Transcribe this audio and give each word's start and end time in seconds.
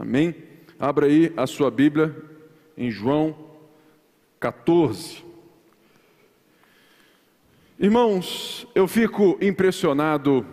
Amém? 0.00 0.34
Abra 0.78 1.04
aí 1.04 1.30
a 1.36 1.46
sua 1.46 1.70
Bíblia 1.70 2.16
em 2.74 2.90
João 2.90 3.36
14. 4.40 5.22
Irmãos, 7.78 8.66
eu 8.74 8.88
fico 8.88 9.36
impressionado 9.42 10.46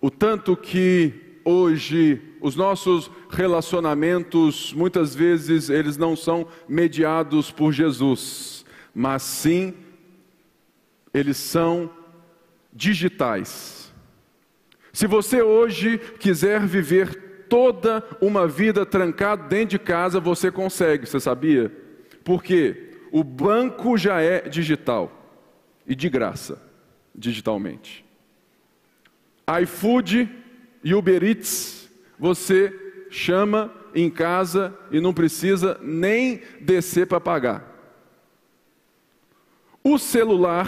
o 0.00 0.10
tanto 0.10 0.56
que 0.56 1.12
hoje 1.44 2.22
os 2.40 2.56
nossos 2.56 3.10
relacionamentos 3.28 4.72
muitas 4.72 5.14
vezes 5.14 5.68
eles 5.68 5.98
não 5.98 6.16
são 6.16 6.48
mediados 6.66 7.50
por 7.50 7.70
Jesus, 7.70 8.64
mas 8.94 9.22
sim 9.22 9.74
eles 11.12 11.36
são 11.36 11.90
digitais. 12.72 13.92
Se 14.90 15.06
você 15.06 15.42
hoje 15.42 15.98
quiser 16.18 16.66
viver 16.66 17.23
toda 17.54 18.02
uma 18.20 18.48
vida 18.48 18.84
trancado 18.84 19.48
dentro 19.48 19.68
de 19.68 19.78
casa, 19.78 20.18
você 20.18 20.50
consegue, 20.50 21.06
você 21.06 21.20
sabia? 21.20 21.70
Porque 22.24 22.96
o 23.12 23.22
banco 23.22 23.96
já 23.96 24.20
é 24.20 24.48
digital 24.48 25.40
e 25.86 25.94
de 25.94 26.08
graça, 26.08 26.60
digitalmente. 27.14 28.04
iFood 29.62 30.28
e 30.82 30.94
Uber 30.96 31.22
Eats, 31.22 31.88
você 32.18 32.74
chama 33.08 33.72
em 33.94 34.10
casa 34.10 34.76
e 34.90 35.00
não 35.00 35.14
precisa 35.14 35.78
nem 35.80 36.42
descer 36.60 37.06
para 37.06 37.20
pagar. 37.20 37.72
O 39.84 39.96
celular 39.96 40.66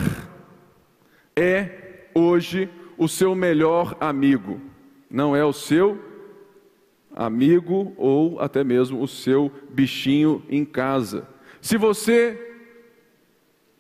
é 1.35 2.07
hoje 2.15 2.71
o 2.97 3.09
seu 3.09 3.35
melhor 3.35 3.97
amigo, 3.99 4.61
não 5.11 5.35
é 5.35 5.45
o 5.45 5.53
seu 5.53 6.06
amigo 7.17 7.95
ou 7.97 8.39
até 8.39 8.63
mesmo 8.63 9.03
o 9.03 9.09
seu 9.09 9.51
bichinho 9.71 10.43
em 10.51 10.65
casa. 10.65 11.27
Se 11.63 11.79
você 11.79 12.39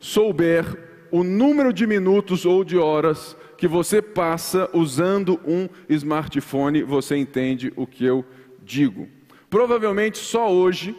souber 0.00 0.64
o 1.10 1.22
número 1.22 1.72
de 1.72 1.86
minutos 1.86 2.46
ou 2.46 2.64
de 2.64 2.78
horas 2.78 3.36
que 3.58 3.68
você 3.68 4.02
passa 4.02 4.68
usando 4.72 5.38
um 5.46 5.68
smartphone, 5.88 6.82
você 6.82 7.16
entende 7.16 7.72
o 7.76 7.86
que 7.86 8.04
eu 8.04 8.24
digo. 8.62 9.08
Provavelmente 9.48 10.18
só 10.18 10.52
hoje, 10.52 10.96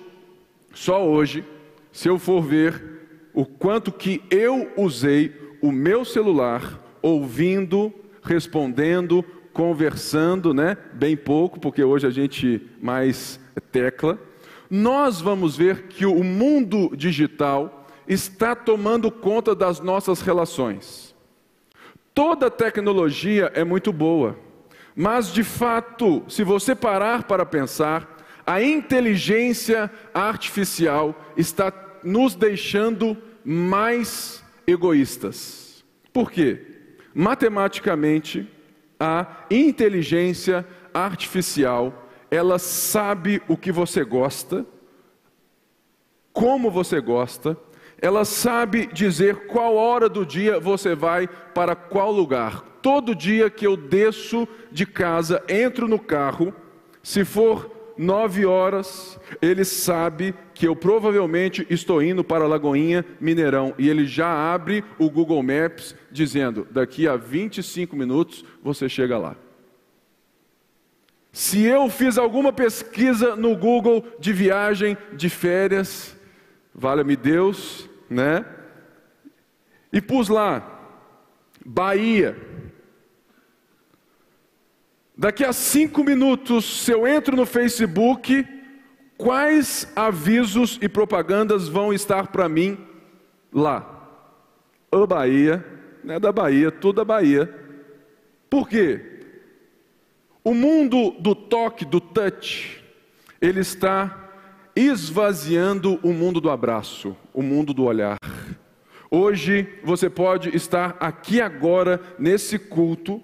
só 0.73 1.05
hoje, 1.07 1.44
se 1.91 2.07
eu 2.07 2.17
for 2.17 2.41
ver 2.41 2.97
o 3.33 3.45
quanto 3.45 3.91
que 3.91 4.23
eu 4.29 4.72
usei 4.77 5.33
o 5.61 5.72
meu 5.72 6.05
celular 6.05 6.83
ouvindo, 7.01 7.94
respondendo, 8.23 9.23
conversando, 9.58 10.53
né? 10.53 10.77
Bem 10.94 11.17
pouco, 11.17 11.59
porque 11.59 11.83
hoje 11.83 12.05
a 12.05 12.11
gente 12.11 12.61
mais 12.80 13.39
tecla. 13.72 14.19
Nós 14.69 15.19
vamos 15.19 15.58
ver 15.58 15.88
que 15.88 16.05
o 16.05 16.23
mundo 16.23 16.95
digital 16.95 17.88
está 18.08 18.55
tomando 18.55 19.11
conta 19.11 19.55
das 19.55 19.80
nossas 19.80 20.22
relações. 20.22 21.16
Toda 22.13 22.52
tecnologia 22.52 23.52
é 23.55 23.63
muito 23.63 23.91
boa, 23.91 24.38
mas 24.95 25.33
de 25.33 25.44
fato, 25.44 26.23
se 26.28 26.44
você 26.44 26.75
parar 26.75 27.23
para 27.23 27.44
pensar, 27.44 28.16
a 28.45 28.61
inteligência 28.61 29.91
artificial 30.13 31.19
está 31.35 31.73
nos 32.03 32.35
deixando 32.35 33.17
mais 33.44 34.44
egoístas. 34.67 35.83
Por 36.13 36.31
quê? 36.31 36.61
Matematicamente, 37.11 38.47
a 39.00 39.45
inteligência 39.50 40.66
artificial, 40.94 42.08
ela 42.30 42.59
sabe 42.59 43.42
o 43.48 43.56
que 43.56 43.72
você 43.72 44.03
gosta, 44.03 44.66
como 46.34 46.70
você 46.70 47.00
gosta, 47.00 47.58
ela 48.00 48.23
sabe 48.25 48.88
dizer 48.88 49.48
qual 49.48 49.75
hora 49.75 50.08
do 50.08 50.25
dia 50.25 50.59
você 50.59 50.94
vai 50.94 51.28
para 51.28 51.75
qual 51.75 52.12
lugar. 52.12 52.63
Todo 52.81 53.16
dia 53.16 53.50
que 53.50 53.66
eu 53.66 53.75
desço 53.75 54.47
de 54.72 54.86
casa, 54.86 55.44
entro 55.50 55.88
no 55.88 55.97
carro, 55.97 56.53
se 57.02 57.25
for 57.25 57.76
nove 57.97 58.46
horas, 58.46 59.19
ele 59.41 59.66
sabe 59.66 60.34
que 60.53 60.68
eu 60.68 60.75
provavelmente 60.75 61.66
estou 61.69 62.02
indo 62.02 62.24
para 62.24 62.47
Lagoinha, 62.47 63.06
Mineirão, 63.19 63.74
e 63.78 63.90
ele 63.90 64.06
já 64.06 64.53
abre 64.53 64.84
o 64.97 65.09
Google 65.09 65.41
Maps 65.44 65.96
dizendo: 66.12 66.68
daqui 66.72 67.07
a 67.07 67.16
25 67.16 67.96
minutos 67.96 68.46
você 68.63 68.88
chega 68.88 69.18
lá. 69.18 69.36
Se 71.31 71.63
eu 71.63 71.88
fiz 71.90 72.18
alguma 72.18 72.52
pesquisa 72.52 73.36
no 73.36 73.56
Google 73.56 74.03
de 74.19 74.34
viagem, 74.34 74.97
de 75.13 75.30
férias, 75.30 76.18
valha-me 76.74 77.16
Deus, 77.16 77.88
né? 78.09 78.44
E 79.94 80.02
pus 80.02 80.30
lá, 80.30 80.96
Bahia. 81.66 82.47
Daqui 85.19 85.44
a 85.44 85.51
cinco 85.51 86.03
minutos, 86.03 86.83
se 86.83 86.91
eu 86.91 87.07
entro 87.07 87.35
no 87.35 87.44
Facebook, 87.44 88.45
quais 89.17 89.91
avisos 89.95 90.78
e 90.79 90.88
propagandas 90.88 91.67
vão 91.67 91.91
estar 91.91 92.28
para 92.28 92.47
mim 92.47 92.78
lá? 93.51 93.95
A 94.91 95.07
Bahia, 95.07 95.66
não 96.03 96.13
é 96.13 96.19
da 96.19 96.31
Bahia, 96.31 96.69
tudo 96.69 96.97
da 96.97 97.06
Bahia. 97.06 97.51
Por 98.47 98.69
quê? 98.69 99.23
O 100.44 100.53
mundo 100.53 101.16
do 101.19 101.33
toque, 101.33 101.83
do 101.83 102.00
touch, 102.00 102.83
ele 103.41 103.61
está 103.61 104.29
esvaziando 104.75 106.00
o 106.03 106.13
mundo 106.13 106.39
do 106.39 106.51
abraço, 106.51 107.17
o 107.33 107.41
mundo 107.41 107.73
do 107.73 107.85
olhar. 107.85 108.17
Hoje 109.09 109.67
você 109.83 110.11
pode 110.11 110.56
estar 110.56 110.95
aqui 111.00 111.41
agora 111.41 112.00
nesse 112.19 112.59
culto 112.59 113.19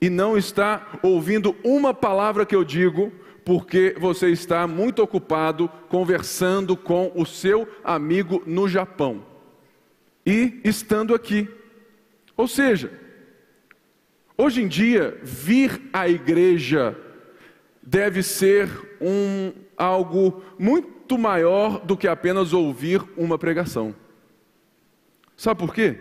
e 0.00 0.08
não 0.08 0.36
está 0.36 0.98
ouvindo 1.02 1.56
uma 1.64 1.92
palavra 1.92 2.46
que 2.46 2.54
eu 2.54 2.64
digo, 2.64 3.12
porque 3.44 3.96
você 3.98 4.28
está 4.30 4.66
muito 4.66 5.02
ocupado 5.02 5.68
conversando 5.88 6.76
com 6.76 7.10
o 7.14 7.24
seu 7.24 7.66
amigo 7.82 8.42
no 8.46 8.68
Japão 8.68 9.24
e 10.24 10.60
estando 10.62 11.14
aqui. 11.14 11.48
Ou 12.36 12.46
seja, 12.46 12.92
hoje 14.36 14.62
em 14.62 14.68
dia, 14.68 15.18
vir 15.22 15.80
à 15.92 16.06
igreja 16.06 16.94
deve 17.82 18.22
ser 18.22 18.68
um 19.00 19.50
algo 19.74 20.42
muito 20.58 21.16
maior 21.16 21.80
do 21.80 21.96
que 21.96 22.06
apenas 22.06 22.52
ouvir 22.52 23.02
uma 23.16 23.38
pregação. 23.38 23.94
Sabe 25.34 25.58
por 25.58 25.72
quê? 25.72 25.98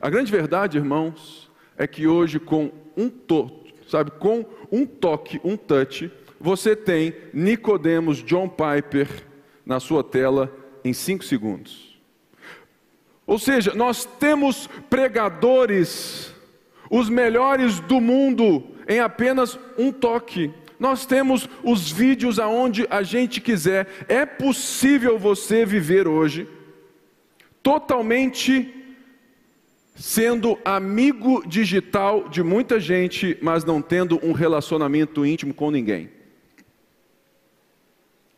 A 0.00 0.08
grande 0.08 0.32
verdade, 0.32 0.78
irmãos, 0.78 1.50
é 1.76 1.86
que 1.86 2.06
hoje 2.06 2.40
com 2.40 2.72
um 2.96 3.08
toque, 3.08 3.74
sabe, 3.88 4.10
com 4.12 4.44
um 4.70 4.86
toque, 4.86 5.40
um 5.44 5.56
touch, 5.56 6.10
você 6.40 6.76
tem 6.76 7.14
Nicodemos 7.32 8.22
John 8.22 8.48
Piper 8.48 9.08
na 9.64 9.80
sua 9.80 10.04
tela 10.04 10.52
em 10.84 10.92
cinco 10.92 11.24
segundos. 11.24 11.98
Ou 13.26 13.38
seja, 13.38 13.74
nós 13.74 14.04
temos 14.04 14.68
pregadores, 14.88 16.32
os 16.90 17.08
melhores 17.08 17.80
do 17.80 18.00
mundo, 18.00 18.62
em 18.88 19.00
apenas 19.00 19.58
um 19.76 19.90
toque. 19.90 20.52
Nós 20.78 21.06
temos 21.06 21.48
os 21.64 21.90
vídeos 21.90 22.38
aonde 22.38 22.86
a 22.88 23.02
gente 23.02 23.40
quiser. 23.40 23.88
É 24.08 24.24
possível 24.24 25.18
você 25.18 25.64
viver 25.64 26.06
hoje 26.06 26.48
totalmente 27.62 28.75
sendo 29.96 30.58
amigo 30.64 31.42
digital 31.48 32.28
de 32.28 32.42
muita 32.42 32.78
gente, 32.78 33.36
mas 33.40 33.64
não 33.64 33.80
tendo 33.80 34.20
um 34.24 34.32
relacionamento 34.32 35.24
íntimo 35.24 35.54
com 35.54 35.70
ninguém. 35.70 36.10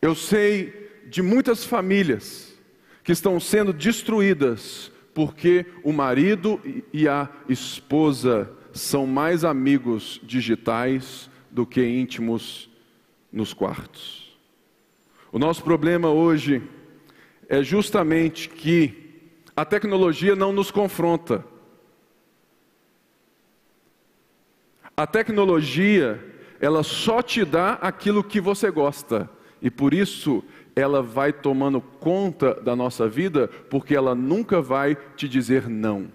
Eu 0.00 0.14
sei 0.14 0.88
de 1.08 1.20
muitas 1.20 1.64
famílias 1.64 2.56
que 3.02 3.10
estão 3.10 3.40
sendo 3.40 3.72
destruídas 3.72 4.93
porque 5.12 5.66
o 5.82 5.93
marido 5.93 6.60
e 6.93 7.08
a 7.08 7.28
esposa 7.49 8.49
são 8.72 9.04
mais 9.04 9.44
amigos 9.44 10.20
digitais 10.22 11.28
do 11.50 11.66
que 11.66 11.84
íntimos 11.84 12.70
nos 13.32 13.52
quartos. 13.52 14.38
O 15.32 15.38
nosso 15.38 15.64
problema 15.64 16.08
hoje 16.08 16.62
é 17.49 17.62
justamente 17.64 18.49
que 18.49 19.07
a 19.58 19.64
tecnologia 19.64 20.37
não 20.37 20.52
nos 20.52 20.70
confronta. 20.70 21.44
A 24.96 25.05
tecnologia, 25.05 26.25
ela 26.60 26.84
só 26.84 27.20
te 27.20 27.44
dá 27.44 27.72
aquilo 27.72 28.22
que 28.22 28.40
você 28.40 28.70
gosta, 28.70 29.28
e 29.60 29.69
por 29.69 29.93
isso 29.93 30.44
ela 30.76 31.02
vai 31.02 31.32
tomando 31.32 31.81
conta 31.81 32.55
da 32.55 32.76
nossa 32.76 33.08
vida, 33.08 33.49
porque 33.69 33.96
ela 33.96 34.14
nunca 34.14 34.62
vai 34.62 34.96
te 35.16 35.28
dizer 35.28 35.69
não. 35.69 36.06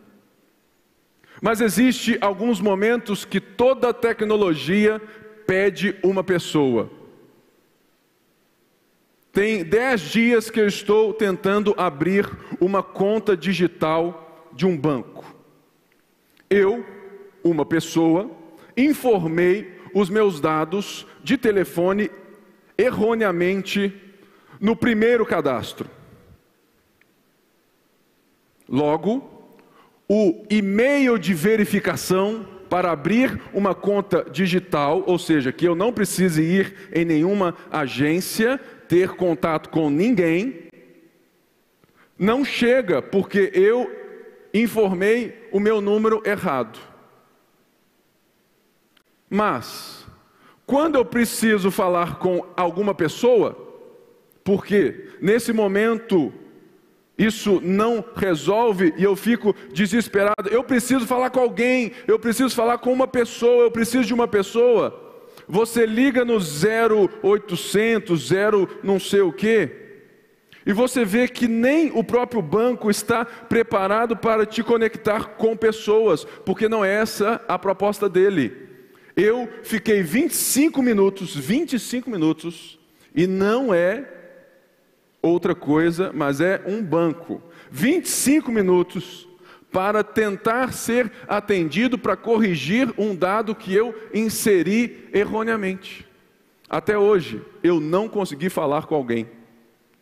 Mas 1.42 1.60
existe 1.60 2.18
alguns 2.22 2.62
momentos 2.62 3.26
que 3.26 3.42
toda 3.42 3.94
tecnologia 3.94 5.02
pede 5.46 5.98
uma 6.02 6.24
pessoa. 6.24 6.90
Tem 9.34 9.64
dez 9.64 10.02
dias 10.02 10.52
que 10.52 10.60
eu 10.60 10.68
estou 10.68 11.12
tentando 11.12 11.74
abrir 11.76 12.30
uma 12.62 12.84
conta 12.84 13.36
digital 13.36 14.48
de 14.54 14.64
um 14.64 14.78
banco. 14.78 15.26
Eu, 16.48 16.86
uma 17.44 17.66
pessoa, 17.66 18.30
informei 18.78 19.74
os 19.92 20.08
meus 20.08 20.40
dados 20.40 21.08
de 21.24 21.36
telefone 21.36 22.12
erroneamente 22.78 23.92
no 24.62 24.76
primeiro 24.76 25.26
cadastro. 25.26 25.90
Logo, 28.70 29.50
o 30.08 30.46
e-mail 30.48 31.18
de 31.18 31.34
verificação 31.34 32.48
para 32.70 32.92
abrir 32.92 33.42
uma 33.52 33.74
conta 33.74 34.26
digital, 34.32 35.04
ou 35.08 35.18
seja, 35.18 35.52
que 35.52 35.68
eu 35.68 35.76
não 35.76 35.92
precise 35.92 36.42
ir 36.42 36.76
em 36.94 37.06
nenhuma 37.06 37.56
agência, 37.72 38.60
ter 38.94 39.16
contato 39.16 39.70
com 39.70 39.90
ninguém, 39.90 40.68
não 42.16 42.46
chega 42.46 43.02
porque 43.02 43.50
eu 43.52 43.92
informei 44.54 45.50
o 45.52 45.60
meu 45.60 45.82
número 45.82 46.22
errado. 46.24 46.78
Mas, 49.28 50.06
quando 50.64 50.94
eu 50.94 51.04
preciso 51.04 51.72
falar 51.72 52.20
com 52.20 52.46
alguma 52.56 52.94
pessoa, 52.94 53.58
porque 54.44 55.08
nesse 55.20 55.52
momento 55.52 56.32
isso 57.18 57.60
não 57.64 58.06
resolve 58.16 58.94
e 58.96 59.04
eu 59.04 59.16
fico 59.16 59.56
desesperado, 59.74 60.50
eu 60.52 60.64
preciso 60.64 61.08
falar 61.08 61.32
com 61.32 61.40
alguém, 61.40 61.94
eu 62.08 62.20
preciso 62.20 62.56
falar 62.56 62.78
com 62.78 62.94
uma 62.94 63.08
pessoa, 63.08 63.64
eu 63.64 63.72
preciso 63.72 64.06
de 64.06 64.14
uma 64.14 64.28
pessoa. 64.28 65.03
Você 65.48 65.86
liga 65.86 66.24
no 66.24 66.38
0800, 66.38 68.28
0 68.28 68.70
não 68.84 69.00
sei 69.00 69.22
o 69.22 69.32
quê, 69.32 69.84
e 70.66 70.72
você 70.72 71.04
vê 71.04 71.28
que 71.28 71.48
nem 71.48 71.92
o 71.92 72.04
próprio 72.04 72.42
banco 72.42 72.90
está 72.90 73.26
preparado 73.26 74.16
para 74.16 74.46
te 74.46 74.64
conectar 74.64 75.36
com 75.36 75.58
pessoas, 75.58 76.24
porque 76.46 76.70
não 76.70 76.86
é 76.86 76.94
essa 76.94 77.42
a 77.48 77.60
proposta 77.60 78.08
dele. 78.08 78.70
Eu 79.16 79.50
fiquei 79.64 80.02
25 80.02 80.82
minutos, 80.82 81.36
25 81.36 82.10
minutos, 82.10 82.80
e 83.14 83.28
não 83.28 83.74
é 83.74 84.08
outra 85.22 85.54
coisa, 85.54 86.12
mas 86.14 86.40
é 86.40 86.62
um 86.66 86.82
banco. 86.82 87.42
25 87.70 88.52
minutos 88.52 89.28
para 89.74 90.04
tentar 90.04 90.72
ser 90.72 91.12
atendido 91.28 91.98
para 91.98 92.16
corrigir 92.16 92.94
um 92.98 93.16
dado 93.16 93.56
que 93.56 93.74
eu 93.74 93.94
inseri 94.14 95.10
erroneamente. 95.12 96.08
Até 96.70 96.98
hoje, 96.98 97.42
eu 97.62 97.80
não 97.80 98.08
consegui 98.08 98.50
falar 98.50 98.86
com 98.86 98.96
alguém, 98.96 99.28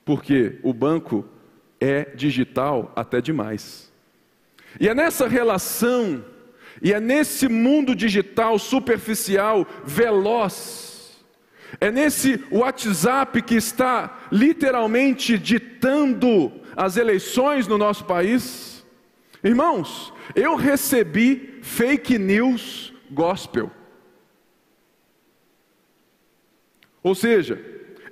porque 0.05 0.59
o 0.61 0.73
banco 0.73 1.25
é 1.79 2.03
digital 2.13 2.91
até 2.95 3.19
demais. 3.19 3.91
E 4.79 4.87
é 4.87 4.93
nessa 4.93 5.27
relação 5.27 6.23
e 6.81 6.93
é 6.93 6.99
nesse 6.99 7.47
mundo 7.47 7.95
digital 7.95 8.59
superficial, 8.59 9.67
veloz, 9.83 10.91
é 11.79 11.91
nesse 11.91 12.43
WhatsApp 12.51 13.41
que 13.41 13.55
está 13.55 14.19
literalmente 14.31 15.37
ditando 15.37 16.51
as 16.75 16.97
eleições 16.97 17.67
no 17.67 17.77
nosso 17.77 18.05
país. 18.05 18.70
Irmãos, 19.43 20.13
eu 20.35 20.55
recebi 20.55 21.59
fake 21.61 22.17
news 22.19 22.93
gospel. 23.09 23.71
Ou 27.01 27.15
seja, 27.15 27.59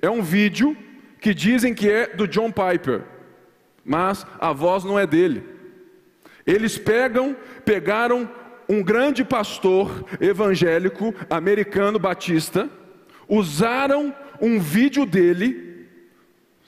é 0.02 0.10
um 0.10 0.22
vídeo 0.22 0.76
que 1.22 1.34
dizem 1.34 1.74
que 1.74 1.90
é 1.90 2.08
do 2.08 2.28
John 2.28 2.52
Piper, 2.52 3.04
mas 3.86 4.26
a 4.40 4.52
voz 4.52 4.84
não 4.84 4.98
é 4.98 5.06
dele. 5.06 5.44
Eles 6.46 6.78
pegam, 6.78 7.38
pegaram 7.64 8.30
um 8.68 8.82
grande 8.82 9.24
pastor 9.24 10.06
evangélico 10.20 11.14
americano 11.30 12.00
batista, 12.00 12.70
usaram 13.28 14.16
um 14.42 14.60
vídeo 14.60 15.06
dele, 15.06 15.69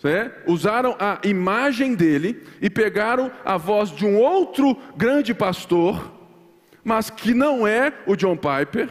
né? 0.03 0.31
usaram 0.47 0.95
a 0.99 1.19
imagem 1.23 1.95
dele 1.95 2.43
e 2.61 2.69
pegaram 2.69 3.31
a 3.45 3.57
voz 3.57 3.91
de 3.91 4.05
um 4.05 4.17
outro 4.17 4.75
grande 4.95 5.33
pastor, 5.33 6.11
mas 6.83 7.09
que 7.09 7.33
não 7.33 7.67
é 7.67 7.93
o 8.07 8.15
John 8.15 8.35
Piper, 8.35 8.89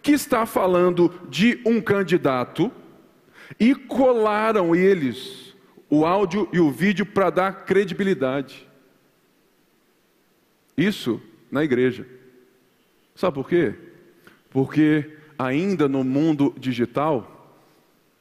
que 0.00 0.12
está 0.12 0.46
falando 0.46 1.12
de 1.28 1.60
um 1.66 1.80
candidato, 1.80 2.70
e 3.58 3.74
colaram 3.74 4.74
eles 4.74 5.54
o 5.90 6.06
áudio 6.06 6.48
e 6.52 6.58
o 6.58 6.70
vídeo 6.70 7.04
para 7.04 7.28
dar 7.28 7.64
credibilidade. 7.64 8.66
Isso 10.76 11.20
na 11.50 11.62
igreja. 11.62 12.06
Sabe 13.14 13.34
por 13.34 13.48
quê? 13.48 13.74
Porque 14.48 15.18
ainda 15.38 15.88
no 15.88 16.02
mundo 16.02 16.54
digital 16.56 17.60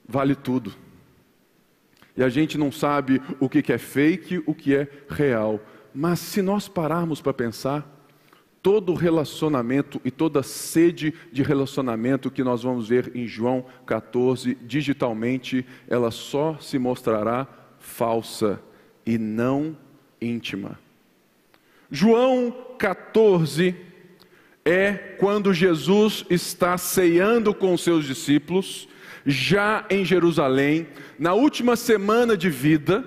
vale 0.08 0.36
tudo. 0.36 0.74
E 2.16 2.24
a 2.24 2.30
gente 2.30 2.58
não 2.58 2.72
sabe 2.72 3.22
o 3.40 3.48
que 3.48 3.72
é 3.72 3.78
fake, 3.78 4.44
o 4.46 4.54
que 4.54 4.76
é 4.76 4.88
real. 5.10 5.60
Mas 5.94 6.20
se 6.20 6.42
nós 6.42 6.68
pararmos 6.68 7.22
para 7.22 7.34
pensar, 7.34 7.88
todo 8.62 8.94
relacionamento 8.94 10.00
e 10.06 10.12
toda 10.12 10.44
sede 10.44 11.14
de 11.32 11.42
relacionamento 11.42 12.30
que 12.30 12.44
nós 12.44 12.64
vamos 12.64 12.88
ver 12.88 13.12
em 13.16 13.28
João 13.28 13.66
14, 13.86 14.58
digitalmente, 14.62 15.66
ela 15.88 16.12
só 16.12 16.58
se 16.60 16.78
mostrará 16.78 17.48
falsa 17.80 18.62
e 19.06 19.18
não 19.18 19.76
íntima. 20.22 20.80
João 21.90 22.56
14, 22.78 23.76
é 24.66 24.94
quando 25.18 25.54
Jesus 25.54 26.26
está 26.30 26.78
ceando 26.78 27.54
com 27.54 27.78
seus 27.78 28.06
discípulos, 28.06 28.88
já 29.26 29.86
em 29.90 30.04
Jerusalém, 30.04 30.88
na 31.18 31.34
última 31.34 31.76
semana 31.76 32.36
de 32.36 32.50
vida, 32.50 33.04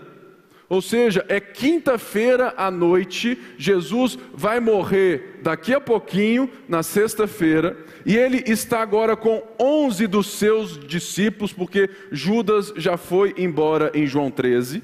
ou 0.69 0.81
seja, 0.81 1.25
é 1.29 1.39
quinta-feira 1.41 2.55
à 2.57 2.71
noite, 2.71 3.39
Jesus 3.59 4.19
vai 4.33 4.61
morrer 4.61 5.41
daqui 5.43 5.75
a 5.75 5.81
pouquinho, 5.81 6.51
na 6.69 6.83
sexta-feira, 6.83 7.77
e 8.05 8.17
ele 8.17 8.43
está 8.47 8.81
agora 8.81 9.15
com 9.15 9.43
onze 9.61 10.07
dos 10.07 10.27
seus 10.29 10.79
discípulos, 10.79 11.53
porque 11.53 11.91
Judas 12.11 12.73
já 12.77 12.97
foi 12.97 13.35
embora 13.37 13.91
em 13.95 14.07
João 14.07 14.31
13, 14.31 14.83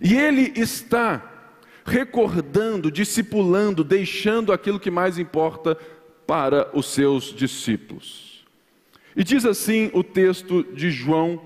e 0.00 0.14
ele 0.14 0.52
está 0.56 1.31
recordando, 1.84 2.90
discipulando, 2.90 3.82
deixando 3.82 4.52
aquilo 4.52 4.80
que 4.80 4.90
mais 4.90 5.18
importa 5.18 5.76
para 6.26 6.70
os 6.76 6.86
seus 6.86 7.24
discípulos. 7.24 8.44
E 9.14 9.22
diz 9.22 9.44
assim 9.44 9.90
o 9.92 10.02
texto 10.02 10.62
de 10.72 10.90
João, 10.90 11.40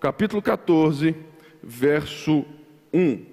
capítulo 0.00 0.42
14, 0.42 1.14
verso 1.62 2.44
1. 2.92 3.24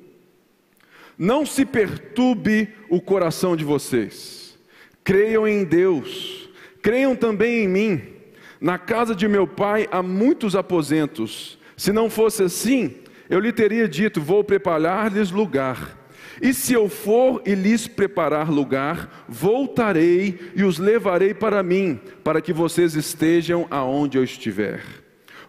Não 1.18 1.46
se 1.46 1.66
perturbe 1.66 2.70
o 2.90 3.02
coração 3.02 3.56
de 3.56 3.64
vocês, 3.64 4.58
creiam 5.04 5.48
em 5.48 5.64
Deus, 5.64 6.50
creiam 6.82 7.16
também 7.16 7.64
em 7.64 7.68
mim. 7.68 8.02
Na 8.62 8.78
casa 8.78 9.16
de 9.16 9.28
meu 9.28 9.48
pai 9.48 9.88
há 9.92 10.04
muitos 10.04 10.56
aposentos. 10.56 11.58
Se 11.76 11.92
não 11.92 12.10
fosse 12.10 12.44
assim, 12.44 12.96
eu 13.30 13.40
lhe 13.40 13.52
teria 13.52 13.88
dito: 13.88 14.22
Vou 14.22 14.44
preparar-lhes 14.44 15.32
lugar. 15.32 15.99
E 16.42 16.54
se 16.54 16.74
eu 16.74 16.88
for 16.88 17.42
e 17.46 17.54
lhes 17.54 17.88
preparar 17.88 18.50
lugar, 18.50 19.26
voltarei 19.28 20.52
e 20.56 20.64
os 20.64 20.78
levarei 20.78 21.34
para 21.34 21.62
mim, 21.62 22.00
para 22.24 22.42
que 22.42 22.54
vocês 22.54 22.96
estejam 22.96 23.68
aonde 23.70 24.18
eu 24.18 24.24
estiver. 24.24 24.82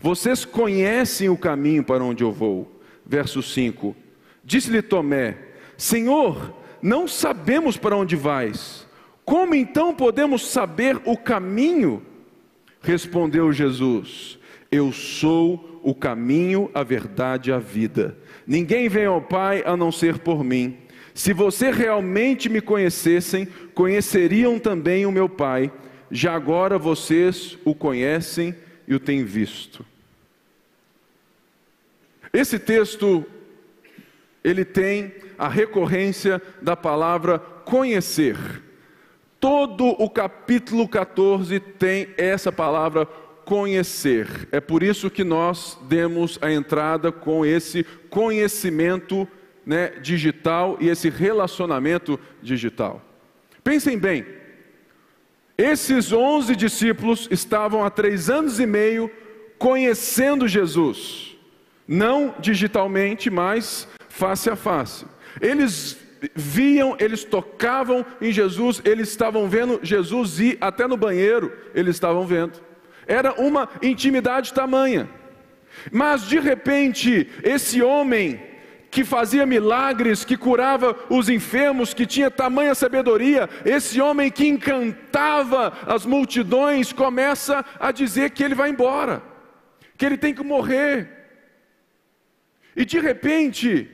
Vocês 0.00 0.44
conhecem 0.44 1.28
o 1.28 1.36
caminho 1.36 1.84
para 1.84 2.02
onde 2.02 2.24
eu 2.24 2.32
vou. 2.32 2.80
Verso 3.06 3.42
5: 3.42 3.94
Disse-lhe 4.44 4.82
Tomé: 4.82 5.36
Senhor, 5.76 6.54
não 6.82 7.06
sabemos 7.06 7.76
para 7.76 7.96
onde 7.96 8.16
vais. 8.16 8.86
Como 9.24 9.54
então 9.54 9.94
podemos 9.94 10.48
saber 10.48 11.00
o 11.04 11.16
caminho? 11.16 12.02
Respondeu 12.80 13.52
Jesus: 13.52 14.38
Eu 14.72 14.90
sou 14.92 15.80
o 15.82 15.94
caminho, 15.94 16.70
a 16.74 16.82
verdade 16.82 17.50
e 17.50 17.52
a 17.52 17.58
vida. 17.58 18.16
Ninguém 18.50 18.88
vem 18.88 19.04
ao 19.04 19.22
Pai 19.22 19.62
a 19.64 19.76
não 19.76 19.92
ser 19.92 20.18
por 20.18 20.42
mim. 20.42 20.76
Se 21.14 21.32
você 21.32 21.70
realmente 21.70 22.48
me 22.48 22.60
conhecessem, 22.60 23.46
conheceriam 23.76 24.58
também 24.58 25.06
o 25.06 25.12
meu 25.12 25.28
Pai. 25.28 25.70
Já 26.10 26.34
agora 26.34 26.76
vocês 26.76 27.56
o 27.64 27.76
conhecem 27.76 28.52
e 28.88 28.94
o 28.96 28.98
têm 28.98 29.22
visto. 29.22 29.86
Esse 32.32 32.58
texto 32.58 33.24
ele 34.42 34.64
tem 34.64 35.14
a 35.38 35.46
recorrência 35.46 36.42
da 36.60 36.74
palavra 36.74 37.38
conhecer. 37.38 38.36
Todo 39.38 39.90
o 39.90 40.10
capítulo 40.10 40.88
14 40.88 41.60
tem 41.60 42.08
essa 42.18 42.50
palavra 42.50 43.06
conhecer. 43.44 44.48
É 44.52 44.60
por 44.60 44.82
isso 44.82 45.08
que 45.10 45.24
nós 45.24 45.78
demos 45.82 46.38
a 46.40 46.52
entrada 46.52 47.10
com 47.10 47.44
esse 47.44 47.84
conhecimento 48.10 49.26
né, 49.64 49.90
digital 50.00 50.76
e 50.80 50.88
esse 50.88 51.08
relacionamento 51.08 52.18
digital. 52.42 53.02
Pensem 53.62 53.98
bem, 53.98 54.26
esses 55.56 56.12
onze 56.12 56.56
discípulos 56.56 57.28
estavam 57.30 57.84
há 57.84 57.90
três 57.90 58.28
anos 58.28 58.58
e 58.58 58.66
meio 58.66 59.10
conhecendo 59.58 60.48
Jesus, 60.48 61.36
não 61.86 62.34
digitalmente, 62.40 63.28
mas 63.30 63.86
face 64.08 64.48
a 64.48 64.56
face. 64.56 65.04
Eles 65.40 65.98
viam, 66.34 66.96
eles 66.98 67.24
tocavam 67.24 68.04
em 68.20 68.32
Jesus, 68.32 68.80
eles 68.84 69.08
estavam 69.10 69.48
vendo 69.48 69.80
Jesus 69.82 70.40
ir 70.40 70.58
até 70.60 70.86
no 70.86 70.96
banheiro, 70.96 71.52
eles 71.74 71.96
estavam 71.96 72.26
vendo. 72.26 72.60
Era 73.06 73.34
uma 73.34 73.68
intimidade 73.82 74.52
tamanha. 74.52 75.08
Mas 75.90 76.22
de 76.22 76.38
repente, 76.38 77.28
esse 77.42 77.82
homem 77.82 78.40
que 78.90 79.04
fazia 79.04 79.46
milagres, 79.46 80.24
que 80.24 80.36
curava 80.36 80.98
os 81.08 81.28
enfermos, 81.28 81.94
que 81.94 82.04
tinha 82.04 82.30
tamanha 82.30 82.74
sabedoria, 82.74 83.48
esse 83.64 84.00
homem 84.00 84.30
que 84.30 84.46
encantava 84.46 85.72
as 85.86 86.04
multidões, 86.04 86.92
começa 86.92 87.64
a 87.78 87.92
dizer 87.92 88.30
que 88.30 88.42
ele 88.42 88.54
vai 88.54 88.70
embora, 88.70 89.22
que 89.96 90.04
ele 90.04 90.16
tem 90.18 90.34
que 90.34 90.42
morrer. 90.42 91.08
E 92.74 92.84
de 92.84 92.98
repente, 92.98 93.88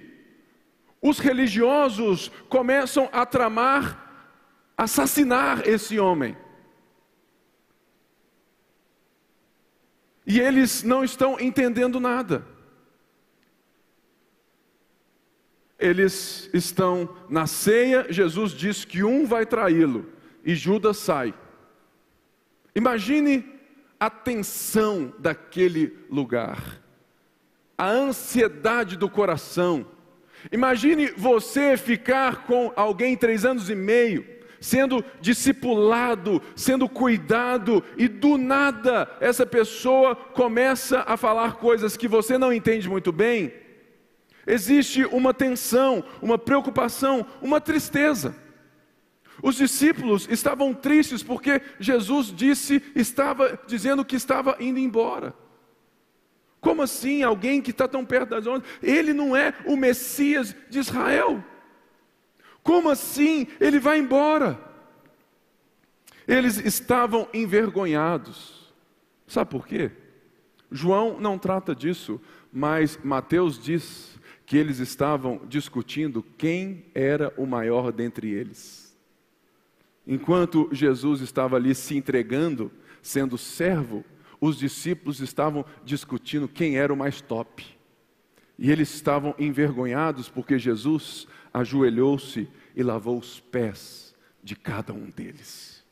os 1.03 1.19
religiosos 1.19 2.31
começam 2.49 3.09
a 3.13 3.27
tramar 3.27 4.07
assassinar 4.77 5.67
esse 5.67 5.99
homem. 5.99 6.37
E 10.27 10.41
eles 10.41 10.83
não 10.83 11.05
estão 11.05 11.39
entendendo 11.39 12.01
nada. 12.01 12.45
eles 15.79 16.49
estão 16.53 17.09
na 17.29 17.47
ceia, 17.47 18.07
Jesus 18.09 18.53
diz 18.53 18.85
que 18.85 19.03
um 19.03 19.27
vai 19.27 19.45
traí-lo 19.45 20.07
e 20.45 20.55
Judas 20.55 20.97
sai. 20.97 21.35
Imagine 22.75 23.45
a 23.99 24.11
tensão 24.11 25.13
daquele 25.19 25.97
lugar, 26.11 26.81
a 27.77 27.89
ansiedade 27.89 28.97
do 28.97 29.09
coração. 29.09 29.87
Imagine 30.53 31.09
você 31.13 31.77
ficar 31.77 32.47
com 32.47 32.73
alguém 32.77 33.17
três 33.17 33.45
anos 33.45 33.69
e 33.71 33.75
meio, 33.75 34.27
sendo 34.61 35.05
discipulado, 35.21 36.43
sendo 36.55 36.89
cuidado, 36.89 37.83
e 37.97 38.09
do 38.09 38.37
nada 38.39 39.09
essa 39.21 39.47
pessoa 39.47 40.15
começa 40.15 41.05
a 41.07 41.17
falar 41.17 41.57
coisas 41.57 41.97
que 41.97 42.09
você 42.09 42.39
não 42.39 42.53
entende 42.53 42.89
muito 42.89 43.13
bem 43.13 43.53
Existe 44.47 45.05
uma 45.07 45.35
tensão, 45.35 46.05
uma 46.23 46.39
preocupação, 46.39 47.27
uma 47.43 47.61
tristeza. 47.61 48.37
Os 49.43 49.57
discípulos 49.57 50.29
estavam 50.31 50.73
tristes 50.73 51.23
porque 51.23 51.61
Jesus 51.81 52.33
disse, 52.35 52.81
estava 52.95 53.59
dizendo 53.67 54.05
que 54.05 54.15
estava 54.15 54.57
indo 54.61 54.79
embora. 54.79 55.35
Como 56.61 56.81
assim 56.81 57.23
alguém 57.23 57.61
que 57.61 57.73
está 57.73 57.89
tão 57.89 58.05
perto 58.05 58.31
das 58.31 58.47
ondas? 58.47 58.69
Ele 58.81 59.13
não 59.13 59.37
é 59.37 59.53
o 59.67 59.77
Messias 59.77 60.55
de 60.71 60.79
Israel. 60.79 61.45
Como 62.67 62.91
assim 62.91 63.47
ele 63.61 63.79
vai 63.79 64.01
embora? 64.01 64.59
Eles 66.27 66.59
estavam 66.59 67.29
envergonhados. 67.33 68.75
Sabe 69.25 69.53
por 69.53 69.69
quê? 69.69 69.93
João 70.69 71.21
não 71.21 71.39
trata 71.39 71.77
disso, 71.77 72.21
mas 72.53 72.99
Mateus 73.05 73.57
diz 73.63 74.19
que 74.45 74.57
eles 74.57 74.81
estavam 74.81 75.41
discutindo 75.47 76.25
quem 76.37 76.87
era 76.93 77.33
o 77.37 77.47
maior 77.47 77.93
dentre 77.93 78.33
eles. 78.33 78.99
Enquanto 80.05 80.69
Jesus 80.73 81.21
estava 81.21 81.55
ali 81.55 81.73
se 81.73 81.97
entregando, 81.97 82.73
sendo 83.01 83.39
servo, 83.39 84.05
os 84.41 84.59
discípulos 84.59 85.21
estavam 85.21 85.65
discutindo 85.85 86.49
quem 86.49 86.79
era 86.79 86.93
o 86.93 86.97
mais 86.97 87.21
top. 87.21 87.65
E 88.59 88.73
eles 88.73 88.93
estavam 88.93 89.37
envergonhados 89.39 90.29
porque 90.29 90.59
Jesus 90.59 91.29
ajoelhou-se 91.57 92.47
e 92.75 92.83
lavou 92.83 93.19
os 93.19 93.41
pés 93.41 94.15
de 94.43 94.55
cada 94.55 94.93
um 94.93 95.09
deles. 95.09 95.83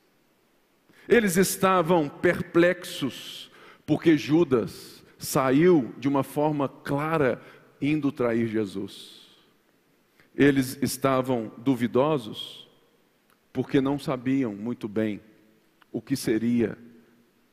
Eles 1.09 1.39
estavam 1.39 2.07
perplexos 2.07 3.51
porque 3.87 4.15
Judas 4.17 5.03
saiu 5.19 5.95
de 5.99 6.07
uma 6.07 6.23
forma 6.23 6.69
clara 6.69 7.41
indo 7.81 8.13
trair 8.13 8.47
Jesus. 8.47 9.23
Eles 10.37 10.79
estavam 10.83 11.51
duvidosos 11.57 12.69
porque 13.51 13.81
não 13.81 13.99
sabiam 13.99 14.55
muito 14.55 14.87
bem 14.87 15.19
o 15.91 16.03
que 16.03 16.15
seria 16.15 16.77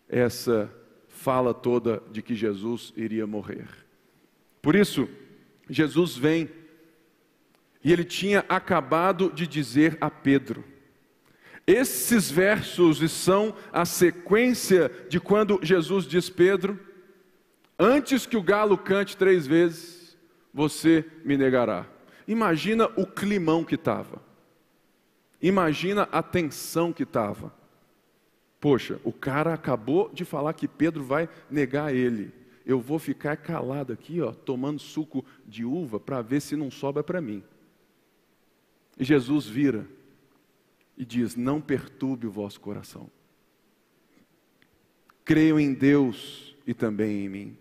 essa 0.09 0.69
fala 1.07 1.53
toda 1.53 2.03
de 2.11 2.21
que 2.21 2.35
Jesus 2.35 2.91
iria 2.97 3.25
morrer. 3.25 3.69
Por 4.61 4.75
isso, 4.75 5.07
Jesus 5.69 6.17
vem 6.17 6.49
e 7.83 7.91
ele 7.91 8.03
tinha 8.03 8.45
acabado 8.47 9.31
de 9.31 9.47
dizer 9.47 9.97
a 9.99 10.09
Pedro: 10.09 10.63
esses 11.65 12.29
versos 12.29 12.99
são 13.11 13.55
a 13.71 13.85
sequência 13.85 14.91
de 15.09 15.19
quando 15.19 15.59
Jesus 15.61 16.05
diz 16.05 16.29
Pedro, 16.29 16.79
antes 17.77 18.25
que 18.25 18.35
o 18.35 18.43
galo 18.43 18.77
cante 18.77 19.15
três 19.15 19.45
vezes, 19.45 20.17
você 20.53 21.05
me 21.23 21.37
negará. 21.37 21.85
Imagina 22.27 22.89
o 22.95 23.05
climão 23.05 23.63
que 23.63 23.75
estava. 23.75 24.21
Imagina 25.41 26.07
a 26.11 26.21
tensão 26.21 26.91
que 26.91 27.03
estava. 27.03 27.53
Poxa, 28.59 28.99
o 29.03 29.11
cara 29.11 29.53
acabou 29.53 30.09
de 30.13 30.23
falar 30.23 30.53
que 30.53 30.67
Pedro 30.67 31.03
vai 31.03 31.27
negar 31.49 31.93
ele. 31.95 32.31
Eu 32.63 32.79
vou 32.79 32.99
ficar 32.99 33.37
calado 33.37 33.91
aqui, 33.91 34.21
ó, 34.21 34.31
tomando 34.31 34.79
suco 34.79 35.25
de 35.47 35.65
uva 35.65 35.99
para 35.99 36.21
ver 36.21 36.41
se 36.41 36.55
não 36.55 36.69
sobra 36.69 37.03
para 37.03 37.19
mim. 37.19 37.43
E 39.01 39.03
Jesus 39.03 39.47
vira 39.47 39.87
e 40.95 41.03
diz: 41.03 41.35
Não 41.35 41.59
perturbe 41.59 42.27
o 42.27 42.31
vosso 42.31 42.61
coração. 42.61 43.09
Creio 45.25 45.59
em 45.59 45.73
Deus 45.73 46.55
e 46.67 46.73
também 46.75 47.25
em 47.25 47.27
mim. 47.29 47.57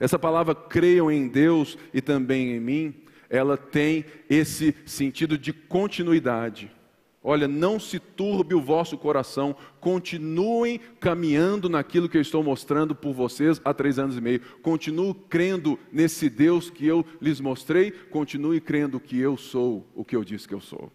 Essa 0.00 0.18
palavra 0.18 0.52
creiam 0.52 1.08
em 1.08 1.28
Deus 1.28 1.78
e 1.94 2.00
também 2.00 2.56
em 2.56 2.58
mim, 2.58 2.94
ela 3.28 3.56
tem 3.56 4.04
esse 4.28 4.74
sentido 4.84 5.38
de 5.38 5.52
continuidade. 5.52 6.72
Olha, 7.22 7.46
não 7.46 7.78
se 7.78 7.98
turbe 7.98 8.54
o 8.54 8.62
vosso 8.62 8.96
coração, 8.96 9.54
continuem 9.78 10.80
caminhando 10.98 11.68
naquilo 11.68 12.08
que 12.08 12.16
eu 12.16 12.22
estou 12.22 12.42
mostrando 12.42 12.94
por 12.94 13.12
vocês 13.12 13.60
há 13.62 13.74
três 13.74 13.98
anos 13.98 14.16
e 14.16 14.20
meio. 14.22 14.40
Continuem 14.62 15.14
crendo 15.28 15.78
nesse 15.92 16.30
Deus 16.30 16.70
que 16.70 16.86
eu 16.86 17.04
lhes 17.20 17.38
mostrei, 17.38 17.90
continue 17.90 18.58
crendo 18.58 18.98
que 18.98 19.18
eu 19.18 19.36
sou 19.36 19.86
o 19.94 20.02
que 20.02 20.16
eu 20.16 20.24
disse 20.24 20.48
que 20.48 20.54
eu 20.54 20.60
sou. 20.60 20.90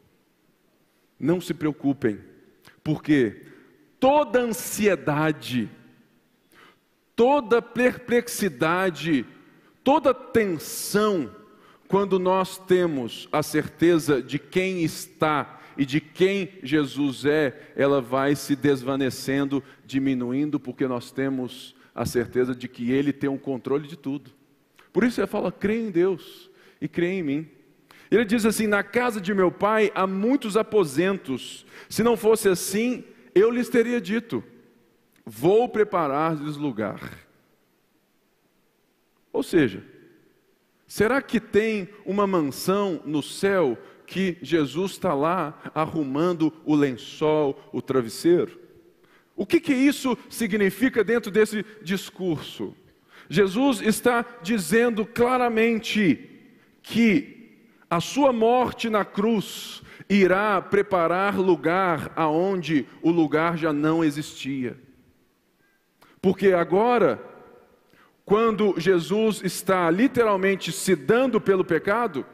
Não 1.19 1.39
se 1.39 1.53
preocupem, 1.53 2.19
porque 2.83 3.43
toda 3.99 4.39
ansiedade, 4.39 5.69
toda 7.15 7.61
perplexidade, 7.61 9.27
toda 9.83 10.11
tensão, 10.11 11.29
quando 11.87 12.17
nós 12.17 12.57
temos 12.57 13.29
a 13.31 13.43
certeza 13.43 14.23
de 14.23 14.39
quem 14.39 14.83
está 14.83 15.61
e 15.77 15.85
de 15.85 15.99
quem 15.99 16.49
Jesus 16.63 17.25
é, 17.25 17.71
ela 17.75 18.01
vai 18.01 18.35
se 18.35 18.55
desvanecendo, 18.55 19.63
diminuindo, 19.85 20.59
porque 20.59 20.87
nós 20.87 21.11
temos 21.11 21.75
a 21.93 22.05
certeza 22.05 22.55
de 22.55 22.67
que 22.67 22.91
Ele 22.91 23.13
tem 23.13 23.29
o 23.29 23.37
controle 23.37 23.87
de 23.87 23.97
tudo. 23.97 24.31
Por 24.91 25.03
isso 25.03 25.19
ele 25.19 25.27
fala: 25.27 25.51
crê 25.51 25.77
em 25.77 25.91
Deus 25.91 26.49
e 26.79 26.87
crê 26.87 27.07
em 27.07 27.23
mim. 27.23 27.49
Ele 28.09 28.25
diz 28.25 28.45
assim: 28.45 28.67
Na 28.67 28.83
casa 28.83 29.19
de 29.19 29.33
meu 29.33 29.51
pai 29.51 29.91
há 29.93 30.07
muitos 30.07 30.55
aposentos, 30.55 31.65
se 31.89 32.03
não 32.03 32.15
fosse 32.15 32.47
assim, 32.47 33.03
eu 33.33 33.49
lhes 33.49 33.69
teria 33.69 33.99
dito 33.99 34.43
Vou 35.25 35.67
preparar-lhes 35.67 36.55
lugar. 36.55 37.25
Ou 39.33 39.41
seja, 39.41 39.83
será 40.85 41.19
que 41.21 41.39
tem 41.39 41.89
uma 42.05 42.27
mansão 42.27 43.01
no 43.05 43.23
céu 43.23 43.77
que 44.05 44.37
Jesus 44.41 44.91
está 44.91 45.13
lá 45.13 45.59
arrumando 45.73 46.53
o 46.65 46.75
lençol, 46.75 47.59
o 47.71 47.81
travesseiro? 47.81 48.59
O 49.35 49.45
que, 49.45 49.59
que 49.59 49.73
isso 49.73 50.17
significa 50.29 51.03
dentro 51.03 51.29
desse 51.29 51.65
discurso? 51.81 52.73
Jesus 53.29 53.81
está 53.81 54.25
dizendo 54.41 55.05
claramente 55.05 56.29
que 56.81 57.35
a 57.89 57.99
sua 57.99 58.31
morte 58.31 58.89
na 58.89 59.03
cruz 59.03 59.81
irá 60.09 60.61
preparar 60.61 61.37
lugar 61.37 62.11
aonde 62.15 62.85
o 63.01 63.09
lugar 63.09 63.57
já 63.57 63.73
não 63.73 64.03
existia. 64.03 64.77
Porque 66.21 66.53
agora, 66.53 67.21
quando 68.23 68.75
Jesus 68.77 69.41
está 69.43 69.89
literalmente 69.89 70.71
se 70.71 70.95
dando 70.95 71.41
pelo 71.41 71.65
pecado, 71.65 72.25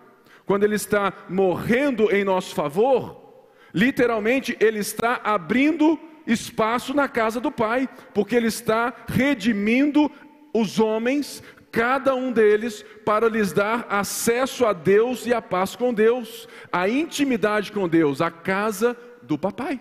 quando 0.45 0.63
ele 0.63 0.75
está 0.75 1.13
morrendo 1.29 2.11
em 2.11 2.23
nosso 2.23 2.53
favor, 2.53 3.45
literalmente 3.73 4.55
ele 4.59 4.79
está 4.79 5.21
abrindo 5.23 5.99
espaço 6.25 6.93
na 6.93 7.07
casa 7.07 7.39
do 7.39 7.51
Pai, 7.51 7.89
porque 8.13 8.35
ele 8.35 8.47
está 8.47 8.93
redimindo 9.07 10.11
os 10.53 10.79
homens, 10.79 11.41
cada 11.71 12.13
um 12.15 12.31
deles, 12.31 12.83
para 13.05 13.29
lhes 13.29 13.53
dar 13.53 13.85
acesso 13.89 14.65
a 14.65 14.73
Deus 14.73 15.25
e 15.25 15.33
a 15.33 15.41
paz 15.41 15.75
com 15.75 15.93
Deus, 15.93 16.47
a 16.71 16.87
intimidade 16.89 17.71
com 17.71 17.87
Deus, 17.87 18.21
a 18.21 18.29
casa 18.29 18.95
do 19.21 19.37
Papai. 19.37 19.79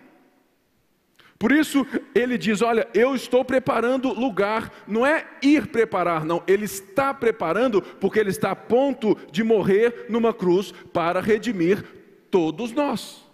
Por 1.41 1.53
isso 1.53 1.87
ele 2.15 2.37
diz: 2.37 2.61
Olha, 2.61 2.87
eu 2.93 3.15
estou 3.15 3.43
preparando 3.43 4.13
lugar, 4.13 4.85
não 4.87 5.07
é 5.07 5.27
ir 5.41 5.69
preparar, 5.69 6.23
não, 6.23 6.43
ele 6.47 6.67
está 6.67 7.15
preparando 7.15 7.81
porque 7.81 8.19
ele 8.19 8.29
está 8.29 8.51
a 8.51 8.57
ponto 8.57 9.17
de 9.33 9.43
morrer 9.43 10.05
numa 10.11 10.35
cruz 10.35 10.71
para 10.93 11.19
redimir 11.19 11.83
todos 12.31 12.73
nós. 12.73 13.27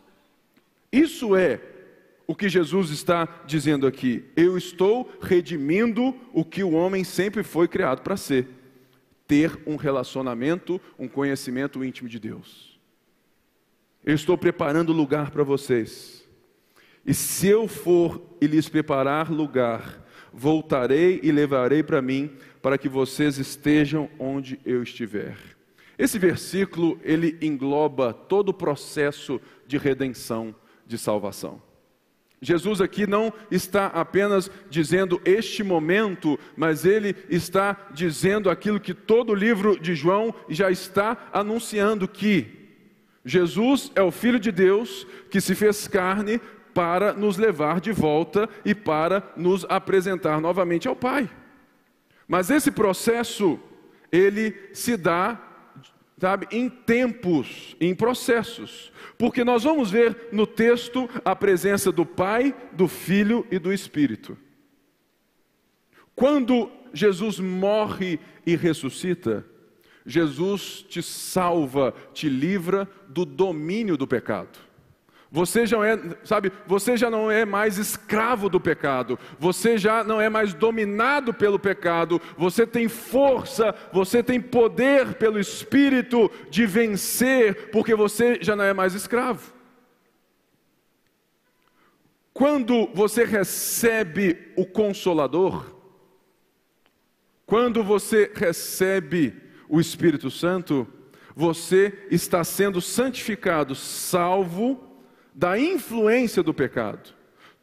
Isso 0.92 1.34
é 1.34 1.60
o 2.28 2.34
que 2.34 2.48
Jesus 2.48 2.90
está 2.90 3.28
dizendo 3.44 3.88
aqui. 3.88 4.24
Eu 4.36 4.56
estou 4.56 5.10
redimindo 5.20 6.14
o 6.32 6.44
que 6.44 6.62
o 6.62 6.74
homem 6.74 7.02
sempre 7.02 7.42
foi 7.42 7.66
criado 7.66 8.02
para 8.02 8.16
ser: 8.16 8.46
ter 9.26 9.58
um 9.66 9.74
relacionamento, 9.74 10.80
um 10.96 11.08
conhecimento 11.08 11.84
íntimo 11.84 12.08
de 12.08 12.20
Deus. 12.20 12.78
Eu 14.04 14.14
estou 14.14 14.38
preparando 14.38 14.92
lugar 14.92 15.32
para 15.32 15.42
vocês 15.42 16.15
e 17.06 17.14
se 17.14 17.46
eu 17.46 17.68
for 17.68 18.20
e 18.40 18.46
lhes 18.46 18.68
preparar 18.68 19.30
lugar, 19.30 20.04
voltarei 20.32 21.20
e 21.22 21.30
levarei 21.30 21.82
para 21.82 22.02
mim, 22.02 22.32
para 22.60 22.76
que 22.76 22.88
vocês 22.88 23.38
estejam 23.38 24.10
onde 24.18 24.58
eu 24.66 24.82
estiver. 24.82 25.36
Esse 25.96 26.18
versículo, 26.18 26.98
ele 27.02 27.38
engloba 27.40 28.12
todo 28.12 28.50
o 28.50 28.54
processo 28.54 29.40
de 29.66 29.78
redenção, 29.78 30.54
de 30.86 30.98
salvação. 30.98 31.62
Jesus 32.42 32.82
aqui 32.82 33.06
não 33.06 33.32
está 33.50 33.86
apenas 33.86 34.50
dizendo 34.68 35.20
este 35.24 35.62
momento, 35.62 36.38
mas 36.54 36.84
ele 36.84 37.16
está 37.30 37.88
dizendo 37.94 38.50
aquilo 38.50 38.78
que 38.78 38.92
todo 38.92 39.30
o 39.30 39.34
livro 39.34 39.78
de 39.80 39.94
João 39.94 40.34
já 40.48 40.70
está 40.70 41.30
anunciando 41.32 42.06
que 42.06 42.66
Jesus 43.24 43.90
é 43.96 44.02
o 44.02 44.12
filho 44.12 44.38
de 44.38 44.52
Deus 44.52 45.06
que 45.30 45.40
se 45.40 45.54
fez 45.54 45.88
carne 45.88 46.40
para 46.76 47.14
nos 47.14 47.38
levar 47.38 47.80
de 47.80 47.90
volta 47.90 48.46
e 48.62 48.74
para 48.74 49.32
nos 49.34 49.64
apresentar 49.66 50.42
novamente 50.42 50.86
ao 50.86 50.94
Pai. 50.94 51.26
Mas 52.28 52.50
esse 52.50 52.70
processo, 52.70 53.58
ele 54.12 54.54
se 54.74 54.94
dá, 54.94 55.40
sabe, 56.18 56.46
em 56.50 56.68
tempos, 56.68 57.74
em 57.80 57.94
processos. 57.94 58.92
Porque 59.16 59.42
nós 59.42 59.64
vamos 59.64 59.90
ver 59.90 60.28
no 60.30 60.46
texto 60.46 61.08
a 61.24 61.34
presença 61.34 61.90
do 61.90 62.04
Pai, 62.04 62.54
do 62.72 62.86
Filho 62.86 63.46
e 63.50 63.58
do 63.58 63.72
Espírito. 63.72 64.36
Quando 66.14 66.70
Jesus 66.92 67.40
morre 67.40 68.20
e 68.44 68.54
ressuscita, 68.54 69.46
Jesus 70.04 70.84
te 70.86 71.02
salva, 71.02 71.94
te 72.12 72.28
livra 72.28 72.86
do 73.08 73.24
domínio 73.24 73.96
do 73.96 74.06
pecado. 74.06 74.65
Você 75.30 75.66
já 75.66 75.84
é, 75.84 75.98
sabe, 76.24 76.52
você 76.66 76.96
já 76.96 77.10
não 77.10 77.30
é 77.30 77.44
mais 77.44 77.78
escravo 77.78 78.48
do 78.48 78.60
pecado, 78.60 79.18
você 79.38 79.76
já 79.76 80.04
não 80.04 80.20
é 80.20 80.28
mais 80.28 80.54
dominado 80.54 81.34
pelo 81.34 81.58
pecado, 81.58 82.20
você 82.38 82.64
tem 82.64 82.88
força, 82.88 83.74
você 83.92 84.22
tem 84.22 84.40
poder 84.40 85.14
pelo 85.14 85.40
Espírito 85.40 86.30
de 86.48 86.64
vencer, 86.64 87.70
porque 87.70 87.94
você 87.94 88.38
já 88.40 88.54
não 88.54 88.64
é 88.64 88.72
mais 88.72 88.94
escravo. 88.94 89.52
Quando 92.32 92.88
você 92.94 93.24
recebe 93.24 94.52
o 94.56 94.64
Consolador, 94.64 95.74
quando 97.44 97.82
você 97.82 98.30
recebe 98.34 99.34
o 99.68 99.80
Espírito 99.80 100.30
Santo, 100.30 100.86
você 101.34 102.06
está 102.10 102.44
sendo 102.44 102.80
santificado, 102.80 103.74
salvo, 103.74 104.85
da 105.36 105.58
influência 105.58 106.42
do 106.42 106.54
pecado. 106.54 107.14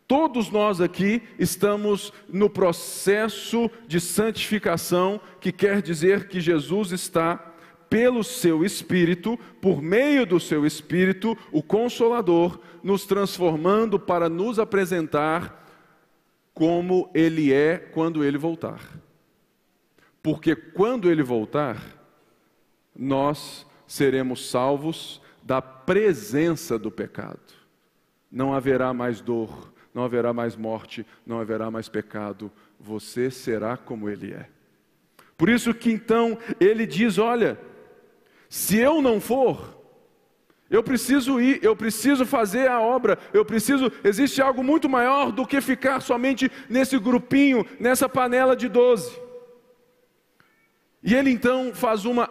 Todos 0.08 0.52
nós 0.52 0.80
aqui 0.80 1.24
estamos 1.40 2.14
no 2.30 2.48
processo 2.48 3.68
de 3.88 4.00
santificação, 4.00 5.20
que 5.42 5.52
quer 5.52 5.82
dizer 5.82 6.28
que 6.28 6.40
Jesus 6.40 6.92
está, 6.92 7.52
pelo 7.90 8.24
seu 8.24 8.64
Espírito, 8.64 9.40
por 9.60 9.82
meio 9.82 10.24
do 10.24 10.40
seu 10.40 10.68
Espírito, 10.68 11.36
o 11.52 11.64
Consolador, 11.64 12.60
nos 12.84 13.08
transformando 13.08 14.00
para 14.00 14.30
nos 14.30 14.60
apresentar 14.60 15.68
como 16.54 17.10
Ele 17.14 17.52
é 17.52 17.78
quando 17.78 18.24
Ele 18.24 18.38
voltar. 18.38 18.82
Porque 20.22 20.56
quando 20.56 21.10
Ele 21.10 21.24
voltar, 21.24 21.82
nós 22.96 23.66
seremos 23.88 24.48
salvos 24.50 25.20
da 25.42 25.62
presença 25.62 26.78
do 26.78 26.92
pecado 26.92 27.53
não 28.34 28.52
haverá 28.54 28.92
mais 28.94 29.22
dor, 29.22 29.72
não 29.94 30.04
haverá 30.04 30.34
mais 30.34 30.56
morte, 30.56 31.06
não 31.24 31.40
haverá 31.40 31.70
mais 31.70 31.88
pecado, 31.88 32.52
você 32.80 33.30
será 33.30 33.78
como 33.78 34.10
Ele 34.10 34.34
é. 34.34 34.50
Por 35.38 35.50
isso 35.50 35.74
que 35.74 35.92
então 35.92 36.38
ele 36.60 36.86
diz: 36.86 37.18
Olha, 37.18 37.60
se 38.50 38.78
eu 38.78 39.02
não 39.02 39.20
for, 39.20 39.78
eu 40.70 40.82
preciso 40.82 41.40
ir, 41.40 41.64
eu 41.64 41.76
preciso 41.76 42.26
fazer 42.26 42.70
a 42.70 42.80
obra, 42.80 43.18
eu 43.34 43.44
preciso, 43.44 43.92
existe 44.04 44.42
algo 44.42 44.64
muito 44.64 44.90
maior 44.90 45.32
do 45.32 45.46
que 45.46 45.60
ficar 45.62 46.02
somente 46.02 46.52
nesse 46.70 46.98
grupinho, 46.98 47.66
nessa 47.80 48.08
panela 48.08 48.56
de 48.56 48.68
doze. 48.68 49.20
E 51.04 51.14
ele 51.14 51.30
então 51.30 51.74
faz 51.74 52.06
uma, 52.06 52.30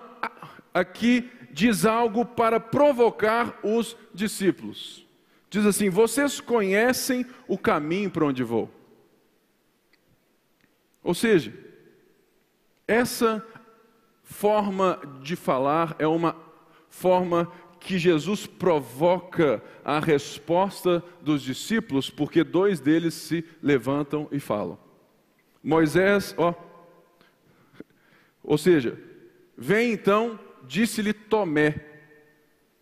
aqui 0.73 1.31
diz 1.53 1.85
algo 1.85 2.25
para 2.25 2.59
provocar 2.59 3.59
os 3.63 3.97
discípulos. 4.15 5.02
Diz 5.53 5.67
assim: 5.67 5.91
Vocês 5.91 6.41
conhecem 6.41 7.27
o 7.47 7.59
caminho 7.59 8.11
para 8.11 8.25
onde 8.25 8.43
vou. 8.43 8.71
Ou 11.03 11.13
seja, 11.13 11.53
essa 12.89 13.47
forma 14.23 14.99
de 15.21 15.37
falar 15.37 15.95
é 15.99 16.07
uma 16.07 16.35
forma 16.89 17.53
que 17.79 17.99
Jesus 17.99 18.47
provoca 18.47 19.63
a 19.85 20.01
resposta 20.01 21.05
dos 21.21 21.43
discípulos, 21.43 22.09
porque 22.09 22.43
dois 22.43 22.81
deles 22.81 23.13
se 23.13 23.45
levantam 23.63 24.27
e 24.33 24.41
falam. 24.41 24.79
Moisés, 25.63 26.35
ó, 26.39 26.55
ou 28.43 28.57
seja, 28.57 28.99
vem 29.55 29.93
então, 29.93 30.41
disse-lhe 30.67 31.13
Tomé: 31.13 31.75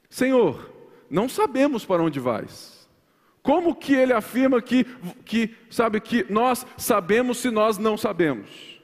Senhor, 0.09 0.80
não 1.11 1.29
sabemos 1.29 1.85
para 1.85 2.03
onde 2.03 2.21
vais. 2.21 2.89
Como 3.43 3.75
que 3.75 3.95
ele 3.95 4.13
afirma 4.13 4.63
que, 4.63 4.85
que, 5.25 5.57
sabe, 5.69 6.01
que 6.01 6.25
nós 6.31 6.65
sabemos 6.77 7.39
se 7.39 7.51
nós 7.51 7.79
não 7.79 7.97
sabemos? 7.97 8.81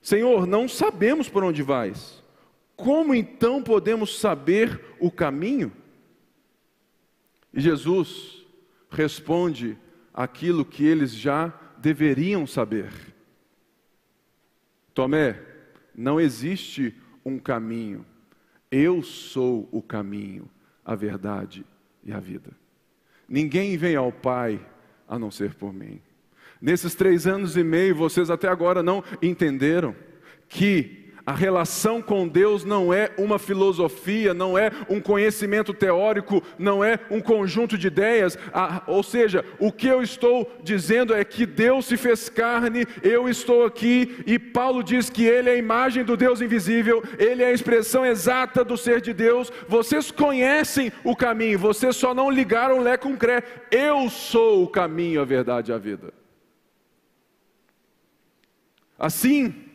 Senhor, 0.00 0.46
não 0.46 0.68
sabemos 0.68 1.28
para 1.28 1.46
onde 1.46 1.62
vais. 1.62 2.22
Como 2.76 3.14
então 3.14 3.62
podemos 3.62 4.18
saber 4.18 4.80
o 5.00 5.10
caminho? 5.10 5.72
E 7.52 7.60
Jesus 7.60 8.46
responde 8.88 9.76
aquilo 10.14 10.64
que 10.64 10.84
eles 10.84 11.12
já 11.12 11.52
deveriam 11.78 12.46
saber. 12.46 12.92
Tomé, 14.94 15.40
não 15.94 16.20
existe 16.20 16.94
um 17.24 17.38
caminho, 17.38 18.06
eu 18.70 19.02
sou 19.02 19.68
o 19.72 19.82
caminho 19.82 20.48
a 20.90 20.96
verdade 20.96 21.64
e 22.02 22.12
a 22.12 22.18
vida. 22.18 22.50
Ninguém 23.28 23.76
vem 23.76 23.94
ao 23.94 24.10
Pai 24.10 24.60
a 25.06 25.16
não 25.20 25.30
ser 25.30 25.54
por 25.54 25.72
mim. 25.72 26.00
Nesses 26.60 26.96
três 26.96 27.28
anos 27.28 27.56
e 27.56 27.62
meio, 27.62 27.94
vocês 27.94 28.28
até 28.28 28.48
agora 28.48 28.82
não 28.82 29.04
entenderam 29.22 29.94
que 30.48 30.99
a 31.30 31.32
relação 31.32 32.02
com 32.02 32.26
Deus 32.26 32.64
não 32.64 32.92
é 32.92 33.12
uma 33.16 33.38
filosofia, 33.38 34.34
não 34.34 34.58
é 34.58 34.72
um 34.88 35.00
conhecimento 35.00 35.72
teórico, 35.72 36.42
não 36.58 36.82
é 36.82 36.98
um 37.08 37.20
conjunto 37.20 37.78
de 37.78 37.86
ideias. 37.86 38.36
Ou 38.84 39.00
seja, 39.04 39.44
o 39.60 39.70
que 39.70 39.86
eu 39.86 40.02
estou 40.02 40.50
dizendo 40.60 41.14
é 41.14 41.24
que 41.24 41.46
Deus 41.46 41.86
se 41.86 41.96
fez 41.96 42.28
carne, 42.28 42.84
eu 43.00 43.28
estou 43.28 43.64
aqui, 43.64 44.24
e 44.26 44.40
Paulo 44.40 44.82
diz 44.82 45.08
que 45.08 45.24
Ele 45.24 45.48
é 45.48 45.52
a 45.52 45.56
imagem 45.56 46.02
do 46.02 46.16
Deus 46.16 46.40
invisível, 46.40 47.00
Ele 47.16 47.44
é 47.44 47.46
a 47.46 47.52
expressão 47.52 48.04
exata 48.04 48.64
do 48.64 48.76
ser 48.76 49.00
de 49.00 49.12
Deus. 49.12 49.52
Vocês 49.68 50.10
conhecem 50.10 50.90
o 51.04 51.14
caminho, 51.14 51.60
vocês 51.60 51.94
só 51.94 52.12
não 52.12 52.28
ligaram 52.28 52.80
Lé 52.80 52.96
com 52.96 53.16
Cré. 53.16 53.44
Eu 53.70 54.10
sou 54.10 54.64
o 54.64 54.68
caminho, 54.68 55.20
a 55.20 55.24
verdade 55.24 55.70
e 55.70 55.74
a 55.74 55.78
vida. 55.78 56.12
Assim 58.98 59.69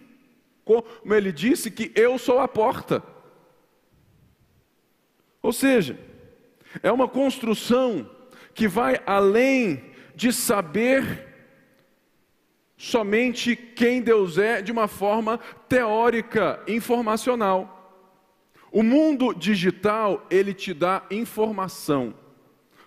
como 0.66 1.14
ele 1.14 1.32
disse 1.32 1.70
que 1.70 1.92
eu 1.96 2.18
sou 2.18 2.40
a 2.40 2.48
porta. 2.48 3.02
Ou 5.42 5.54
seja, 5.54 5.98
é 6.82 6.92
uma 6.92 7.08
construção 7.08 8.10
que 8.54 8.68
vai 8.68 9.00
além 9.06 9.94
de 10.16 10.34
saber 10.34 11.28
somente 12.76 13.56
quem 13.56 14.02
Deus 14.02 14.38
é 14.38 14.62
de 14.62 14.72
uma 14.72 14.88
forma 14.88 15.38
teórica, 15.70 16.62
informacional. 16.68 17.72
O 18.72 18.82
mundo 18.82 19.34
digital, 19.34 20.26
ele 20.30 20.54
te 20.54 20.74
dá 20.74 21.04
informação. 21.12 22.14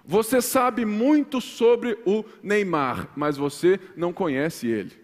Você 0.05 0.43
sabe 0.43 0.85
muito 0.85 1.41
sobre 1.41 1.99
o 2.05 2.25
Neymar, 2.43 3.11
mas 3.15 3.37
você 3.37 3.79
não 3.97 4.13
conhece 4.13 4.67
ele. 4.67 4.98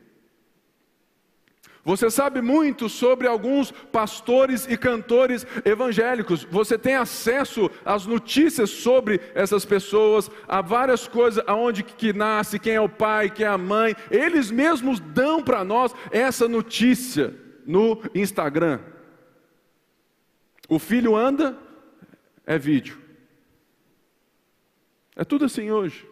Você 1.85 2.11
sabe 2.11 2.41
muito 2.41 2.89
sobre 2.89 3.27
alguns 3.27 3.71
pastores 3.71 4.67
e 4.67 4.77
cantores 4.77 5.47
evangélicos. 5.67 6.43
Você 6.45 6.79
tem 6.79 6.95
acesso 6.95 7.71
às 7.85 8.07
notícias 8.07 8.71
sobre 8.71 9.21
essas 9.35 9.67
pessoas, 9.67 10.31
a 10.49 10.63
várias 10.63 11.07
coisas, 11.07 11.45
aonde 11.47 11.83
que 11.83 12.15
nasce, 12.15 12.59
quem 12.59 12.75
é 12.75 12.81
o 12.81 12.89
pai, 12.89 13.29
quem 13.29 13.45
é 13.45 13.51
a 13.51 13.59
mãe. 13.59 13.95
Eles 14.11 14.51
mesmos 14.51 14.99
dão 14.99 15.43
para 15.43 15.63
nós 15.63 15.95
essa 16.11 16.49
notícia 16.49 17.35
no 17.67 18.01
Instagram. 18.15 18.81
O 20.67 20.79
filho 20.79 21.15
anda, 21.15 21.59
é 22.47 22.59
vídeo. 22.59 22.99
É 25.15 25.23
tudo 25.23 25.45
assim 25.45 25.71
hoje. 25.71 26.09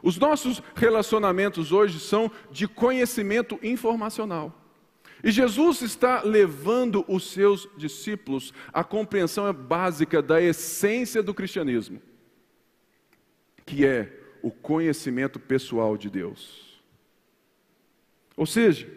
Os 0.00 0.16
nossos 0.16 0.62
relacionamentos 0.76 1.72
hoje 1.72 1.98
são 1.98 2.30
de 2.52 2.68
conhecimento 2.68 3.58
informacional. 3.64 4.57
E 5.22 5.30
Jesus 5.30 5.82
está 5.82 6.22
levando 6.22 7.04
os 7.08 7.30
seus 7.30 7.68
discípulos 7.76 8.52
à 8.72 8.84
compreensão 8.84 9.52
básica 9.52 10.22
da 10.22 10.40
essência 10.40 11.22
do 11.22 11.34
cristianismo, 11.34 12.00
que 13.66 13.84
é 13.84 14.12
o 14.42 14.50
conhecimento 14.50 15.40
pessoal 15.40 15.96
de 15.96 16.08
Deus. 16.08 16.80
Ou 18.36 18.46
seja, 18.46 18.88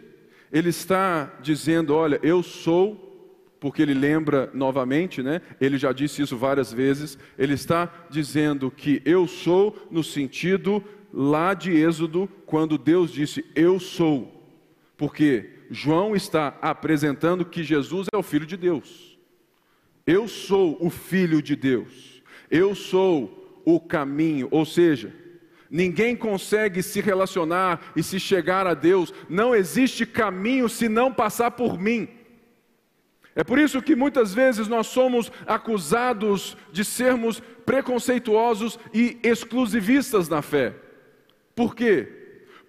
ele 0.52 0.68
está 0.68 1.38
dizendo: 1.42 1.94
olha, 1.94 2.20
eu 2.22 2.42
sou, 2.42 3.56
porque 3.58 3.82
ele 3.82 3.94
lembra 3.94 4.50
novamente, 4.54 5.22
né? 5.22 5.40
Ele 5.60 5.76
já 5.76 5.92
disse 5.92 6.22
isso 6.22 6.36
várias 6.36 6.72
vezes. 6.72 7.18
Ele 7.36 7.54
está 7.54 8.06
dizendo 8.08 8.70
que 8.70 9.02
eu 9.04 9.26
sou 9.26 9.88
no 9.90 10.04
sentido 10.04 10.82
lá 11.12 11.54
de 11.54 11.72
Êxodo, 11.72 12.28
quando 12.46 12.78
Deus 12.78 13.10
disse: 13.10 13.44
Eu 13.54 13.80
sou. 13.80 14.40
Porque 14.96 15.50
João 15.72 16.14
está 16.14 16.58
apresentando 16.60 17.46
que 17.46 17.64
Jesus 17.64 18.06
é 18.12 18.16
o 18.16 18.22
Filho 18.22 18.44
de 18.44 18.58
Deus. 18.58 19.18
Eu 20.06 20.28
sou 20.28 20.76
o 20.78 20.90
Filho 20.90 21.40
de 21.40 21.56
Deus. 21.56 22.22
Eu 22.50 22.74
sou 22.74 23.62
o 23.64 23.80
caminho. 23.80 24.48
Ou 24.50 24.66
seja, 24.66 25.14
ninguém 25.70 26.14
consegue 26.14 26.82
se 26.82 27.00
relacionar 27.00 27.90
e 27.96 28.02
se 28.02 28.20
chegar 28.20 28.66
a 28.66 28.74
Deus. 28.74 29.14
Não 29.30 29.54
existe 29.54 30.04
caminho 30.04 30.68
se 30.68 30.90
não 30.90 31.10
passar 31.10 31.52
por 31.52 31.78
mim. 31.80 32.06
É 33.34 33.42
por 33.42 33.58
isso 33.58 33.80
que 33.80 33.96
muitas 33.96 34.34
vezes 34.34 34.68
nós 34.68 34.88
somos 34.88 35.32
acusados 35.46 36.54
de 36.70 36.84
sermos 36.84 37.40
preconceituosos 37.64 38.78
e 38.92 39.18
exclusivistas 39.22 40.28
na 40.28 40.42
fé. 40.42 40.74
Por 41.54 41.74
quê? 41.74 42.21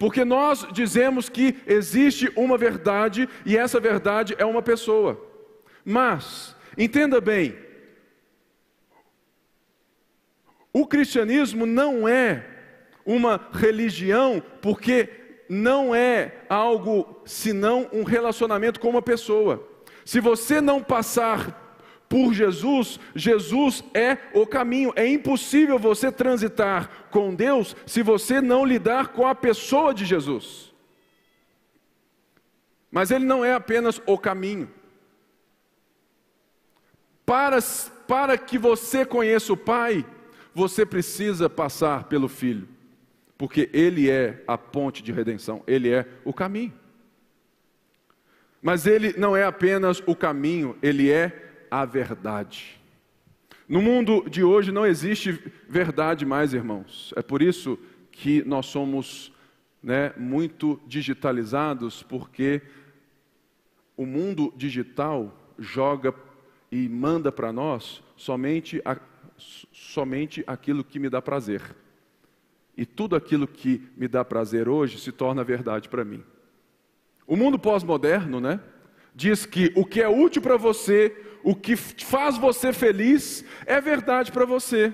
Porque 0.03 0.25
nós 0.25 0.67
dizemos 0.73 1.29
que 1.29 1.55
existe 1.65 2.29
uma 2.35 2.57
verdade 2.57 3.29
e 3.45 3.55
essa 3.55 3.79
verdade 3.79 4.35
é 4.37 4.43
uma 4.43 4.61
pessoa. 4.61 5.17
Mas, 5.85 6.57
entenda 6.77 7.21
bem, 7.21 7.55
o 10.73 10.85
cristianismo 10.85 11.65
não 11.65 12.05
é 12.05 12.45
uma 13.05 13.47
religião 13.53 14.43
porque 14.61 15.07
não 15.47 15.95
é 15.95 16.35
algo 16.49 17.21
senão 17.23 17.87
um 17.93 18.03
relacionamento 18.03 18.81
com 18.81 18.89
uma 18.89 19.01
pessoa. 19.01 19.65
Se 20.03 20.19
você 20.19 20.59
não 20.59 20.83
passar 20.83 21.62
por 22.13 22.31
Jesus, 22.31 22.99
Jesus 23.15 23.83
é 23.91 24.19
o 24.35 24.45
caminho. 24.45 24.93
É 24.95 25.07
impossível 25.07 25.79
você 25.79 26.11
transitar 26.11 27.07
com 27.09 27.33
Deus 27.33 27.75
se 27.87 28.03
você 28.03 28.39
não 28.39 28.63
lidar 28.63 29.07
com 29.07 29.25
a 29.25 29.33
pessoa 29.33 29.95
de 29.95 30.05
Jesus. 30.05 30.71
Mas 32.91 33.09
Ele 33.09 33.25
não 33.25 33.43
é 33.43 33.55
apenas 33.55 33.99
o 34.05 34.15
caminho. 34.15 34.69
Para, 37.25 37.57
para 38.07 38.37
que 38.37 38.59
você 38.59 39.03
conheça 39.03 39.51
o 39.51 39.57
Pai, 39.57 40.05
você 40.53 40.85
precisa 40.85 41.49
passar 41.49 42.03
pelo 42.03 42.27
Filho, 42.27 42.69
porque 43.39 43.71
Ele 43.73 44.07
é 44.07 44.43
a 44.47 44.55
ponte 44.55 45.01
de 45.01 45.11
redenção, 45.11 45.63
Ele 45.65 45.89
é 45.89 46.05
o 46.23 46.31
caminho. 46.31 46.73
Mas 48.61 48.85
Ele 48.85 49.15
não 49.17 49.35
é 49.35 49.43
apenas 49.43 49.99
o 50.05 50.15
caminho, 50.15 50.77
Ele 50.79 51.09
é 51.09 51.52
a 51.73 51.85
verdade. 51.85 52.79
No 53.67 53.81
mundo 53.81 54.29
de 54.29 54.43
hoje 54.43 54.71
não 54.71 54.85
existe 54.85 55.51
verdade 55.67 56.23
mais, 56.23 56.53
irmãos. 56.53 57.11
É 57.15 57.23
por 57.23 57.41
isso 57.41 57.79
que 58.11 58.43
nós 58.43 58.67
somos 58.67 59.33
né, 59.81 60.13
muito 60.15 60.79
digitalizados, 60.85 62.03
porque 62.03 62.61
o 63.97 64.05
mundo 64.05 64.53
digital 64.55 65.35
joga 65.57 66.13
e 66.71 66.87
manda 66.87 67.31
para 67.31 67.51
nós 67.51 68.03
somente, 68.15 68.79
a, 68.85 68.95
somente 69.71 70.43
aquilo 70.45 70.83
que 70.83 70.99
me 70.99 71.09
dá 71.09 71.23
prazer. 71.23 71.75
E 72.77 72.85
tudo 72.85 73.15
aquilo 73.15 73.47
que 73.47 73.81
me 73.97 74.07
dá 74.07 74.23
prazer 74.23 74.69
hoje 74.69 74.99
se 74.99 75.11
torna 75.11 75.43
verdade 75.43 75.89
para 75.89 76.05
mim. 76.05 76.23
O 77.25 77.35
mundo 77.35 77.57
pós-moderno, 77.57 78.39
né, 78.39 78.59
diz 79.15 79.45
que 79.45 79.71
o 79.75 79.85
que 79.85 80.01
é 80.01 80.07
útil 80.07 80.41
para 80.41 80.57
você, 80.57 81.15
o 81.43 81.55
que 81.55 81.75
faz 81.75 82.37
você 82.37 82.73
feliz 82.73 83.43
é 83.65 83.79
verdade 83.79 84.31
para 84.31 84.45
você. 84.45 84.93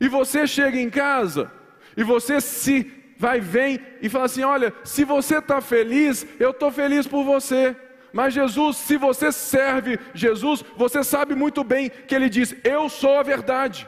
E 0.00 0.08
você 0.08 0.46
chega 0.46 0.78
em 0.78 0.90
casa 0.90 1.50
e 1.96 2.02
você 2.02 2.40
se 2.40 2.90
vai 3.16 3.40
vem 3.40 3.78
e 4.00 4.08
fala 4.08 4.24
assim: 4.24 4.42
olha, 4.42 4.72
se 4.82 5.04
você 5.04 5.38
está 5.38 5.60
feliz, 5.60 6.26
eu 6.38 6.50
estou 6.50 6.70
feliz 6.70 7.06
por 7.06 7.22
você. 7.24 7.76
Mas 8.12 8.34
Jesus, 8.34 8.76
se 8.78 8.96
você 8.96 9.30
serve 9.30 9.98
Jesus, 10.14 10.64
você 10.76 11.04
sabe 11.04 11.34
muito 11.34 11.62
bem 11.62 11.90
que 11.90 12.14
Ele 12.14 12.28
diz: 12.28 12.54
Eu 12.64 12.88
sou 12.88 13.18
a 13.18 13.22
verdade. 13.22 13.86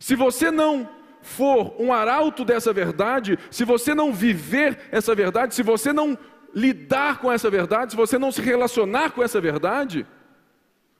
Se 0.00 0.14
você 0.14 0.50
não 0.50 0.88
for 1.20 1.74
um 1.78 1.92
arauto 1.92 2.44
dessa 2.44 2.72
verdade, 2.72 3.38
se 3.50 3.64
você 3.64 3.94
não 3.94 4.12
viver 4.12 4.78
essa 4.90 5.14
verdade, 5.14 5.54
se 5.54 5.62
você 5.62 5.92
não 5.92 6.18
lidar 6.54 7.18
com 7.18 7.30
essa 7.30 7.50
verdade, 7.50 7.92
se 7.92 7.96
você 7.96 8.18
não 8.18 8.32
se 8.32 8.40
relacionar 8.40 9.10
com 9.10 9.22
essa 9.22 9.40
verdade, 9.40 10.06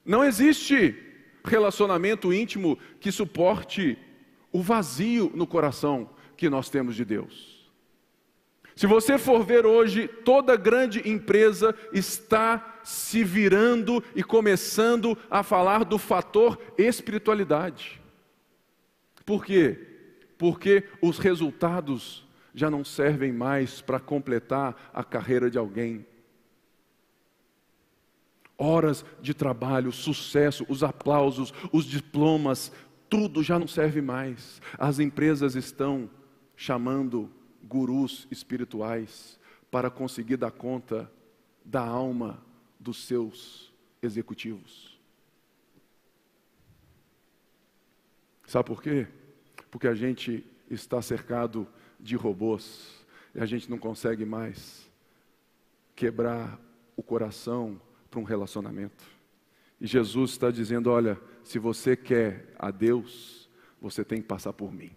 não 0.04 0.24
existe 0.24 0.94
relacionamento 1.44 2.32
íntimo 2.32 2.78
que 3.00 3.12
suporte 3.12 3.98
o 4.52 4.62
vazio 4.62 5.30
no 5.34 5.46
coração 5.46 6.10
que 6.36 6.50
nós 6.50 6.68
temos 6.68 6.94
de 6.94 7.04
Deus. 7.04 7.56
Se 8.74 8.86
você 8.86 9.16
for 9.16 9.42
ver 9.42 9.64
hoje, 9.64 10.06
toda 10.06 10.54
grande 10.54 11.08
empresa 11.08 11.74
está 11.94 12.80
se 12.84 13.24
virando 13.24 14.04
e 14.14 14.22
começando 14.22 15.16
a 15.30 15.42
falar 15.42 15.82
do 15.82 15.96
fator 15.96 16.58
espiritualidade. 16.76 18.00
Por 19.24 19.44
quê? 19.44 19.78
Porque 20.36 20.84
os 21.00 21.18
resultados 21.18 22.25
já 22.56 22.70
não 22.70 22.82
servem 22.82 23.30
mais 23.30 23.82
para 23.82 24.00
completar 24.00 24.90
a 24.94 25.04
carreira 25.04 25.50
de 25.50 25.58
alguém. 25.58 26.06
Horas 28.56 29.04
de 29.20 29.34
trabalho, 29.34 29.92
sucesso, 29.92 30.64
os 30.66 30.82
aplausos, 30.82 31.52
os 31.70 31.84
diplomas, 31.84 32.72
tudo 33.10 33.42
já 33.42 33.58
não 33.58 33.68
serve 33.68 34.00
mais. 34.00 34.62
As 34.78 34.98
empresas 34.98 35.54
estão 35.54 36.08
chamando 36.56 37.30
gurus 37.62 38.26
espirituais 38.30 39.38
para 39.70 39.90
conseguir 39.90 40.38
dar 40.38 40.50
conta 40.50 41.12
da 41.62 41.82
alma 41.82 42.42
dos 42.80 43.04
seus 43.04 43.70
executivos. 44.00 44.98
Sabe 48.46 48.66
por 48.66 48.82
quê? 48.82 49.06
Porque 49.70 49.88
a 49.88 49.94
gente 49.94 50.42
está 50.70 51.02
cercado 51.02 51.68
de 52.06 52.16
robôs 52.16 53.04
e 53.34 53.40
a 53.40 53.46
gente 53.46 53.68
não 53.68 53.78
consegue 53.78 54.24
mais 54.24 54.90
quebrar 55.94 56.60
o 56.96 57.02
coração 57.02 57.80
para 58.10 58.20
um 58.20 58.24
relacionamento. 58.24 59.04
E 59.80 59.86
Jesus 59.86 60.30
está 60.30 60.50
dizendo: 60.50 60.90
olha, 60.90 61.20
se 61.44 61.58
você 61.58 61.96
quer 61.96 62.54
a 62.58 62.70
Deus, 62.70 63.50
você 63.80 64.04
tem 64.04 64.22
que 64.22 64.28
passar 64.28 64.52
por 64.52 64.72
mim, 64.72 64.90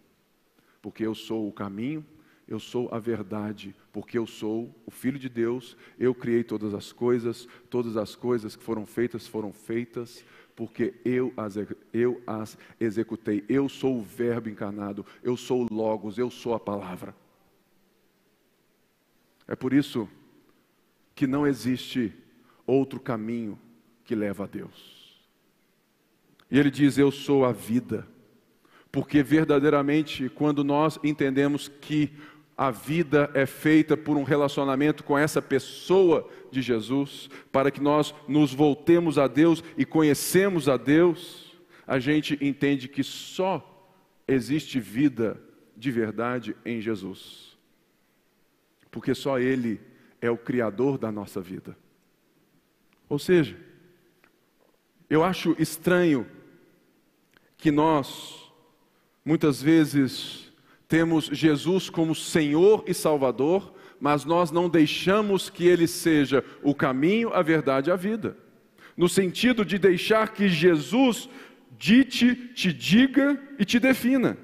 porque 0.81 1.05
eu 1.05 1.13
sou 1.13 1.47
o 1.47 1.51
caminho, 1.51 2.05
eu 2.47 2.59
sou 2.59 2.89
a 2.91 2.97
verdade, 2.97 3.75
porque 3.91 4.17
eu 4.17 4.25
sou 4.25 4.73
o 4.85 4.89
Filho 4.89 5.19
de 5.19 5.29
Deus, 5.29 5.77
eu 5.99 6.15
criei 6.15 6.43
todas 6.43 6.73
as 6.73 6.91
coisas, 6.91 7.47
todas 7.69 7.97
as 7.97 8.15
coisas 8.15 8.55
que 8.55 8.63
foram 8.63 8.85
feitas 8.85 9.27
foram 9.27 9.51
feitas, 9.51 10.23
porque 10.59 10.93
eu 11.05 11.33
as, 11.37 11.55
eu 11.93 12.21
as 12.27 12.57
executei. 12.81 13.45
Eu 13.47 13.69
sou 13.69 13.97
o 13.97 14.03
Verbo 14.03 14.49
encarnado, 14.49 15.05
eu 15.23 15.37
sou 15.37 15.63
o 15.63 15.73
Logos, 15.73 16.17
eu 16.17 16.29
sou 16.29 16.53
a 16.53 16.59
palavra. 16.59 17.15
É 19.47 19.55
por 19.55 19.71
isso 19.71 20.09
que 21.15 21.25
não 21.25 21.47
existe 21.47 22.13
outro 22.67 22.99
caminho 22.99 23.57
que 24.03 24.13
leva 24.13 24.43
a 24.43 24.47
Deus. 24.47 25.17
E 26.51 26.59
ele 26.59 26.69
diz: 26.69 26.97
Eu 26.97 27.09
sou 27.09 27.45
a 27.45 27.53
vida. 27.53 28.05
Porque 28.91 29.23
verdadeiramente, 29.23 30.27
quando 30.27 30.61
nós 30.61 30.99
entendemos 31.01 31.69
que 31.69 32.11
a 32.59 32.71
vida 32.71 33.31
é 33.33 33.45
feita 33.45 33.95
por 33.95 34.17
um 34.17 34.23
relacionamento 34.23 35.01
com 35.01 35.17
essa 35.17 35.41
pessoa 35.41 36.29
de 36.51 36.61
Jesus, 36.61 37.29
para 37.53 37.71
que 37.71 37.79
nós 37.79 38.13
nos 38.27 38.53
voltemos 38.53 39.17
a 39.17 39.27
Deus 39.27 39.63
e 39.77 39.85
conhecemos 39.85 40.67
a 40.67 40.75
Deus, 40.75 41.57
a 41.87 41.99
gente 41.99 42.37
entende 42.41 42.89
que 42.89 43.01
só 43.01 43.65
existe 44.27 44.77
vida 44.77 45.41
de 45.77 45.89
verdade 45.89 46.53
em 46.65 46.81
Jesus. 46.81 47.57
Porque 48.91 49.15
só 49.15 49.39
Ele 49.39 49.79
é 50.19 50.29
o 50.29 50.37
Criador 50.37 50.97
da 50.97 51.09
nossa 51.09 51.39
vida. 51.39 51.77
Ou 53.07 53.17
seja, 53.17 53.57
eu 55.09 55.23
acho 55.23 55.55
estranho 55.57 56.27
que 57.55 57.71
nós, 57.71 58.51
muitas 59.23 59.61
vezes, 59.61 60.48
temos 60.89 61.25
Jesus 61.25 61.87
como 61.87 62.15
Senhor 62.15 62.83
e 62.87 62.95
Salvador, 62.95 63.75
mas 63.99 64.25
nós 64.25 64.49
não 64.49 64.67
deixamos 64.67 65.47
que 65.47 65.67
Ele 65.67 65.87
seja 65.87 66.43
o 66.63 66.73
caminho, 66.73 67.31
a 67.31 67.43
verdade 67.43 67.91
e 67.91 67.93
a 67.93 67.95
vida. 67.95 68.35
No 68.97 69.07
sentido 69.07 69.63
de 69.63 69.77
deixar 69.77 70.33
que 70.33 70.49
Jesus 70.49 71.29
dite, 71.77 72.35
te 72.55 72.73
diga 72.73 73.39
e 73.59 73.63
te 73.63 73.79
defina. 73.79 74.35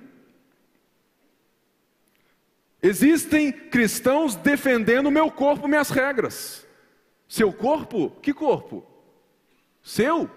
Existem 2.79 3.51
cristãos 3.51 4.36
defendendo 4.36 5.10
meu 5.10 5.31
corpo, 5.31 5.67
minhas 5.67 5.89
regras. 5.89 6.67
Seu 7.27 7.51
corpo? 7.51 8.12
Que 8.21 8.31
corpo? 8.31 8.86
Seu? 9.81 10.29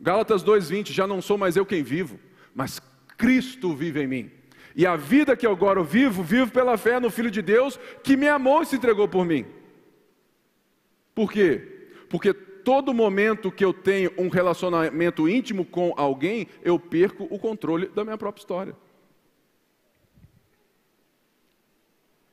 Gálatas 0.00 0.44
2:20, 0.44 0.92
já 0.92 1.08
não 1.08 1.20
sou 1.20 1.36
mais 1.36 1.56
eu 1.56 1.66
quem 1.66 1.82
vivo, 1.82 2.20
mas 2.54 2.80
Cristo 3.18 3.74
vive 3.74 4.00
em 4.00 4.06
mim. 4.06 4.41
E 4.74 4.86
a 4.86 4.96
vida 4.96 5.36
que 5.36 5.46
eu 5.46 5.52
agora 5.52 5.82
vivo, 5.82 6.22
vivo 6.22 6.50
pela 6.50 6.76
fé 6.76 6.98
no 6.98 7.10
Filho 7.10 7.30
de 7.30 7.42
Deus 7.42 7.78
que 8.02 8.16
me 8.16 8.28
amou 8.28 8.62
e 8.62 8.66
se 8.66 8.76
entregou 8.76 9.06
por 9.06 9.24
mim. 9.24 9.44
Por 11.14 11.30
quê? 11.30 11.90
Porque 12.08 12.32
todo 12.32 12.94
momento 12.94 13.50
que 13.50 13.64
eu 13.64 13.72
tenho 13.72 14.12
um 14.16 14.28
relacionamento 14.28 15.28
íntimo 15.28 15.64
com 15.64 15.92
alguém, 15.96 16.46
eu 16.62 16.78
perco 16.78 17.26
o 17.30 17.38
controle 17.38 17.88
da 17.88 18.04
minha 18.04 18.18
própria 18.18 18.40
história. 18.40 18.76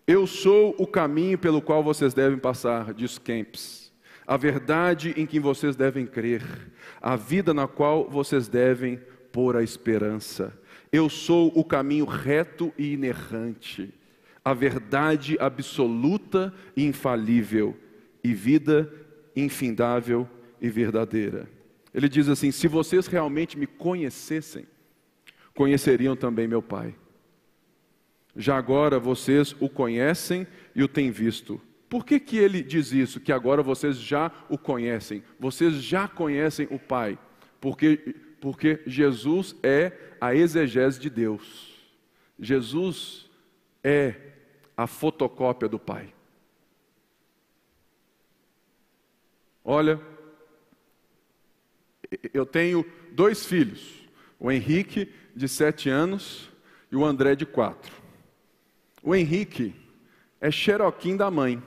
Eu 0.07 0.25
sou 0.25 0.73
o 0.79 0.87
caminho 0.87 1.37
pelo 1.37 1.61
qual 1.61 1.83
vocês 1.83 2.13
devem 2.13 2.39
passar, 2.39 2.93
diz 2.93 3.19
Kempis. 3.19 3.93
A 4.25 4.37
verdade 4.37 5.13
em 5.17 5.25
que 5.25 5.39
vocês 5.39 5.75
devem 5.75 6.05
crer, 6.05 6.43
a 7.01 7.15
vida 7.15 7.53
na 7.53 7.67
qual 7.67 8.09
vocês 8.09 8.47
devem 8.47 8.99
pôr 9.31 9.55
a 9.55 9.63
esperança. 9.63 10.51
Eu 10.91 11.09
sou 11.09 11.51
o 11.55 11.63
caminho 11.63 12.05
reto 12.05 12.73
e 12.77 12.93
inerrante, 12.93 13.93
a 14.43 14.53
verdade 14.53 15.37
absoluta 15.39 16.53
e 16.75 16.83
infalível, 16.85 17.77
e 18.23 18.33
vida 18.33 18.91
infindável 19.35 20.27
e 20.59 20.69
verdadeira. 20.69 21.47
Ele 21.93 22.09
diz 22.09 22.27
assim: 22.27 22.51
se 22.51 22.67
vocês 22.67 23.07
realmente 23.07 23.57
me 23.57 23.67
conhecessem, 23.67 24.65
conheceriam 25.53 26.15
também 26.15 26.47
meu 26.47 26.61
Pai. 26.61 26.95
Já 28.35 28.57
agora 28.57 28.99
vocês 28.99 29.55
o 29.59 29.67
conhecem 29.69 30.47
e 30.75 30.83
o 30.83 30.87
têm 30.87 31.11
visto. 31.11 31.59
Por 31.89 32.05
que, 32.05 32.19
que 32.19 32.37
ele 32.37 32.61
diz 32.61 32.91
isso? 32.91 33.19
Que 33.19 33.31
agora 33.31 33.63
vocês 33.63 33.97
já 33.97 34.31
o 34.47 34.57
conhecem, 34.57 35.23
vocês 35.39 35.75
já 35.75 36.07
conhecem 36.07 36.67
o 36.69 36.77
Pai. 36.77 37.17
Porque 37.59 38.15
porque 38.39 38.81
Jesus 38.85 39.55
é 39.61 39.91
a 40.19 40.33
exegese 40.33 40.99
de 40.99 41.09
Deus. 41.09 41.75
Jesus 42.39 43.29
é 43.83 44.15
a 44.75 44.87
fotocópia 44.87 45.67
do 45.67 45.77
Pai. 45.77 46.13
Olha, 49.63 49.99
eu 52.33 52.45
tenho 52.45 52.85
dois 53.11 53.45
filhos, 53.45 54.07
o 54.39 54.51
Henrique, 54.51 55.13
de 55.35 55.47
sete 55.47 55.89
anos, 55.89 56.49
e 56.91 56.95
o 56.95 57.05
André, 57.05 57.35
de 57.35 57.45
quatro. 57.45 57.93
O 59.03 59.13
Henrique 59.13 59.75
é 60.41 60.49
xeroquim 60.49 61.15
da 61.15 61.29
mãe. 61.29 61.61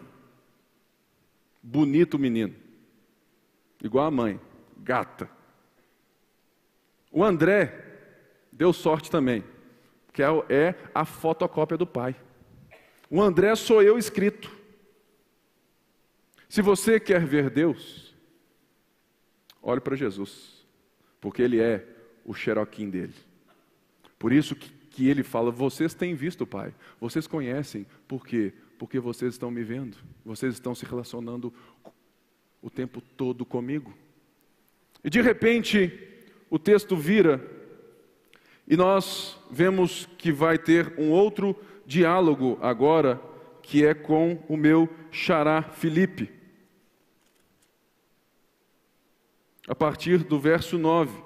Bonito 1.63 2.19
menino. 2.19 2.55
Igual 3.83 4.07
a 4.07 4.11
mãe, 4.11 4.41
gata. 4.79 5.29
O 7.13 7.23
André 7.23 7.85
deu 8.51 8.73
sorte 8.73 9.11
também, 9.11 9.45
que 10.13 10.23
é, 10.23 10.27
é 10.49 10.75
a 10.95 11.05
fotocópia 11.05 11.77
do 11.77 11.87
pai. 11.87 12.17
O 13.11 13.21
André 13.21 13.55
sou 13.55 13.83
eu 13.83 13.99
escrito. 13.99 14.51
Se 16.49 16.63
você 16.63 16.99
quer 16.99 17.25
ver 17.27 17.51
Deus, 17.51 18.17
olhe 19.63 19.81
para 19.81 19.95
Jesus, 19.95 20.67
porque 21.21 21.43
Ele 21.43 21.61
é 21.61 21.87
o 22.25 22.33
xeroquim 22.33 22.89
dele. 22.89 23.15
Por 24.19 24.33
isso 24.33 24.55
que, 24.55 24.71
que 24.71 25.09
ele 25.09 25.23
fala: 25.23 25.51
vocês 25.51 25.95
têm 25.95 26.15
visto 26.15 26.43
o 26.43 26.47
Pai, 26.47 26.75
vocês 27.01 27.27
conhecem, 27.27 27.87
por 28.07 28.27
quê? 28.27 28.53
Porque 28.79 28.99
vocês 28.99 29.35
estão 29.35 29.51
me 29.51 29.63
vendo, 29.63 29.97
vocês 30.25 30.55
estão 30.55 30.75
se 30.75 30.85
relacionando 30.85 31.53
o 32.63 32.71
tempo 32.71 33.01
todo 33.01 33.45
comigo. 33.45 33.93
E 35.05 35.11
de 35.11 35.21
repente, 35.21 36.12
o 36.53 36.59
texto 36.59 36.95
vira 36.95 37.43
e 38.69 38.77
nós 38.77 39.39
vemos 39.51 40.07
que 40.19 40.31
vai 40.31 40.59
ter 40.59 40.93
um 40.99 41.11
outro 41.11 41.57
diálogo 41.87 42.59
agora, 42.61 43.19
que 43.63 43.87
é 43.87 43.95
com 43.95 44.45
o 44.47 44.55
meu 44.55 44.87
xará 45.11 45.63
Filipe. 45.63 46.31
A 49.67 49.75
partir 49.75 50.25
do 50.25 50.39
verso 50.39 50.77
9. 50.77 51.11
Vou 51.11 51.25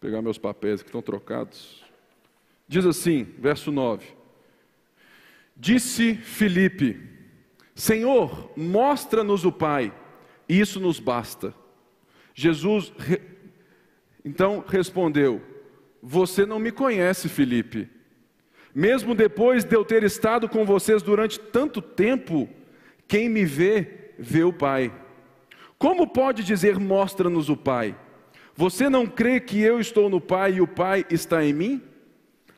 pegar 0.00 0.22
meus 0.22 0.38
papéis 0.38 0.80
que 0.80 0.88
estão 0.88 1.02
trocados. 1.02 1.84
Diz 2.66 2.86
assim, 2.86 3.24
verso 3.38 3.70
9: 3.70 4.16
Disse 5.54 6.14
Filipe: 6.14 7.06
Senhor, 7.74 8.50
mostra-nos 8.56 9.44
o 9.44 9.52
Pai 9.52 9.92
e 10.48 10.60
isso 10.60 10.80
nos 10.80 11.00
basta. 11.00 11.54
Jesus 12.34 12.92
re... 12.98 13.20
então 14.24 14.64
respondeu: 14.66 15.40
Você 16.02 16.44
não 16.44 16.58
me 16.58 16.70
conhece, 16.70 17.28
Felipe. 17.28 17.88
Mesmo 18.74 19.14
depois 19.14 19.64
de 19.64 19.74
eu 19.74 19.84
ter 19.84 20.02
estado 20.04 20.48
com 20.48 20.64
vocês 20.64 21.02
durante 21.02 21.40
tanto 21.40 21.80
tempo, 21.80 22.48
quem 23.08 23.28
me 23.28 23.44
vê, 23.44 24.12
vê 24.18 24.44
o 24.44 24.52
Pai. 24.52 24.92
Como 25.78 26.06
pode 26.06 26.44
dizer, 26.44 26.78
mostra-nos 26.78 27.48
o 27.48 27.56
Pai? 27.56 27.96
Você 28.54 28.88
não 28.88 29.06
crê 29.06 29.40
que 29.40 29.60
eu 29.60 29.80
estou 29.80 30.10
no 30.10 30.20
Pai 30.20 30.54
e 30.54 30.60
o 30.60 30.66
Pai 30.66 31.06
está 31.10 31.44
em 31.44 31.52
mim? 31.52 31.82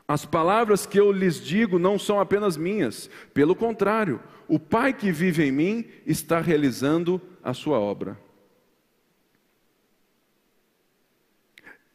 As 0.06 0.24
palavras 0.24 0.86
que 0.86 0.98
eu 0.98 1.12
lhes 1.12 1.40
digo 1.40 1.78
não 1.78 1.98
são 1.98 2.18
apenas 2.18 2.56
minhas, 2.56 3.10
pelo 3.34 3.54
contrário, 3.54 4.20
o 4.48 4.58
Pai 4.58 4.94
que 4.94 5.12
vive 5.12 5.44
em 5.44 5.52
mim 5.52 5.84
está 6.06 6.40
realizando 6.40 7.20
a 7.48 7.54
sua 7.54 7.80
obra. 7.80 8.20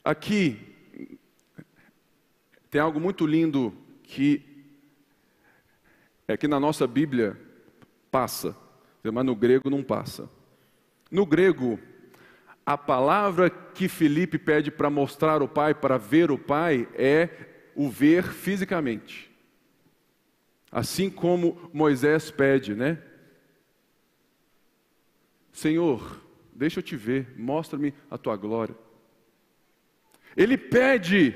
Aqui 0.03 0.57
tem 2.71 2.81
algo 2.81 2.99
muito 2.99 3.27
lindo 3.27 3.71
que 4.01 4.43
é 6.27 6.35
que 6.35 6.47
na 6.47 6.59
nossa 6.59 6.87
Bíblia 6.87 7.39
passa, 8.09 8.57
mas 9.03 9.23
no 9.23 9.35
grego 9.35 9.69
não 9.69 9.83
passa. 9.83 10.27
No 11.11 11.23
grego, 11.23 11.79
a 12.65 12.75
palavra 12.75 13.47
que 13.47 13.87
Felipe 13.87 14.39
pede 14.39 14.71
para 14.71 14.89
mostrar 14.89 15.43
o 15.43 15.47
Pai, 15.47 15.75
para 15.75 15.99
ver 15.99 16.31
o 16.31 16.37
Pai, 16.39 16.89
é 16.95 17.29
o 17.75 17.91
ver 17.91 18.23
fisicamente. 18.23 19.31
Assim 20.71 21.11
como 21.11 21.69
Moisés 21.71 22.31
pede, 22.31 22.73
né? 22.73 23.12
Senhor, 25.53 26.19
deixa 26.51 26.79
eu 26.79 26.83
te 26.83 26.97
ver, 26.97 27.33
mostra-me 27.37 27.93
a 28.09 28.17
tua 28.17 28.35
glória. 28.35 28.75
Ele 30.35 30.57
pede 30.57 31.35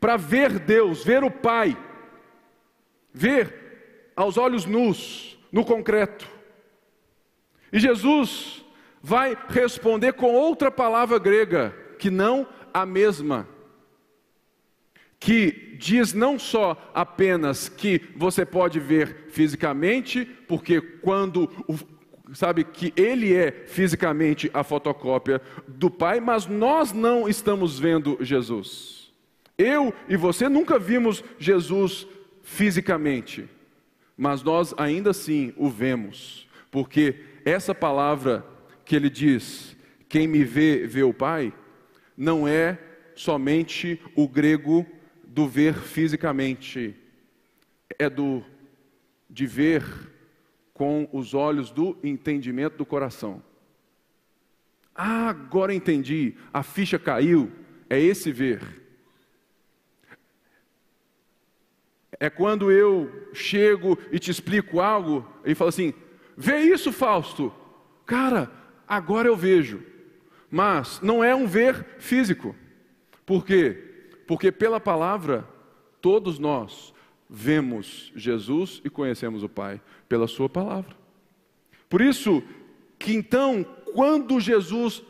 para 0.00 0.16
ver 0.16 0.58
Deus, 0.58 1.04
ver 1.04 1.22
o 1.22 1.30
Pai, 1.30 1.76
ver 3.12 4.10
aos 4.16 4.38
olhos 4.38 4.64
nus, 4.64 5.38
no 5.52 5.64
concreto. 5.64 6.26
E 7.70 7.78
Jesus 7.78 8.64
vai 9.02 9.36
responder 9.48 10.14
com 10.14 10.32
outra 10.32 10.70
palavra 10.70 11.18
grega, 11.18 11.76
que 11.98 12.10
não 12.10 12.48
a 12.72 12.86
mesma, 12.86 13.46
que 15.20 15.76
diz 15.78 16.14
não 16.14 16.38
só 16.38 16.90
apenas 16.94 17.68
que 17.68 18.00
você 18.16 18.46
pode 18.46 18.80
ver 18.80 19.26
fisicamente, 19.28 20.24
porque 20.24 20.80
quando 20.80 21.50
sabe 22.32 22.64
que 22.64 22.92
ele 22.96 23.34
é 23.34 23.50
fisicamente 23.50 24.50
a 24.54 24.64
fotocópia 24.64 25.42
do 25.68 25.90
Pai, 25.90 26.20
mas 26.20 26.46
nós 26.46 26.92
não 26.92 27.28
estamos 27.28 27.78
vendo 27.78 28.16
Jesus. 28.20 29.12
Eu 29.58 29.92
e 30.08 30.16
você 30.16 30.48
nunca 30.48 30.78
vimos 30.78 31.22
Jesus 31.38 32.06
fisicamente, 32.42 33.48
mas 34.16 34.42
nós 34.42 34.74
ainda 34.76 35.10
assim 35.10 35.52
o 35.56 35.68
vemos, 35.68 36.48
porque 36.70 37.16
essa 37.44 37.74
palavra 37.74 38.44
que 38.84 38.96
ele 38.96 39.10
diz, 39.10 39.76
quem 40.08 40.26
me 40.26 40.44
vê, 40.44 40.86
vê 40.86 41.02
o 41.02 41.14
Pai, 41.14 41.52
não 42.16 42.48
é 42.48 42.78
somente 43.14 44.00
o 44.14 44.28
grego 44.28 44.86
do 45.24 45.48
ver 45.48 45.74
fisicamente, 45.74 46.94
é 47.98 48.08
do 48.08 48.42
de 49.28 49.46
ver 49.46 50.13
com 50.74 51.08
os 51.12 51.32
olhos 51.32 51.70
do 51.70 51.96
entendimento 52.02 52.76
do 52.76 52.84
coração. 52.84 53.40
Ah, 54.94 55.28
agora 55.28 55.72
entendi, 55.72 56.34
a 56.52 56.62
ficha 56.62 56.98
caiu, 56.98 57.50
é 57.88 57.98
esse 57.98 58.32
ver. 58.32 58.82
É 62.18 62.28
quando 62.28 62.70
eu 62.70 63.28
chego 63.32 63.98
e 64.12 64.18
te 64.18 64.30
explico 64.30 64.80
algo 64.80 65.28
e 65.44 65.54
falo 65.54 65.68
assim: 65.68 65.94
Vê 66.36 66.60
isso, 66.60 66.92
Fausto. 66.92 67.52
Cara, 68.06 68.50
agora 68.86 69.28
eu 69.28 69.36
vejo. 69.36 69.82
Mas 70.50 71.00
não 71.00 71.24
é 71.24 71.34
um 71.34 71.46
ver 71.46 71.84
físico. 71.98 72.54
Por 73.26 73.44
quê? 73.44 74.12
Porque 74.26 74.52
pela 74.52 74.78
palavra, 74.78 75.46
todos 76.00 76.38
nós 76.38 76.93
vemos 77.28 78.12
Jesus 78.14 78.80
e 78.84 78.90
conhecemos 78.90 79.42
o 79.42 79.48
Pai 79.48 79.80
pela 80.08 80.26
Sua 80.26 80.48
palavra. 80.48 80.94
Por 81.88 82.00
isso 82.00 82.42
que 82.98 83.12
então, 83.12 83.64
quando 83.92 84.40
Jesus 84.40 85.02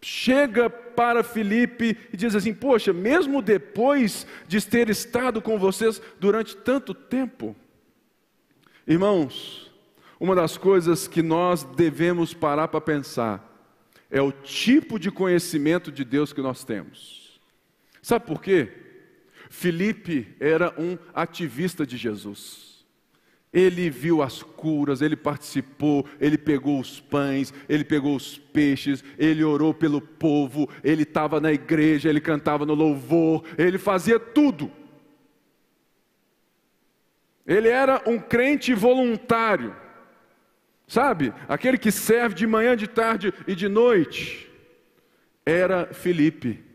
chega 0.00 0.68
para 0.68 1.22
Filipe 1.22 1.96
e 2.12 2.16
diz 2.16 2.34
assim: 2.34 2.54
Poxa, 2.54 2.92
mesmo 2.92 3.42
depois 3.42 4.26
de 4.46 4.64
ter 4.64 4.88
estado 4.88 5.40
com 5.40 5.58
vocês 5.58 6.00
durante 6.18 6.56
tanto 6.56 6.94
tempo, 6.94 7.54
irmãos, 8.86 9.72
uma 10.18 10.34
das 10.34 10.56
coisas 10.56 11.06
que 11.06 11.22
nós 11.22 11.62
devemos 11.64 12.34
parar 12.34 12.68
para 12.68 12.80
pensar 12.80 13.44
é 14.10 14.20
o 14.20 14.32
tipo 14.32 14.98
de 14.98 15.10
conhecimento 15.10 15.92
de 15.92 16.04
Deus 16.04 16.32
que 16.32 16.40
nós 16.40 16.64
temos. 16.64 17.40
Sabe 18.02 18.26
por 18.26 18.40
quê? 18.40 18.87
Felipe 19.50 20.36
era 20.38 20.74
um 20.78 20.98
ativista 21.14 21.86
de 21.86 21.96
Jesus. 21.96 22.68
Ele 23.52 23.88
viu 23.88 24.22
as 24.22 24.42
curas, 24.42 25.00
ele 25.00 25.16
participou, 25.16 26.06
ele 26.20 26.36
pegou 26.36 26.78
os 26.78 27.00
pães, 27.00 27.52
ele 27.68 27.82
pegou 27.82 28.14
os 28.14 28.36
peixes, 28.36 29.02
ele 29.16 29.42
orou 29.42 29.72
pelo 29.72 30.00
povo, 30.00 30.68
ele 30.84 31.02
estava 31.02 31.40
na 31.40 31.50
igreja, 31.50 32.10
ele 32.10 32.20
cantava 32.20 32.66
no 32.66 32.74
louvor, 32.74 33.42
ele 33.56 33.78
fazia 33.78 34.20
tudo. 34.20 34.70
Ele 37.46 37.68
era 37.68 38.02
um 38.06 38.18
crente 38.18 38.74
voluntário. 38.74 39.74
Sabe? 40.86 41.32
Aquele 41.48 41.78
que 41.78 41.90
serve 41.90 42.34
de 42.34 42.46
manhã, 42.46 42.76
de 42.76 42.86
tarde 42.86 43.32
e 43.46 43.54
de 43.54 43.68
noite. 43.68 44.50
Era 45.44 45.86
Felipe. 45.86 46.67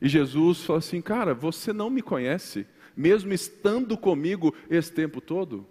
E 0.00 0.08
Jesus 0.08 0.62
falou 0.64 0.78
assim: 0.78 1.00
Cara, 1.00 1.34
você 1.34 1.72
não 1.72 1.90
me 1.90 2.02
conhece, 2.02 2.66
mesmo 2.96 3.32
estando 3.32 3.96
comigo 3.96 4.54
esse 4.68 4.92
tempo 4.92 5.20
todo? 5.20 5.66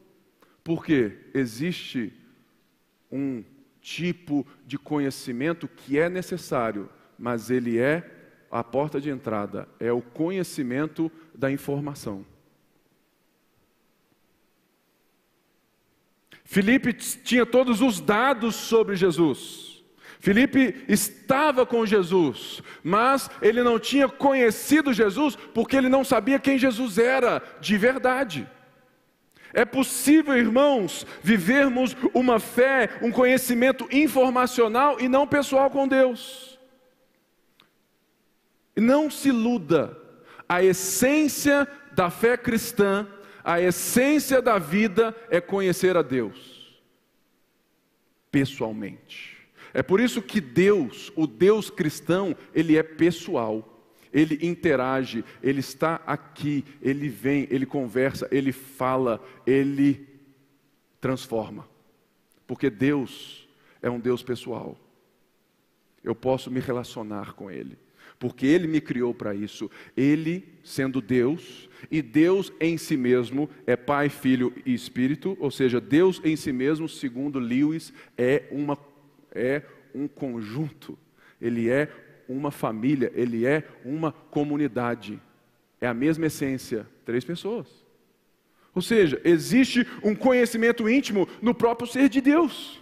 Porque 0.63 1.17
existe 1.33 2.13
um 3.11 3.43
tipo 3.81 4.45
de 4.65 4.77
conhecimento 4.77 5.67
que 5.67 5.97
é 5.97 6.09
necessário, 6.09 6.89
mas 7.17 7.49
ele 7.49 7.79
é 7.79 8.17
a 8.51 8.63
porta 8.63 8.99
de 8.99 9.09
entrada, 9.09 9.67
é 9.79 9.91
o 9.91 10.01
conhecimento 10.01 11.11
da 11.33 11.51
informação. 11.51 12.25
Filipe 16.43 16.93
tinha 16.93 17.45
todos 17.45 17.79
os 17.79 18.01
dados 18.01 18.55
sobre 18.55 18.95
Jesus. 18.95 19.68
Filipe 20.19 20.83
estava 20.87 21.65
com 21.65 21.85
Jesus, 21.85 22.61
mas 22.83 23.29
ele 23.41 23.63
não 23.63 23.79
tinha 23.79 24.07
conhecido 24.07 24.93
Jesus 24.93 25.35
porque 25.35 25.75
ele 25.75 25.89
não 25.89 26.03
sabia 26.03 26.39
quem 26.39 26.57
Jesus 26.57 26.97
era 26.97 27.41
de 27.61 27.77
verdade. 27.77 28.47
É 29.53 29.65
possível, 29.65 30.37
irmãos, 30.37 31.07
vivermos 31.23 31.95
uma 32.13 32.39
fé, 32.39 32.89
um 33.01 33.11
conhecimento 33.11 33.87
informacional 33.91 34.99
e 34.99 35.07
não 35.07 35.25
pessoal 35.25 35.69
com 35.69 35.87
Deus. 35.87 36.59
Não 38.75 39.09
se 39.09 39.29
iluda, 39.29 39.97
a 40.47 40.63
essência 40.63 41.67
da 41.93 42.09
fé 42.09 42.37
cristã 42.37 43.07
a 43.43 43.59
essência 43.59 44.43
da 44.43 44.59
vida 44.59 45.15
é 45.29 45.41
conhecer 45.41 45.97
a 45.97 46.03
Deus 46.03 46.79
pessoalmente. 48.31 49.38
É 49.73 49.83
por 49.83 49.99
isso 49.99 50.21
que 50.21 50.41
Deus, 50.41 51.11
o 51.15 51.27
Deus 51.27 51.69
cristão, 51.69 52.35
ele 52.53 52.77
é 52.77 52.83
pessoal. 52.83 53.75
Ele 54.11 54.39
interage, 54.41 55.23
ele 55.41 55.59
está 55.59 56.01
aqui, 56.05 56.65
ele 56.81 57.07
vem, 57.09 57.47
ele 57.51 57.65
conversa, 57.65 58.27
ele 58.31 58.51
fala, 58.51 59.23
ele 59.45 60.07
transforma. 60.99 61.69
Porque 62.47 62.71
Deus 62.71 63.47
é 63.81 63.89
um 63.89 63.99
Deus 63.99 64.23
pessoal. 64.23 64.75
Eu 66.03 66.15
posso 66.15 66.49
me 66.49 66.59
relacionar 66.59 67.33
com 67.33 67.51
ele 67.51 67.77
porque 68.19 68.45
Ele 68.45 68.67
me 68.67 68.81
criou 68.81 69.13
para 69.13 69.33
isso. 69.33 69.71
Ele, 69.95 70.45
sendo 70.61 71.01
Deus, 71.01 71.69
e 71.89 72.01
Deus 72.01 72.51
em 72.59 72.77
si 72.77 72.97
mesmo 72.97 73.49
é 73.65 73.77
Pai, 73.77 74.09
Filho 74.09 74.53
e 74.65 74.73
Espírito, 74.73 75.37
ou 75.39 75.49
seja, 75.49 75.79
Deus 75.79 76.21
em 76.23 76.35
si 76.35 76.51
mesmo, 76.51 76.89
segundo 76.89 77.39
Lewis, 77.39 77.93
é, 78.17 78.43
uma, 78.51 78.77
é 79.33 79.61
um 79.93 80.07
conjunto, 80.07 80.97
Ele 81.41 81.69
é 81.69 81.89
uma 82.27 82.51
família, 82.51 83.11
Ele 83.15 83.45
é 83.45 83.63
uma 83.83 84.11
comunidade. 84.11 85.19
É 85.81 85.87
a 85.87 85.93
mesma 85.93 86.27
essência, 86.27 86.85
três 87.05 87.23
pessoas. 87.23 87.67
Ou 88.75 88.81
seja, 88.81 89.19
existe 89.23 89.85
um 90.03 90.15
conhecimento 90.15 90.89
íntimo 90.89 91.27
no 91.41 91.53
próprio 91.53 91.87
ser 91.87 92.09
de 92.09 92.21
Deus. 92.21 92.81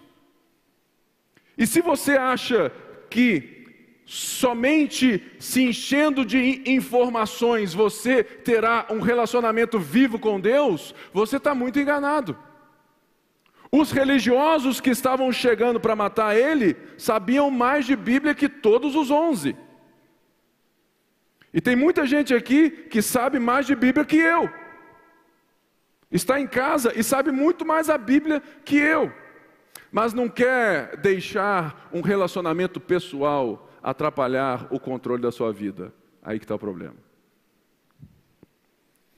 E 1.58 1.66
se 1.66 1.82
você 1.82 2.14
acha 2.14 2.72
que 3.10 3.58
somente 4.06 5.22
se 5.38 5.64
enchendo 5.64 6.24
de 6.24 6.64
informações 6.66 7.74
você 7.74 8.24
terá 8.24 8.88
um 8.90 9.02
relacionamento 9.02 9.78
vivo 9.80 10.18
com 10.18 10.40
Deus, 10.40 10.96
você 11.12 11.38
está 11.38 11.54
muito 11.54 11.80
enganado. 11.80 12.38
Os 13.72 13.92
religiosos 13.92 14.80
que 14.80 14.90
estavam 14.90 15.32
chegando 15.32 15.80
para 15.80 15.96
matar 15.96 16.36
ele 16.36 16.76
sabiam 16.98 17.52
mais 17.52 17.86
de 17.86 17.96
Bíblia 17.96 18.34
que 18.34 18.48
todos 18.48 18.96
os 18.96 19.12
onze. 19.12 19.56
E 21.54 21.60
tem 21.60 21.76
muita 21.76 22.06
gente 22.06 22.34
aqui 22.34 22.70
que 22.70 23.02
sabe 23.02 23.40
mais 23.40 23.66
de 23.66 23.76
Bíblia 23.76 24.06
que 24.06 24.18
eu. 24.18 24.50
Está 26.10 26.40
em 26.40 26.48
casa 26.48 26.94
e 26.98 27.04
sabe 27.04 27.32
muito 27.32 27.66
mais 27.66 27.90
a 27.90 27.98
Bíblia 27.98 28.42
que 28.64 28.78
eu, 28.78 29.12
mas 29.92 30.14
não 30.14 30.30
quer 30.30 30.96
deixar 30.98 31.90
um 31.92 32.02
relacionamento 32.02 32.80
pessoal 32.80 33.70
atrapalhar 33.84 34.68
o 34.72 34.80
controle 34.80 35.22
da 35.22 35.32
sua 35.32 35.52
vida. 35.52 35.94
Aí 36.24 36.40
que 36.40 36.46
está 36.46 36.56
o 36.56 36.60
problema. 36.60 36.96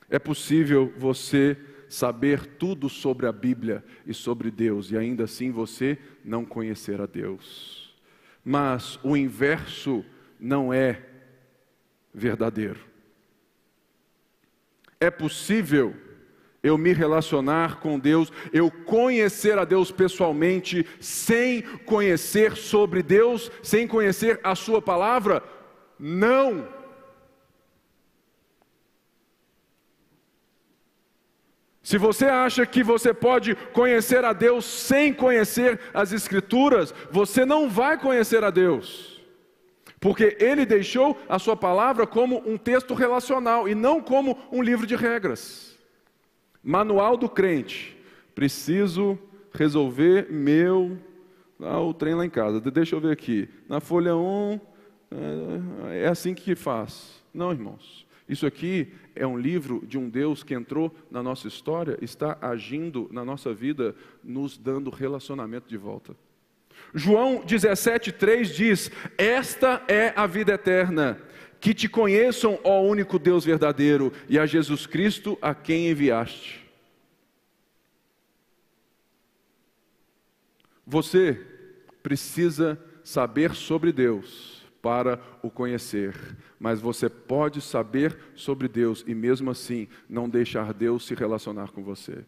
É 0.09 0.17
possível 0.17 0.91
você 0.97 1.55
saber 1.89 2.45
tudo 2.45 2.87
sobre 2.87 3.25
a 3.25 3.31
Bíblia 3.31 3.83
e 4.05 4.13
sobre 4.13 4.49
Deus 4.51 4.91
e 4.91 4.97
ainda 4.97 5.25
assim 5.25 5.51
você 5.51 5.97
não 6.23 6.45
conhecer 6.45 7.01
a 7.01 7.05
Deus. 7.05 7.93
Mas 8.45 8.99
o 9.03 9.17
inverso 9.17 10.05
não 10.39 10.71
é 10.71 11.01
verdadeiro. 12.13 12.79
É 14.99 15.09
possível 15.09 15.95
eu 16.61 16.77
me 16.77 16.91
relacionar 16.93 17.79
com 17.79 17.97
Deus, 17.97 18.31
eu 18.51 18.69
conhecer 18.69 19.57
a 19.57 19.65
Deus 19.65 19.91
pessoalmente, 19.91 20.85
sem 20.99 21.61
conhecer 21.85 22.55
sobre 22.55 23.01
Deus, 23.01 23.49
sem 23.63 23.87
conhecer 23.87 24.39
a 24.43 24.55
Sua 24.55 24.81
palavra? 24.81 25.41
Não. 25.97 26.78
Se 31.89 31.97
você 31.97 32.25
acha 32.25 32.67
que 32.67 32.83
você 32.83 33.11
pode 33.11 33.55
conhecer 33.73 34.23
a 34.23 34.31
Deus 34.31 34.63
sem 34.63 35.11
conhecer 35.11 35.79
as 35.91 36.13
Escrituras, 36.13 36.93
você 37.09 37.43
não 37.47 37.67
vai 37.67 37.97
conhecer 37.99 38.43
a 38.43 38.51
Deus. 38.51 39.19
Porque 39.99 40.37
Ele 40.39 40.67
deixou 40.67 41.17
a 41.27 41.39
Sua 41.39 41.55
palavra 41.55 42.05
como 42.05 42.47
um 42.47 42.59
texto 42.59 42.93
relacional 42.93 43.67
e 43.67 43.73
não 43.73 44.03
como 44.03 44.37
um 44.51 44.61
livro 44.61 44.85
de 44.85 44.95
regras. 44.95 45.75
Manual 46.63 47.17
do 47.17 47.27
crente. 47.27 47.97
Preciso 48.35 49.17
resolver 49.51 50.27
meu. 50.29 50.95
Ah, 51.59 51.81
o 51.81 51.91
trem 51.91 52.13
lá 52.13 52.23
em 52.23 52.29
casa. 52.29 52.61
Deixa 52.61 52.95
eu 52.95 53.01
ver 53.01 53.13
aqui. 53.13 53.49
Na 53.67 53.79
folha 53.79 54.15
1, 54.15 54.59
é, 55.89 56.03
é 56.03 56.07
assim 56.07 56.35
que 56.35 56.53
faz. 56.53 57.19
Não, 57.33 57.51
irmãos. 57.51 58.05
Isso 58.29 58.45
aqui 58.45 58.93
é 59.15 59.25
um 59.25 59.35
livro 59.35 59.83
de 59.87 59.97
um 59.97 60.07
Deus 60.07 60.43
que 60.43 60.53
entrou 60.53 60.95
na 61.09 61.23
nossa 61.23 61.47
história, 61.47 61.97
está 61.99 62.37
agindo 62.39 63.09
na 63.11 63.25
nossa 63.25 63.51
vida, 63.55 63.95
nos 64.23 64.55
dando 64.55 64.91
relacionamento 64.91 65.67
de 65.67 65.75
volta. 65.75 66.15
João 66.93 67.41
17,3 67.41 68.43
diz: 68.53 68.91
Esta 69.17 69.83
é 69.87 70.13
a 70.15 70.27
vida 70.27 70.53
eterna, 70.53 71.19
que 71.59 71.73
te 71.73 71.89
conheçam, 71.89 72.59
ó 72.63 72.83
único 72.83 73.17
Deus 73.17 73.43
verdadeiro, 73.43 74.13
e 74.29 74.37
a 74.37 74.45
Jesus 74.45 74.85
Cristo 74.85 75.35
a 75.41 75.55
quem 75.55 75.89
enviaste. 75.89 76.63
Você 80.85 81.45
precisa 82.03 82.79
saber 83.03 83.55
sobre 83.55 83.91
Deus 83.91 84.58
para 84.81 85.21
o 85.43 85.49
conhecer, 85.49 86.15
mas 86.59 86.79
você 86.79 87.09
pode 87.09 87.61
saber 87.61 88.17
sobre 88.35 88.67
Deus 88.67 89.03
e 89.05 89.13
mesmo 89.13 89.51
assim 89.51 89.87
não 90.07 90.29
deixar 90.29 90.73
Deus 90.73 91.05
se 91.05 91.13
relacionar 91.13 91.71
com 91.71 91.83
você. 91.83 92.25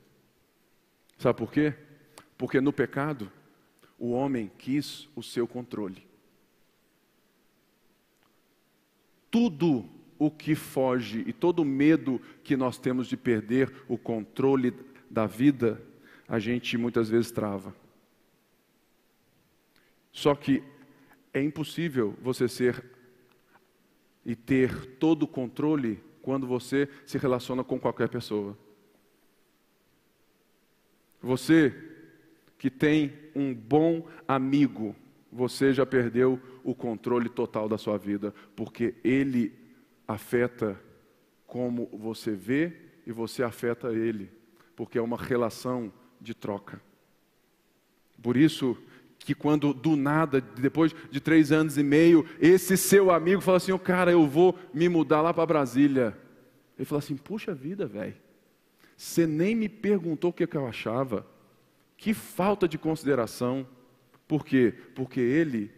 Sabe 1.18 1.38
por 1.38 1.52
quê? 1.52 1.74
Porque 2.38 2.60
no 2.60 2.74
pecado 2.74 3.32
o 3.97 4.12
homem 4.12 4.52
quis 4.58 5.08
o 5.16 5.22
seu 5.22 5.47
controle. 5.47 6.04
Tudo 9.30 9.88
o 10.18 10.30
que 10.30 10.56
foge 10.56 11.24
e 11.26 11.32
todo 11.32 11.60
o 11.60 11.66
medo 11.66 12.22
que 12.43 12.58
nós 12.58 12.78
temos 12.78 13.08
de 13.08 13.16
perder 13.16 13.72
o 13.88 13.97
controle 13.97 14.74
da 15.10 15.26
vida, 15.26 15.82
a 16.28 16.39
gente 16.39 16.78
muitas 16.78 17.10
vezes 17.10 17.32
trava. 17.32 17.74
Só 20.12 20.36
que 20.36 20.64
é 21.34 21.42
impossível 21.42 22.16
você 22.22 22.48
ser 22.48 22.84
e 24.26 24.36
ter 24.36 24.98
todo 24.98 25.24
o 25.24 25.28
controle 25.28 26.02
quando 26.22 26.46
você 26.46 26.88
se 27.06 27.18
relaciona 27.18 27.64
com 27.64 27.80
qualquer 27.80 28.10
pessoa. 28.10 28.58
Você 31.22 31.74
que 32.58 32.70
tem 32.70 33.14
um 33.36 33.54
bom 33.54 34.08
amigo, 34.28 34.96
você 35.32 35.74
já 35.74 35.86
perdeu 35.86 36.40
o 36.64 36.76
controle 36.76 37.30
total 37.30 37.68
da 37.68 37.78
sua 37.78 37.98
vida, 37.98 38.34
porque 38.56 38.94
ele 39.04 39.52
afeta 40.08 40.80
como 41.48 41.88
você 41.88 42.32
vê 42.32 42.74
e 43.06 43.12
você 43.12 43.42
afeta 43.42 43.92
ele, 43.92 44.32
porque 44.76 44.98
é 44.98 45.02
uma 45.02 45.18
relação 45.18 45.92
de 46.20 46.36
troca. 46.36 46.82
Por 48.22 48.38
isso, 48.38 48.78
que 49.24 49.36
quando 49.36 49.74
do 49.74 49.95
nada, 49.95 50.41
depois 50.41 50.95
de 51.09 51.19
três 51.19 51.51
anos 51.51 51.78
e 51.78 51.84
meio, 51.84 52.26
esse 52.39 52.76
seu 52.76 53.11
amigo 53.11 53.41
fala 53.41 53.57
assim: 53.57 53.72
oh, 53.72 53.80
cara, 53.80 54.11
eu 54.11 54.28
vou 54.28 54.57
me 54.74 54.89
mudar 54.89 55.22
lá 55.22 55.34
para 55.34 55.45
Brasília. 55.45 56.17
Ele 56.78 56.86
fala 56.86 56.99
assim: 56.99 57.15
puxa 57.15 57.53
vida, 57.53 57.86
velho, 57.86 58.15
você 58.97 59.28
nem 59.28 59.55
me 59.55 59.69
perguntou 59.69 60.32
o 60.32 60.34
que, 60.34 60.47
que 60.47 60.57
eu 60.57 60.67
achava. 60.67 61.26
Que 61.97 62.13
falta 62.13 62.67
de 62.67 62.78
consideração. 62.78 63.67
Por 64.28 64.45
quê? 64.45 64.74
Porque 64.95 65.19
ele 65.19 65.72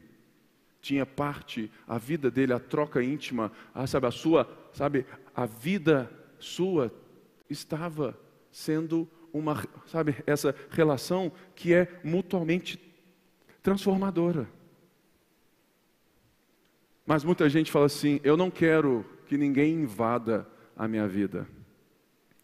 tinha 0.82 1.06
parte, 1.06 1.72
a 1.88 1.98
vida 1.98 2.30
dele, 2.30 2.54
a 2.54 2.60
troca 2.60 3.04
íntima, 3.04 3.52
a, 3.74 3.88
sabe, 3.88 4.08
a 4.08 4.12
sua, 4.12 4.48
sabe, 4.74 5.06
a 5.34 5.46
vida 5.46 6.12
sua 6.40 6.94
estava 7.50 8.18
sendo 8.52 9.10
uma, 9.34 9.66
sabe, 9.88 10.16
essa 10.28 10.54
relação 10.70 11.32
que 11.56 11.74
é 11.74 11.88
mutuamente 12.04 12.93
transformadora. 13.64 14.48
Mas 17.06 17.24
muita 17.24 17.50
gente 17.50 17.72
fala 17.72 17.86
assim: 17.86 18.20
eu 18.24 18.38
não 18.38 18.52
quero 18.52 19.06
que 19.26 19.38
ninguém 19.38 19.74
invada 19.74 20.48
a 20.76 20.88
minha 20.88 21.08
vida. 21.08 21.48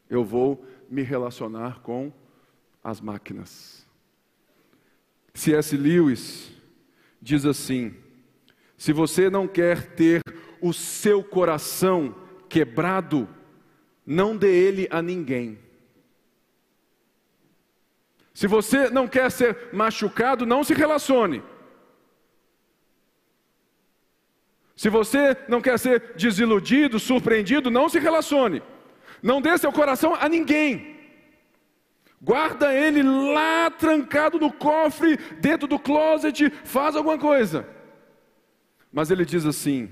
Eu 0.09 0.23
vou 0.23 0.65
me 0.89 1.03
relacionar 1.03 1.81
com 1.81 2.11
as 2.83 2.99
máquinas. 2.99 3.85
C.S. 5.33 5.77
Lewis 5.77 6.51
diz 7.21 7.45
assim: 7.45 7.93
se 8.77 8.93
você 8.93 9.29
não 9.29 9.47
quer 9.47 9.93
ter 9.95 10.21
o 10.61 10.73
seu 10.73 11.23
coração 11.23 12.15
quebrado, 12.47 13.27
não 14.05 14.35
dê 14.35 14.51
ele 14.51 14.87
a 14.89 15.01
ninguém. 15.01 15.59
Se 18.39 18.47
você 18.47 18.89
não 18.89 19.05
quer 19.05 19.29
ser 19.29 19.67
machucado, 19.73 20.45
não 20.45 20.63
se 20.63 20.73
relacione. 20.73 21.43
Se 24.77 24.87
você 24.87 25.35
não 25.49 25.59
quer 25.59 25.77
ser 25.77 26.13
desiludido, 26.15 27.01
surpreendido, 27.01 27.69
não 27.69 27.89
se 27.89 27.99
relacione. 27.99 28.63
Não 29.21 29.41
dê 29.41 29.57
seu 29.57 29.73
coração 29.73 30.15
a 30.15 30.29
ninguém. 30.29 30.95
Guarda 32.21 32.73
ele 32.73 33.03
lá 33.03 33.69
trancado 33.71 34.39
no 34.39 34.53
cofre, 34.53 35.17
dentro 35.41 35.67
do 35.67 35.77
closet, 35.77 36.49
faz 36.63 36.95
alguma 36.95 37.17
coisa. 37.17 37.67
Mas 38.89 39.11
ele 39.11 39.25
diz 39.25 39.45
assim: 39.45 39.91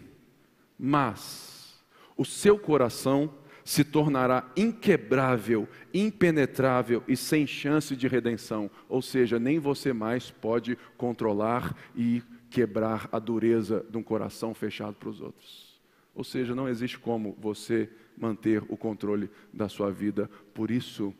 Mas 0.80 1.84
o 2.16 2.24
seu 2.24 2.58
coração 2.58 3.30
se 3.68 3.84
tornará 3.84 4.50
inquebrável, 4.56 5.68
impenetrável 5.94 7.04
e 7.06 7.18
sem 7.18 7.46
chance 7.46 7.98
de 7.98 8.08
redenção. 8.08 8.72
Ou 8.88 9.02
seja, 9.02 9.38
nem 9.38 9.60
você 9.60 9.92
mais 9.92 10.32
pode 10.32 10.78
controlar 10.96 11.76
e 11.94 12.24
quebrar 12.50 13.10
a 13.12 13.20
dureza 13.20 13.86
de 13.90 13.98
um 13.98 14.02
coração 14.02 14.54
fechado 14.54 14.96
para 14.96 15.10
os 15.10 15.20
outros. 15.20 15.78
Ou 16.16 16.24
seja, 16.24 16.56
não 16.56 16.70
existe 16.70 16.98
como 16.98 17.38
você 17.42 17.90
manter 18.18 18.64
o 18.70 18.78
controle 18.78 19.30
da 19.52 19.68
sua 19.68 19.92
vida. 19.92 20.30
Por 20.54 20.72
isso, 20.72 21.14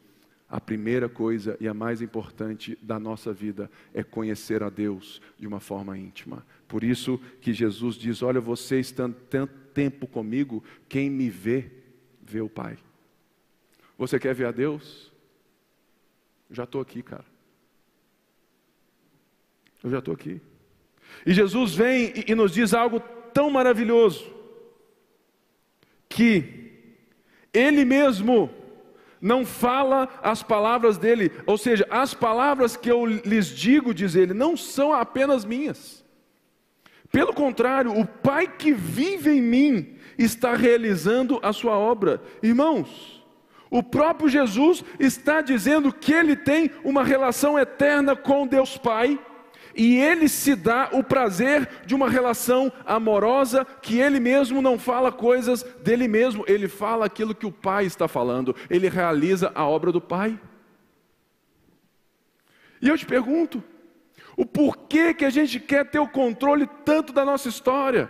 a 0.50 0.62
primeira 0.62 1.10
coisa 1.10 1.58
e 1.60 1.68
a 1.68 1.74
mais 1.74 2.02
importante 2.02 2.78
da 2.82 2.98
nossa 2.98 3.34
vida 3.34 3.70
é 3.94 4.04
conhecer 4.04 4.64
a 4.64 4.70
Deus 4.70 5.22
de 5.38 5.46
uma 5.46 5.60
forma 5.60 5.98
íntima. 5.98 6.46
Por 6.66 6.82
isso 6.82 7.20
que 7.42 7.52
Jesus 7.52 7.96
diz: 7.96 8.24
Olha, 8.24 8.40
você 8.40 8.80
estando 8.80 9.18
tanto 9.30 9.54
tempo 9.74 10.08
comigo, 10.08 10.64
quem 10.88 11.10
me 11.10 11.30
vê, 11.30 11.77
ver 12.28 12.42
o 12.42 12.50
Pai. 12.50 12.78
Você 13.98 14.20
quer 14.20 14.36
ver 14.36 14.46
a 14.46 14.52
Deus? 14.52 15.12
Já 16.52 16.64
estou 16.64 16.82
aqui, 16.82 17.02
cara. 17.02 17.26
Eu 19.84 19.90
já 19.90 20.00
estou 20.00 20.14
aqui. 20.14 20.42
E 21.26 21.34
Jesus 21.34 21.74
vem 21.74 22.14
e, 22.16 22.32
e 22.32 22.36
nos 22.36 22.54
diz 22.54 22.74
algo 22.74 23.00
tão 23.34 23.50
maravilhoso, 23.50 24.34
que 26.10 26.72
Ele 27.54 27.86
mesmo 27.86 28.50
não 29.22 29.46
fala 29.46 30.08
as 30.22 30.44
palavras 30.44 30.98
dele, 30.98 31.32
ou 31.46 31.58
seja, 31.58 31.88
as 31.90 32.14
palavras 32.14 32.76
que 32.76 32.90
eu 32.90 33.06
lhes 33.06 33.48
digo, 33.48 33.94
diz 33.94 34.16
ele, 34.16 34.34
não 34.34 34.56
são 34.56 34.94
apenas 34.94 35.44
minhas. 35.44 36.06
Pelo 37.12 37.34
contrário, 37.34 37.98
o 37.98 38.06
Pai 38.06 38.48
que 38.48 38.74
vive 38.74 39.32
em 39.32 39.42
mim 39.42 39.97
está 40.18 40.56
realizando 40.56 41.40
a 41.44 41.54
sua 41.54 41.78
obra. 41.78 42.22
Irmãos, 42.42 43.24
o 43.70 43.84
próprio 43.84 44.30
Jesus 44.30 44.84
está 45.00 45.42
dizendo 45.42 45.92
que 45.92 46.14
ele 46.14 46.36
tem 46.36 46.72
uma 46.84 47.04
relação 47.04 47.58
eterna 47.60 48.16
com 48.16 48.48
Deus 48.48 48.78
Pai. 48.78 49.20
E 49.76 49.98
ele 49.98 50.28
se 50.28 50.56
dá 50.56 50.90
o 50.92 51.04
prazer 51.04 51.70
de 51.86 51.94
uma 51.94 52.10
relação 52.10 52.72
amorosa, 52.84 53.64
que 53.64 54.00
ele 54.00 54.20
mesmo 54.20 54.60
não 54.60 54.80
fala 54.80 55.12
coisas 55.12 55.62
dele 55.84 56.08
mesmo, 56.08 56.44
ele 56.48 56.68
fala 56.68 57.06
aquilo 57.06 57.36
que 57.36 57.46
o 57.46 57.52
Pai 57.52 57.86
está 57.86 58.08
falando, 58.08 58.56
ele 58.72 58.90
realiza 58.90 59.52
a 59.54 59.68
obra 59.68 59.92
do 59.92 60.02
Pai. 60.02 60.40
E 62.82 62.90
eu 62.90 62.98
te 62.98 63.06
pergunto, 63.06 63.64
o 64.36 64.48
porquê 64.48 65.14
que 65.14 65.26
a 65.26 65.30
gente 65.30 65.60
quer 65.60 65.86
ter 65.86 66.00
o 66.00 66.08
controle 66.08 66.68
tanto 66.84 67.14
da 67.14 67.24
nossa 67.24 67.48
história? 67.48 68.10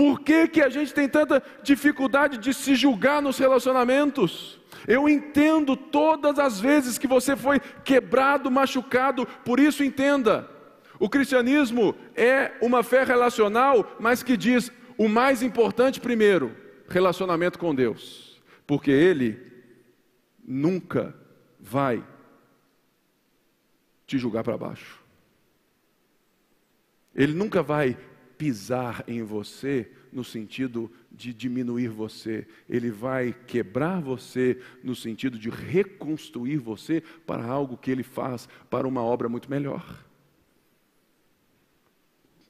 Por 0.00 0.20
que, 0.20 0.48
que 0.48 0.62
a 0.62 0.70
gente 0.70 0.94
tem 0.94 1.06
tanta 1.06 1.42
dificuldade 1.62 2.38
de 2.38 2.54
se 2.54 2.74
julgar 2.74 3.20
nos 3.20 3.36
relacionamentos? 3.36 4.58
Eu 4.88 5.06
entendo 5.06 5.76
todas 5.76 6.38
as 6.38 6.58
vezes 6.58 6.96
que 6.96 7.06
você 7.06 7.36
foi 7.36 7.60
quebrado, 7.60 8.50
machucado, 8.50 9.26
por 9.44 9.60
isso 9.60 9.84
entenda. 9.84 10.48
O 10.98 11.06
cristianismo 11.06 11.94
é 12.16 12.52
uma 12.62 12.82
fé 12.82 13.04
relacional, 13.04 13.94
mas 14.00 14.22
que 14.22 14.38
diz 14.38 14.72
o 14.96 15.06
mais 15.06 15.42
importante 15.42 16.00
primeiro, 16.00 16.56
relacionamento 16.88 17.58
com 17.58 17.74
Deus. 17.74 18.42
Porque 18.66 18.90
ele 18.90 19.52
nunca 20.42 21.14
vai 21.60 22.02
te 24.06 24.16
julgar 24.16 24.44
para 24.44 24.56
baixo. 24.56 24.98
Ele 27.14 27.34
nunca 27.34 27.62
vai 27.62 27.98
pisar 28.40 29.04
em 29.06 29.22
você 29.22 29.90
no 30.10 30.24
sentido 30.24 30.90
de 31.12 31.34
diminuir 31.34 31.88
você, 31.88 32.46
ele 32.66 32.90
vai 32.90 33.36
quebrar 33.46 34.00
você 34.00 34.58
no 34.82 34.96
sentido 34.96 35.38
de 35.38 35.50
reconstruir 35.50 36.56
você 36.56 37.02
para 37.26 37.44
algo 37.44 37.76
que 37.76 37.90
ele 37.90 38.02
faz 38.02 38.48
para 38.70 38.88
uma 38.88 39.02
obra 39.02 39.28
muito 39.28 39.50
melhor. 39.50 40.02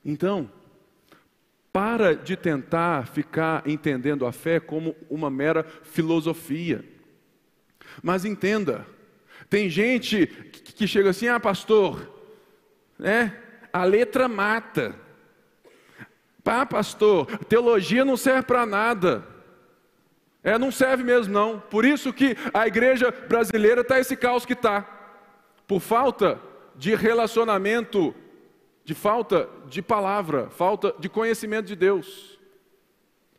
Então, 0.04 0.48
para 1.72 2.14
de 2.14 2.36
tentar 2.36 3.08
ficar 3.08 3.68
entendendo 3.68 4.24
a 4.24 4.30
fé 4.30 4.60
como 4.60 4.94
uma 5.10 5.28
mera 5.28 5.64
filosofia. 5.64 6.84
Mas 8.00 8.24
entenda, 8.24 8.86
tem 9.48 9.68
gente 9.68 10.28
que 10.28 10.86
chega 10.86 11.10
assim, 11.10 11.26
ah, 11.26 11.40
pastor, 11.40 12.08
né? 12.96 13.36
A 13.72 13.82
letra 13.82 14.28
mata. 14.28 15.09
Pá, 16.42 16.64
pastor, 16.64 17.26
teologia 17.48 18.04
não 18.04 18.16
serve 18.16 18.42
para 18.42 18.64
nada. 18.64 19.24
É, 20.42 20.58
não 20.58 20.70
serve 20.70 21.04
mesmo 21.04 21.32
não. 21.32 21.60
Por 21.60 21.84
isso 21.84 22.12
que 22.12 22.36
a 22.52 22.66
igreja 22.66 23.10
brasileira 23.10 23.82
está 23.82 24.00
esse 24.00 24.16
caos 24.16 24.46
que 24.46 24.54
está. 24.54 24.82
Por 25.66 25.80
falta 25.80 26.40
de 26.74 26.94
relacionamento, 26.94 28.14
de 28.84 28.94
falta 28.94 29.48
de 29.66 29.82
palavra, 29.82 30.48
falta 30.50 30.94
de 30.98 31.08
conhecimento 31.08 31.66
de 31.66 31.76
Deus. 31.76 32.38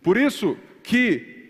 Por 0.02 0.16
isso 0.16 0.58
que 0.84 1.42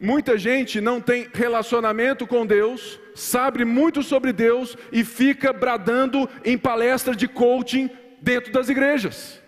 muita 0.00 0.38
gente 0.38 0.80
não 0.80 1.00
tem 1.00 1.28
relacionamento 1.32 2.26
com 2.26 2.46
Deus, 2.46 2.98
sabe 3.14 3.64
muito 3.64 4.02
sobre 4.02 4.32
Deus 4.32 4.76
e 4.90 5.04
fica 5.04 5.52
bradando 5.52 6.28
em 6.44 6.56
palestras 6.56 7.16
de 7.16 7.28
coaching 7.28 7.90
dentro 8.20 8.52
das 8.52 8.68
igrejas. 8.68 9.42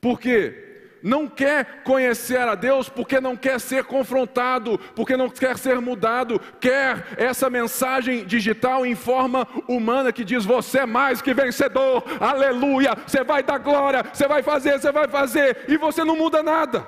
Por 0.00 0.20
quê? 0.20 0.66
Não 1.02 1.28
quer 1.28 1.82
conhecer 1.84 2.40
a 2.40 2.54
Deus 2.54 2.88
porque 2.88 3.20
não 3.20 3.36
quer 3.36 3.60
ser 3.60 3.84
confrontado, 3.84 4.76
porque 4.94 5.16
não 5.16 5.30
quer 5.30 5.56
ser 5.56 5.80
mudado, 5.80 6.40
quer 6.60 7.14
essa 7.16 7.48
mensagem 7.48 8.24
digital 8.24 8.84
em 8.84 8.94
forma 8.94 9.46
humana 9.68 10.12
que 10.12 10.24
diz: 10.24 10.44
Você 10.44 10.80
é 10.80 10.86
mais 10.86 11.22
que 11.22 11.32
vencedor, 11.32 12.02
aleluia, 12.18 12.96
você 13.06 13.22
vai 13.22 13.42
dar 13.42 13.58
glória, 13.58 14.04
você 14.12 14.26
vai 14.26 14.42
fazer, 14.42 14.80
você 14.80 14.90
vai 14.90 15.06
fazer, 15.06 15.64
e 15.68 15.76
você 15.76 16.02
não 16.02 16.16
muda 16.16 16.42
nada. 16.42 16.84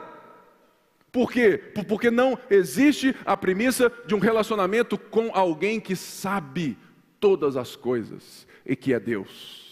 Por 1.13 1.31
quê? 1.31 1.57
Porque 1.87 2.11
não 2.11 2.39
existe 2.51 3.15
a 3.25 3.37
premissa 3.37 3.91
de 4.07 4.15
um 4.15 4.19
relacionamento 4.19 4.99
com 4.99 5.31
alguém 5.33 5.81
que 5.81 5.97
sabe 5.97 6.77
todas 7.21 7.57
as 7.57 7.77
coisas 7.77 8.47
e 8.65 8.77
que 8.77 8.93
é 8.93 9.01
Deus. 9.01 9.68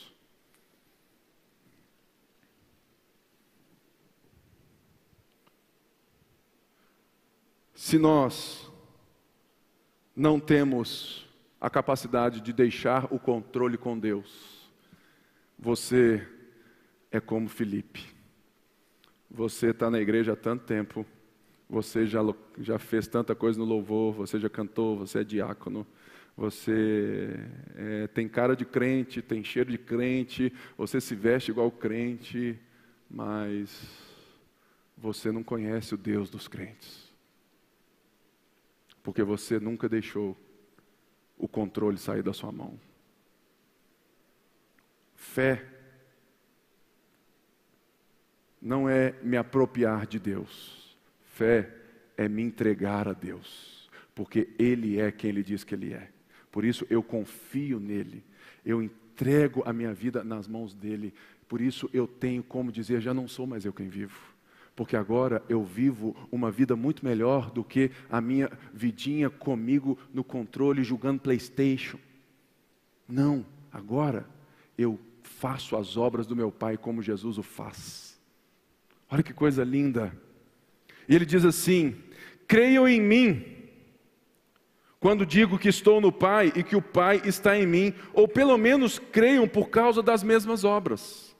Se 7.87 8.01
nós 8.01 8.69
não 10.17 10.41
temos 10.41 11.25
a 11.61 11.71
capacidade 11.71 12.41
de 12.41 12.53
deixar 12.53 13.07
o 13.15 13.19
controle 13.21 13.79
com 13.79 13.97
Deus, 13.97 14.69
você 15.57 16.27
é 17.13 17.21
como 17.21 17.49
Felipe. 17.49 18.05
Você 19.31 19.69
está 19.69 19.89
na 19.89 20.01
igreja 20.01 20.33
há 20.33 20.37
tanto 20.37 20.65
tempo, 20.65 21.07
você 21.71 22.07
já, 22.07 22.23
já 22.59 22.77
fez 22.77 23.07
tanta 23.07 23.37
coisa 23.37 23.57
no 23.57 23.65
louvor, 23.65 24.13
você 24.15 24.41
já 24.41 24.51
cantou, 24.51 24.99
você 24.99 25.21
é 25.21 25.25
diácono, 25.25 25.87
você 26.37 27.39
é, 27.77 28.09
tem 28.09 28.29
cara 28.29 28.57
de 28.57 28.65
crente, 28.65 29.23
tem 29.23 29.45
cheiro 29.45 29.71
de 29.71 29.79
crente, 29.79 30.53
você 30.77 31.01
se 31.01 31.15
veste 31.15 31.53
igual 31.53 31.71
crente, 31.71 32.59
mas 33.09 33.71
você 34.99 35.31
não 35.31 35.45
conhece 35.45 35.95
o 35.95 35.97
Deus 35.97 36.29
dos 36.29 36.49
crentes 36.49 37.06
porque 39.07 39.23
você 39.23 39.61
nunca 39.61 39.89
deixou 39.89 40.37
o 41.39 41.47
controle 41.47 41.97
sair 41.97 42.25
da 42.25 42.33
sua 42.33 42.51
mão. 42.51 42.77
Fé 45.15 45.65
não 48.61 48.89
é 48.89 49.15
me 49.23 49.37
apropriar 49.37 50.09
de 50.09 50.19
Deus, 50.19 50.99
fé 51.23 51.73
é 52.17 52.29
me 52.29 52.43
entregar 52.43 53.07
a 53.07 53.13
Deus, 53.13 53.89
porque 54.13 54.49
Ele 54.59 54.99
é 54.99 55.13
quem 55.13 55.31
Ele 55.31 55.45
diz 55.45 55.63
que 55.63 55.77
Ele 55.77 55.95
é. 55.95 56.11
Por 56.51 56.65
isso 56.65 56.85
eu 56.91 57.01
confio 57.01 57.79
nele, 57.79 58.25
eu 58.65 58.83
entrego 58.83 59.63
a 59.65 59.73
minha 59.73 59.95
vida 59.95 60.25
nas 60.25 60.49
mãos 60.49 60.75
dele, 60.75 61.15
por 61.47 61.61
isso 61.61 61.89
eu 61.93 62.09
tenho 62.09 62.43
como 62.43 62.73
dizer: 62.73 63.01
já 63.01 63.15
não 63.15 63.29
sou 63.29 63.47
mais 63.47 63.65
eu 63.65 63.73
quem 63.73 63.89
vivo 63.89 64.36
porque 64.77 64.95
agora 64.95 65.43
eu 65.49 65.65
vivo 65.65 66.15
uma 66.31 66.51
vida 66.51 66.77
muito 66.77 67.03
melhor 67.03 67.51
do 67.51 67.65
que 67.65 67.91
a 68.11 68.21
minha 68.21 68.53
vidinha 68.75 69.31
comigo 69.31 69.99
no 70.13 70.23
controle 70.23 70.85
jogando 70.85 71.19
PlayStation. 71.19 71.99
Não, 73.09 73.45
agora 73.73 74.29
eu 74.77 75.01
faço 75.23 75.77
as 75.77 75.97
obras 75.97 76.27
do 76.27 76.37
meu 76.37 76.53
Pai 76.53 76.77
como 76.77 77.03
Jesus 77.03 77.39
o 77.39 77.43
faz. 77.43 78.21
Olha 79.11 79.23
que 79.23 79.33
coisa 79.33 79.65
linda. 79.65 80.15
E 81.09 81.15
ele 81.15 81.25
diz 81.25 81.45
assim: 81.47 81.97
creiam 82.47 82.87
em 82.87 83.01
mim. 83.01 83.57
Quando 85.01 85.25
digo 85.25 85.59
que 85.59 85.69
estou 85.69 86.03
no 86.03 86.13
Pai 86.13 86.53
e 86.55 86.63
que 86.63 86.77
o 86.77 86.83
Pai 86.83 87.23
está 87.25 87.57
em 87.57 87.67
mim, 87.67 87.95
ou 88.13 88.29
pelo 88.29 88.59
menos 88.59 88.99
creiam 88.99 89.49
por 89.49 89.71
causa 89.71 90.03
das 90.03 90.23
mesmas 90.23 90.65
obras. 90.65 91.35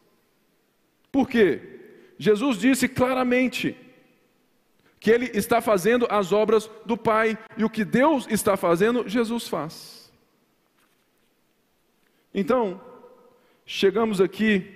Por 1.13 1.29
quê? 1.29 1.76
Jesus 2.19 2.59
disse 2.59 2.89
claramente 2.89 3.77
que 4.99 5.11
ele 5.11 5.31
está 5.35 5.61
fazendo 5.61 6.07
as 6.11 6.33
obras 6.33 6.71
do 6.85 6.97
Pai 6.97 7.39
e 7.57 7.65
o 7.65 7.71
que 7.71 7.85
Deus 7.85 8.27
está 8.31 8.57
fazendo, 8.57 9.09
Jesus 9.09 9.47
faz. 9.47 10.11
Então, 12.35 12.81
chegamos 13.65 14.21
aqui 14.21 14.73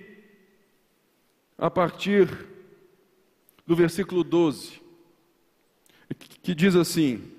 a 1.57 1.69
partir 1.69 2.27
do 3.65 3.75
versículo 3.75 4.23
12, 4.23 4.81
que 6.41 6.55
diz 6.55 6.75
assim: 6.75 7.31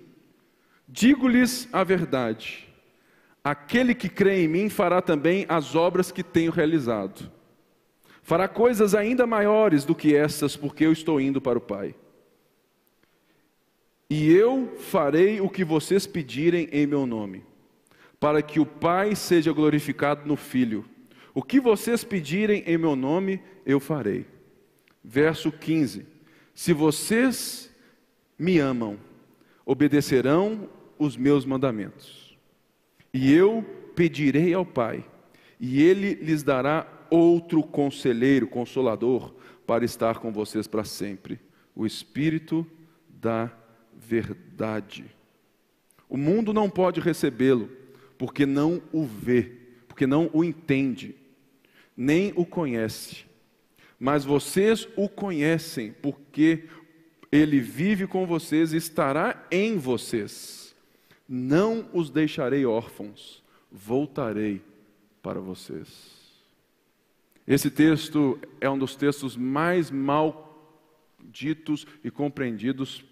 Digo-lhes 0.88 1.68
a 1.72 1.82
verdade, 1.84 2.68
aquele 3.42 3.94
que 3.94 4.08
crê 4.08 4.44
em 4.44 4.48
mim 4.48 4.68
fará 4.68 5.00
também 5.00 5.46
as 5.48 5.74
obras 5.74 6.12
que 6.12 6.22
tenho 6.22 6.52
realizado 6.52 7.30
Fará 8.22 8.46
coisas 8.46 8.94
ainda 8.94 9.26
maiores 9.26 9.84
do 9.84 9.94
que 9.94 10.14
essas, 10.14 10.56
porque 10.56 10.86
eu 10.86 10.92
estou 10.92 11.20
indo 11.20 11.40
para 11.40 11.58
o 11.58 11.60
Pai. 11.60 11.94
E 14.08 14.30
eu 14.30 14.74
farei 14.78 15.40
o 15.40 15.48
que 15.48 15.64
vocês 15.64 16.06
pedirem 16.06 16.68
em 16.70 16.86
meu 16.86 17.04
nome, 17.04 17.44
para 18.20 18.40
que 18.40 18.60
o 18.60 18.66
Pai 18.66 19.16
seja 19.16 19.52
glorificado 19.52 20.26
no 20.26 20.36
Filho. 20.36 20.84
O 21.34 21.42
que 21.42 21.58
vocês 21.58 22.04
pedirem 22.04 22.62
em 22.66 22.78
meu 22.78 22.94
nome, 22.94 23.40
eu 23.66 23.80
farei. 23.80 24.26
Verso 25.02 25.50
15: 25.50 26.06
Se 26.54 26.72
vocês 26.72 27.74
me 28.38 28.58
amam, 28.58 28.98
obedecerão 29.64 30.68
os 30.98 31.16
meus 31.16 31.44
mandamentos. 31.44 32.36
E 33.12 33.32
eu 33.32 33.64
pedirei 33.96 34.54
ao 34.54 34.64
Pai, 34.64 35.04
e 35.58 35.82
ele 35.82 36.14
lhes 36.14 36.42
dará 36.42 36.86
outro 37.12 37.62
conselheiro, 37.62 38.46
consolador, 38.46 39.34
para 39.66 39.84
estar 39.84 40.18
com 40.18 40.32
vocês 40.32 40.66
para 40.66 40.84
sempre 40.84 41.38
o 41.74 41.86
Espírito 41.86 42.66
da 43.08 43.50
Verdade. 43.94 45.04
O 46.08 46.16
mundo 46.16 46.52
não 46.52 46.68
pode 46.68 47.00
recebê-lo, 47.00 47.70
porque 48.18 48.44
não 48.44 48.82
o 48.92 49.04
vê, 49.04 49.52
porque 49.88 50.06
não 50.06 50.28
o 50.32 50.44
entende, 50.44 51.14
nem 51.96 52.32
o 52.36 52.44
conhece. 52.44 53.24
Mas 53.98 54.24
vocês 54.24 54.88
o 54.96 55.08
conhecem, 55.08 55.92
porque 55.92 56.64
ele 57.30 57.60
vive 57.60 58.06
com 58.06 58.26
vocês 58.26 58.72
e 58.72 58.76
estará 58.76 59.46
em 59.50 59.78
vocês. 59.78 60.74
Não 61.28 61.88
os 61.92 62.10
deixarei 62.10 62.66
órfãos, 62.66 63.42
voltarei 63.70 64.60
para 65.22 65.40
vocês. 65.40 66.21
Esse 67.46 67.70
texto 67.70 68.38
é 68.60 68.70
um 68.70 68.78
dos 68.78 68.94
textos 68.94 69.36
mais 69.36 69.90
mal 69.90 70.48
ditos 71.22 71.86
e 72.04 72.10
compreendidos 72.10 73.04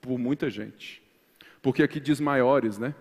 por 0.00 0.18
muita 0.18 0.50
gente. 0.50 1.02
Porque 1.62 1.82
aqui 1.82 2.00
diz 2.00 2.20
maiores, 2.20 2.78
né? 2.78 2.94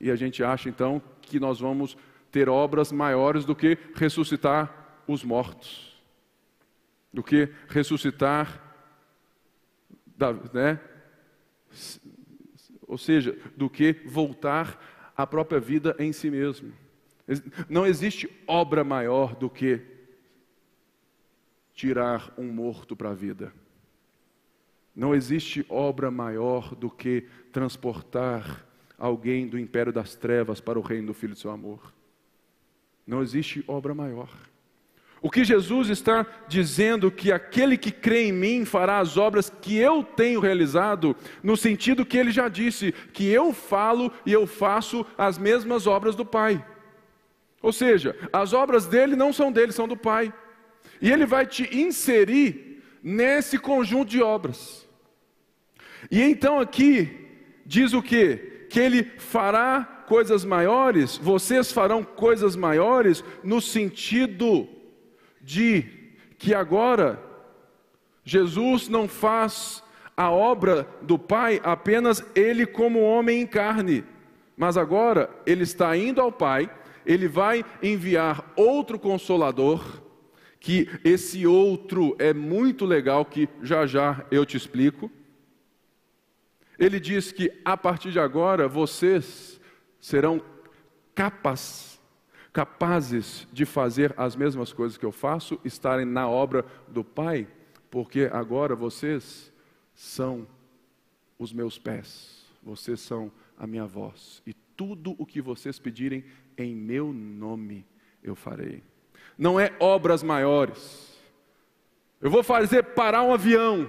E 0.00 0.10
a 0.10 0.16
gente 0.16 0.44
acha 0.44 0.68
então 0.68 1.02
que 1.20 1.40
nós 1.40 1.58
vamos 1.58 1.96
ter 2.30 2.48
obras 2.48 2.92
maiores 2.92 3.44
do 3.44 3.54
que 3.54 3.78
ressuscitar 3.94 5.02
os 5.06 5.24
mortos, 5.24 6.00
do 7.12 7.22
que 7.22 7.48
ressuscitar, 7.68 8.60
né? 10.52 10.78
Ou 12.86 12.98
seja, 12.98 13.36
do 13.56 13.68
que 13.68 13.92
voltar 14.04 15.12
a 15.16 15.26
própria 15.26 15.58
vida 15.60 15.96
em 15.98 16.12
si 16.12 16.30
mesmo. 16.30 16.72
Não 17.68 17.86
existe 17.86 18.28
obra 18.46 18.84
maior 18.84 19.34
do 19.34 19.48
que 19.48 19.91
tirar 21.82 22.32
um 22.38 22.44
morto 22.44 22.94
para 22.94 23.10
a 23.10 23.14
vida. 23.14 23.52
Não 24.94 25.12
existe 25.12 25.66
obra 25.68 26.12
maior 26.12 26.76
do 26.76 26.88
que 26.88 27.26
transportar 27.50 28.64
alguém 28.96 29.48
do 29.48 29.58
império 29.58 29.92
das 29.92 30.14
trevas 30.14 30.60
para 30.60 30.78
o 30.78 30.82
reino 30.82 31.08
do 31.08 31.14
Filho 31.14 31.34
do 31.34 31.40
seu 31.40 31.50
amor. 31.50 31.92
Não 33.04 33.20
existe 33.20 33.64
obra 33.66 33.92
maior. 33.96 34.28
O 35.20 35.28
que 35.28 35.42
Jesus 35.42 35.88
está 35.88 36.24
dizendo 36.46 37.10
que 37.10 37.32
aquele 37.32 37.76
que 37.76 37.90
crê 37.90 38.28
em 38.28 38.32
mim 38.32 38.64
fará 38.64 39.00
as 39.00 39.16
obras 39.16 39.50
que 39.50 39.76
eu 39.76 40.04
tenho 40.04 40.38
realizado, 40.38 41.16
no 41.42 41.56
sentido 41.56 42.06
que 42.06 42.16
ele 42.16 42.30
já 42.30 42.48
disse, 42.48 42.92
que 43.12 43.26
eu 43.26 43.52
falo 43.52 44.12
e 44.24 44.32
eu 44.32 44.46
faço 44.46 45.04
as 45.18 45.36
mesmas 45.36 45.88
obras 45.88 46.14
do 46.14 46.24
Pai. 46.24 46.64
Ou 47.60 47.72
seja, 47.72 48.16
as 48.32 48.52
obras 48.52 48.86
dele 48.86 49.16
não 49.16 49.32
são 49.32 49.50
dele, 49.50 49.72
são 49.72 49.88
do 49.88 49.96
Pai. 49.96 50.32
E 51.02 51.10
ele 51.10 51.26
vai 51.26 51.44
te 51.44 51.68
inserir 51.76 52.80
nesse 53.02 53.58
conjunto 53.58 54.08
de 54.08 54.22
obras. 54.22 54.88
E 56.08 56.22
então 56.22 56.60
aqui 56.60 57.28
diz 57.66 57.92
o 57.92 58.00
que? 58.00 58.66
Que 58.70 58.78
ele 58.78 59.04
fará 59.18 60.04
coisas 60.06 60.44
maiores, 60.44 61.16
vocês 61.16 61.72
farão 61.72 62.04
coisas 62.04 62.54
maiores 62.54 63.24
no 63.42 63.60
sentido 63.60 64.68
de 65.40 65.84
que 66.38 66.54
agora 66.54 67.20
Jesus 68.24 68.88
não 68.88 69.08
faz 69.08 69.82
a 70.16 70.30
obra 70.30 70.86
do 71.00 71.18
Pai 71.18 71.60
apenas 71.64 72.24
ele 72.34 72.66
como 72.66 73.00
homem 73.00 73.40
em 73.40 73.46
carne, 73.46 74.04
mas 74.56 74.76
agora 74.76 75.30
ele 75.46 75.62
está 75.62 75.96
indo 75.96 76.20
ao 76.20 76.30
Pai, 76.30 76.70
ele 77.04 77.26
vai 77.26 77.64
enviar 77.82 78.52
outro 78.54 78.98
consolador, 78.98 80.02
que 80.62 80.88
esse 81.02 81.44
outro 81.44 82.14
é 82.20 82.32
muito 82.32 82.84
legal, 82.84 83.24
que 83.24 83.48
já 83.62 83.84
já 83.84 84.24
eu 84.30 84.46
te 84.46 84.56
explico. 84.56 85.10
Ele 86.78 87.00
diz 87.00 87.32
que 87.32 87.52
a 87.64 87.76
partir 87.76 88.12
de 88.12 88.20
agora 88.20 88.68
vocês 88.68 89.60
serão 90.00 90.40
capazes 91.14 91.92
capazes 92.52 93.48
de 93.50 93.64
fazer 93.64 94.12
as 94.16 94.36
mesmas 94.36 94.74
coisas 94.74 94.98
que 94.98 95.06
eu 95.06 95.12
faço, 95.12 95.58
estarem 95.64 96.04
na 96.04 96.28
obra 96.28 96.66
do 96.86 97.02
Pai, 97.02 97.48
porque 97.90 98.28
agora 98.30 98.76
vocês 98.76 99.50
são 99.94 100.46
os 101.38 101.50
meus 101.50 101.78
pés, 101.78 102.44
vocês 102.62 103.00
são 103.00 103.32
a 103.56 103.66
minha 103.66 103.86
voz, 103.86 104.42
e 104.46 104.52
tudo 104.52 105.16
o 105.18 105.24
que 105.24 105.40
vocês 105.40 105.78
pedirem 105.78 106.24
em 106.58 106.74
meu 106.74 107.10
nome 107.10 107.86
eu 108.22 108.34
farei. 108.34 108.82
Não 109.36 109.58
é 109.58 109.72
obras 109.80 110.22
maiores. 110.22 111.12
Eu 112.20 112.30
vou 112.30 112.42
fazer 112.42 112.82
parar 112.82 113.22
um 113.22 113.34
avião. 113.34 113.88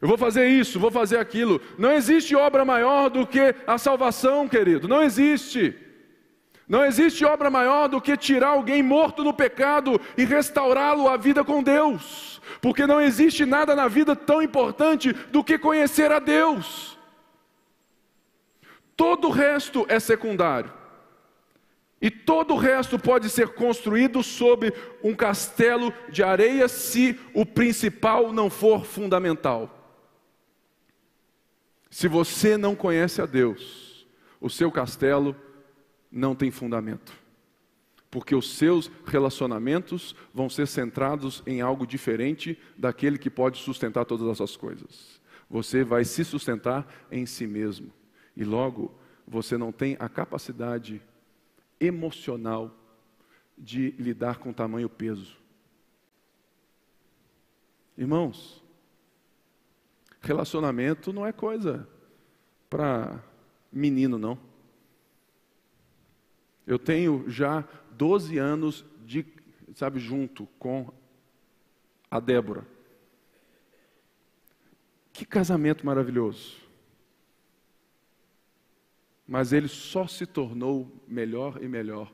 Eu 0.00 0.08
vou 0.08 0.18
fazer 0.18 0.48
isso, 0.48 0.80
vou 0.80 0.90
fazer 0.90 1.18
aquilo. 1.18 1.60
Não 1.78 1.92
existe 1.92 2.34
obra 2.34 2.64
maior 2.64 3.08
do 3.08 3.26
que 3.26 3.54
a 3.66 3.78
salvação, 3.78 4.48
querido. 4.48 4.86
Não 4.86 5.02
existe. 5.02 5.74
Não 6.66 6.84
existe 6.84 7.24
obra 7.24 7.50
maior 7.50 7.88
do 7.88 8.00
que 8.00 8.16
tirar 8.16 8.48
alguém 8.48 8.82
morto 8.82 9.22
no 9.22 9.34
pecado 9.34 10.00
e 10.16 10.24
restaurá-lo 10.24 11.08
à 11.08 11.16
vida 11.16 11.44
com 11.44 11.62
Deus, 11.62 12.40
porque 12.60 12.86
não 12.86 13.00
existe 13.00 13.44
nada 13.44 13.74
na 13.74 13.86
vida 13.86 14.16
tão 14.16 14.40
importante 14.40 15.12
do 15.12 15.44
que 15.44 15.58
conhecer 15.58 16.10
a 16.10 16.18
Deus. 16.18 16.98
Todo 18.96 19.28
o 19.28 19.30
resto 19.30 19.84
é 19.88 20.00
secundário, 20.00 20.72
e 22.04 22.10
todo 22.10 22.52
o 22.52 22.58
resto 22.58 22.98
pode 22.98 23.30
ser 23.30 23.54
construído 23.54 24.22
sob 24.22 24.70
um 25.02 25.14
castelo 25.14 25.90
de 26.10 26.22
areia 26.22 26.68
se 26.68 27.18
o 27.32 27.46
principal 27.46 28.30
não 28.30 28.50
for 28.50 28.84
fundamental. 28.84 29.96
Se 31.88 32.06
você 32.06 32.58
não 32.58 32.76
conhece 32.76 33.22
a 33.22 33.24
Deus, 33.24 34.06
o 34.38 34.50
seu 34.50 34.70
castelo 34.70 35.34
não 36.12 36.34
tem 36.34 36.50
fundamento. 36.50 37.10
Porque 38.10 38.34
os 38.34 38.54
seus 38.54 38.90
relacionamentos 39.06 40.14
vão 40.34 40.50
ser 40.50 40.66
centrados 40.66 41.42
em 41.46 41.62
algo 41.62 41.86
diferente 41.86 42.58
daquele 42.76 43.16
que 43.16 43.30
pode 43.30 43.56
sustentar 43.56 44.04
todas 44.04 44.28
as 44.28 44.36
suas 44.36 44.56
coisas. 44.58 45.18
Você 45.48 45.82
vai 45.82 46.04
se 46.04 46.22
sustentar 46.22 46.86
em 47.10 47.24
si 47.24 47.46
mesmo. 47.46 47.90
E 48.36 48.44
logo, 48.44 48.94
você 49.26 49.56
não 49.56 49.72
tem 49.72 49.96
a 49.98 50.06
capacidade 50.06 51.00
emocional 51.80 52.74
de 53.56 53.90
lidar 53.92 54.38
com 54.38 54.52
tamanho 54.52 54.88
peso. 54.88 55.36
Irmãos, 57.96 58.62
relacionamento 60.20 61.12
não 61.12 61.26
é 61.26 61.32
coisa 61.32 61.88
para 62.68 63.22
menino, 63.70 64.18
não. 64.18 64.38
Eu 66.66 66.78
tenho 66.78 67.28
já 67.28 67.62
12 67.92 68.38
anos 68.38 68.84
de, 69.04 69.24
sabe, 69.74 70.00
junto 70.00 70.46
com 70.58 70.90
a 72.10 72.18
Débora. 72.18 72.66
Que 75.12 75.24
casamento 75.24 75.86
maravilhoso. 75.86 76.63
Mas 79.26 79.52
ele 79.52 79.68
só 79.68 80.06
se 80.06 80.26
tornou 80.26 81.02
melhor 81.08 81.62
e 81.62 81.68
melhor 81.68 82.12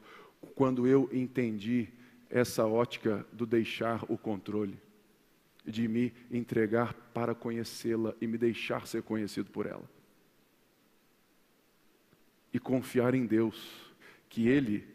quando 0.55 0.87
eu 0.87 1.09
entendi 1.13 1.89
essa 2.29 2.67
ótica 2.67 3.27
do 3.33 3.45
deixar 3.45 4.05
o 4.09 4.17
controle, 4.17 4.79
de 5.67 5.89
me 5.89 6.13
entregar 6.31 6.95
para 7.13 7.35
conhecê-la 7.35 8.15
e 8.21 8.27
me 8.27 8.39
deixar 8.39 8.87
ser 8.87 9.03
conhecido 9.03 9.51
por 9.51 9.67
ela. 9.67 9.89
E 12.53 12.59
confiar 12.59 13.15
em 13.15 13.27
Deus 13.27 13.93
que 14.29 14.49
Ele 14.49 14.87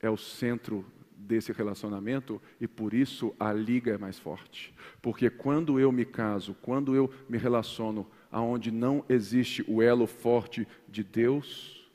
é 0.00 0.08
o 0.08 0.16
centro 0.16 0.84
desse 1.16 1.52
relacionamento 1.52 2.40
e 2.60 2.66
por 2.66 2.94
isso 2.94 3.34
a 3.38 3.52
liga 3.52 3.92
é 3.92 3.98
mais 3.98 4.18
forte. 4.18 4.72
Porque 5.02 5.28
quando 5.28 5.78
eu 5.78 5.90
me 5.90 6.04
caso, 6.04 6.54
quando 6.62 6.94
eu 6.94 7.12
me 7.28 7.36
relaciono 7.36 8.06
aonde 8.30 8.70
não 8.70 9.04
existe 9.08 9.64
o 9.68 9.82
elo 9.82 10.06
forte 10.06 10.66
de 10.88 11.02
Deus, 11.02 11.90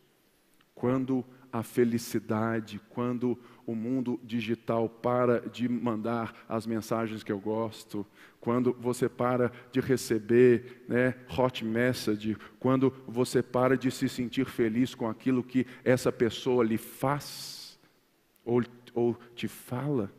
quando 0.73 1.25
a 1.51 1.61
felicidade, 1.61 2.81
quando 2.89 3.37
o 3.65 3.75
mundo 3.75 4.19
digital 4.23 4.89
para 4.89 5.39
de 5.39 5.69
mandar 5.69 6.33
as 6.49 6.65
mensagens 6.65 7.23
que 7.23 7.31
eu 7.31 7.39
gosto, 7.39 8.05
quando 8.39 8.73
você 8.79 9.07
para 9.07 9.51
de 9.71 9.79
receber 9.79 10.83
né, 10.87 11.15
hot 11.37 11.63
message, 11.63 12.35
quando 12.59 12.91
você 13.07 13.41
para 13.41 13.77
de 13.77 13.91
se 13.91 14.09
sentir 14.09 14.45
feliz 14.45 14.95
com 14.95 15.07
aquilo 15.07 15.43
que 15.43 15.65
essa 15.83 16.11
pessoa 16.11 16.63
lhe 16.63 16.77
faz 16.77 17.79
ou, 18.43 18.63
ou 18.93 19.15
te 19.35 19.47
fala, 19.47 20.11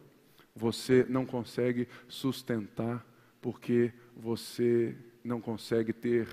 você 0.54 1.04
não 1.08 1.26
consegue 1.26 1.88
sustentar 2.08 3.04
porque 3.42 3.92
você 4.16 4.96
não 5.24 5.40
consegue 5.40 5.92
ter 5.92 6.28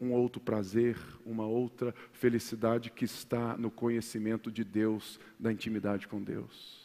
um 0.00 0.12
outro 0.12 0.40
prazer, 0.40 0.98
uma 1.24 1.46
outra 1.46 1.94
felicidade 2.12 2.90
que 2.90 3.04
está 3.04 3.56
no 3.56 3.70
conhecimento 3.70 4.50
de 4.50 4.64
Deus, 4.64 5.20
da 5.38 5.52
intimidade 5.52 6.08
com 6.08 6.22
Deus. 6.22 6.84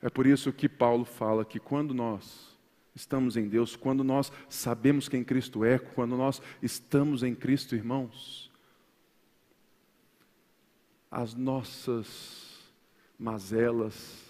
É 0.00 0.08
por 0.08 0.26
isso 0.26 0.52
que 0.52 0.68
Paulo 0.68 1.04
fala 1.04 1.44
que 1.44 1.58
quando 1.58 1.92
nós 1.92 2.54
estamos 2.94 3.36
em 3.36 3.48
Deus, 3.48 3.74
quando 3.74 4.04
nós 4.04 4.30
sabemos 4.48 5.08
quem 5.08 5.24
Cristo 5.24 5.64
é, 5.64 5.78
quando 5.78 6.16
nós 6.16 6.40
estamos 6.62 7.22
em 7.22 7.34
Cristo, 7.34 7.74
irmãos, 7.74 8.50
as 11.10 11.34
nossas 11.34 12.70
mazelas, 13.18 14.22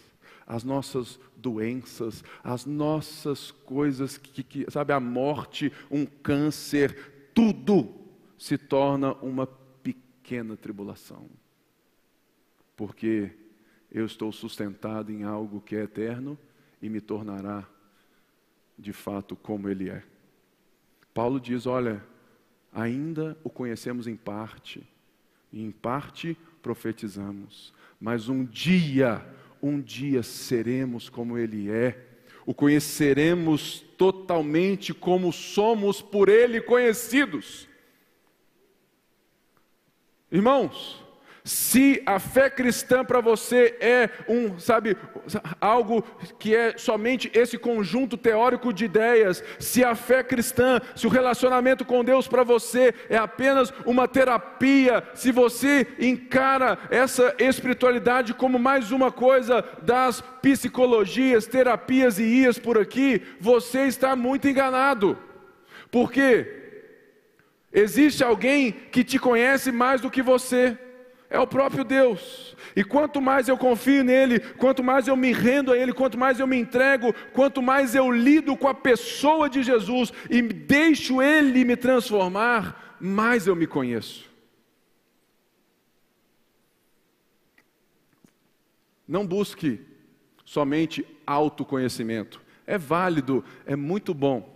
as 0.46 0.64
nossas 0.64 1.18
doenças, 1.36 2.22
as 2.42 2.66
nossas 2.66 3.50
coisas 3.50 4.18
que, 4.18 4.42
que, 4.42 4.70
sabe, 4.70 4.92
a 4.92 5.00
morte, 5.00 5.72
um 5.90 6.04
câncer, 6.04 7.30
tudo 7.34 7.94
se 8.38 8.58
torna 8.58 9.12
uma 9.14 9.46
pequena 9.46 10.56
tribulação. 10.56 11.28
Porque 12.76 13.30
eu 13.90 14.04
estou 14.04 14.32
sustentado 14.32 15.10
em 15.12 15.22
algo 15.22 15.60
que 15.60 15.76
é 15.76 15.82
eterno 15.82 16.38
e 16.82 16.88
me 16.88 17.00
tornará 17.00 17.66
de 18.78 18.92
fato 18.92 19.36
como 19.36 19.68
ele 19.68 19.88
é. 19.88 20.02
Paulo 21.14 21.40
diz: 21.40 21.64
olha, 21.66 22.04
ainda 22.72 23.38
o 23.44 23.48
conhecemos 23.48 24.06
em 24.06 24.16
parte, 24.16 24.86
e 25.52 25.62
em 25.62 25.70
parte 25.70 26.36
profetizamos, 26.60 27.72
mas 28.00 28.28
um 28.28 28.44
dia 28.44 29.24
um 29.66 29.80
dia 29.80 30.22
seremos 30.22 31.08
como 31.08 31.38
Ele 31.38 31.70
é, 31.70 31.96
o 32.44 32.52
conheceremos 32.52 33.80
totalmente 33.96 34.92
como 34.92 35.32
somos 35.32 36.02
por 36.02 36.28
Ele 36.28 36.60
conhecidos. 36.60 37.66
Irmãos, 40.30 41.03
se 41.44 42.02
a 42.06 42.18
fé 42.18 42.48
cristã 42.48 43.04
para 43.04 43.20
você 43.20 43.76
é 43.78 44.08
um, 44.26 44.58
sabe, 44.58 44.96
algo 45.60 46.02
que 46.38 46.56
é 46.56 46.78
somente 46.78 47.30
esse 47.34 47.58
conjunto 47.58 48.16
teórico 48.16 48.72
de 48.72 48.86
ideias, 48.86 49.44
se 49.58 49.84
a 49.84 49.94
fé 49.94 50.22
cristã, 50.22 50.80
se 50.96 51.06
o 51.06 51.10
relacionamento 51.10 51.84
com 51.84 52.02
Deus 52.02 52.26
para 52.26 52.42
você 52.42 52.94
é 53.10 53.18
apenas 53.18 53.74
uma 53.84 54.08
terapia, 54.08 55.06
se 55.12 55.30
você 55.30 55.86
encara 55.98 56.78
essa 56.90 57.34
espiritualidade 57.38 58.32
como 58.32 58.58
mais 58.58 58.90
uma 58.90 59.12
coisa 59.12 59.62
das 59.82 60.22
psicologias, 60.40 61.46
terapias 61.46 62.18
e 62.18 62.22
ias 62.22 62.58
por 62.58 62.78
aqui, 62.78 63.20
você 63.38 63.82
está 63.82 64.16
muito 64.16 64.48
enganado. 64.48 65.18
Porque 65.90 66.46
existe 67.70 68.24
alguém 68.24 68.72
que 68.72 69.04
te 69.04 69.18
conhece 69.18 69.70
mais 69.70 70.00
do 70.00 70.10
que 70.10 70.22
você 70.22 70.78
é 71.30 71.38
o 71.38 71.46
próprio 71.46 71.84
Deus. 71.84 72.56
E 72.76 72.84
quanto 72.84 73.20
mais 73.20 73.48
eu 73.48 73.56
confio 73.56 74.04
nele, 74.04 74.38
quanto 74.38 74.82
mais 74.82 75.08
eu 75.08 75.16
me 75.16 75.32
rendo 75.32 75.72
a 75.72 75.78
ele, 75.78 75.92
quanto 75.92 76.18
mais 76.18 76.38
eu 76.38 76.46
me 76.46 76.56
entrego, 76.56 77.14
quanto 77.32 77.62
mais 77.62 77.94
eu 77.94 78.10
lido 78.10 78.56
com 78.56 78.68
a 78.68 78.74
pessoa 78.74 79.48
de 79.48 79.62
Jesus 79.62 80.12
e 80.30 80.42
deixo 80.42 81.20
ele 81.22 81.64
me 81.64 81.76
transformar, 81.76 82.96
mais 83.00 83.46
eu 83.46 83.56
me 83.56 83.66
conheço. 83.66 84.32
Não 89.06 89.26
busque 89.26 89.80
somente 90.44 91.06
autoconhecimento. 91.26 92.40
É 92.66 92.78
válido, 92.78 93.44
é 93.66 93.76
muito 93.76 94.14
bom. 94.14 94.52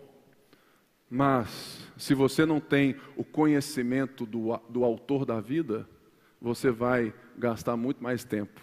Mas, 1.10 1.86
se 1.96 2.14
você 2.14 2.44
não 2.44 2.60
tem 2.60 2.96
o 3.16 3.24
conhecimento 3.24 4.26
do, 4.26 4.58
do 4.68 4.84
autor 4.84 5.24
da 5.24 5.40
vida, 5.40 5.88
você 6.40 6.70
vai 6.70 7.12
gastar 7.36 7.76
muito 7.76 8.02
mais 8.02 8.24
tempo. 8.24 8.60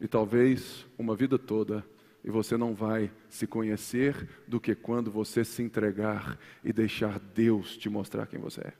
E 0.00 0.08
talvez 0.08 0.86
uma 0.98 1.14
vida 1.14 1.38
toda, 1.38 1.84
e 2.22 2.30
você 2.30 2.56
não 2.56 2.74
vai 2.74 3.12
se 3.28 3.46
conhecer 3.46 4.28
do 4.48 4.60
que 4.60 4.74
quando 4.74 5.10
você 5.10 5.44
se 5.44 5.62
entregar 5.62 6.38
e 6.62 6.72
deixar 6.72 7.18
Deus 7.18 7.76
te 7.76 7.88
mostrar 7.88 8.26
quem 8.26 8.40
você 8.40 8.62
é. 8.62 8.72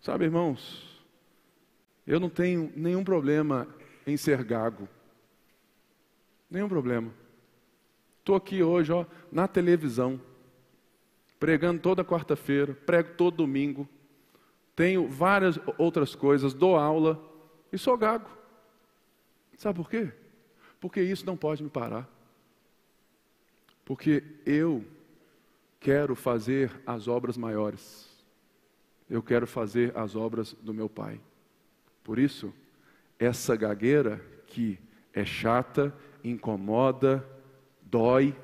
Sabe, 0.00 0.24
irmãos, 0.24 1.00
eu 2.04 2.18
não 2.18 2.28
tenho 2.28 2.72
nenhum 2.74 3.04
problema 3.04 3.68
em 4.04 4.16
ser 4.16 4.42
gago. 4.42 4.88
Nenhum 6.50 6.68
problema. 6.68 7.12
Estou 8.18 8.34
aqui 8.34 8.62
hoje, 8.62 8.92
ó, 8.92 9.06
na 9.30 9.46
televisão, 9.46 10.20
pregando 11.38 11.80
toda 11.80 12.04
quarta-feira, 12.04 12.74
prego 12.74 13.14
todo 13.16 13.36
domingo 13.36 13.88
tenho 14.74 15.08
várias 15.08 15.58
outras 15.78 16.14
coisas, 16.14 16.54
dou 16.54 16.76
aula 16.76 17.22
e 17.72 17.78
sou 17.78 17.96
gago. 17.96 18.30
Sabe 19.56 19.76
por 19.76 19.88
quê? 19.88 20.12
Porque 20.80 21.00
isso 21.00 21.24
não 21.26 21.36
pode 21.36 21.62
me 21.62 21.70
parar. 21.70 22.08
Porque 23.84 24.22
eu 24.46 24.84
quero 25.78 26.14
fazer 26.14 26.80
as 26.86 27.08
obras 27.08 27.36
maiores. 27.36 28.10
Eu 29.08 29.22
quero 29.22 29.46
fazer 29.46 29.96
as 29.96 30.16
obras 30.16 30.54
do 30.54 30.72
meu 30.72 30.88
Pai. 30.88 31.20
Por 32.02 32.18
isso, 32.18 32.52
essa 33.18 33.54
gagueira 33.54 34.24
que 34.46 34.78
é 35.12 35.24
chata, 35.24 35.94
incomoda, 36.24 37.24
dói, 37.82 38.34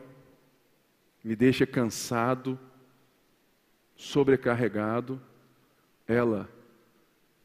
me 1.24 1.35
deixa 1.35 1.66
cansado, 1.66 2.59
sobrecarregado, 3.97 5.20
ela 6.09 6.49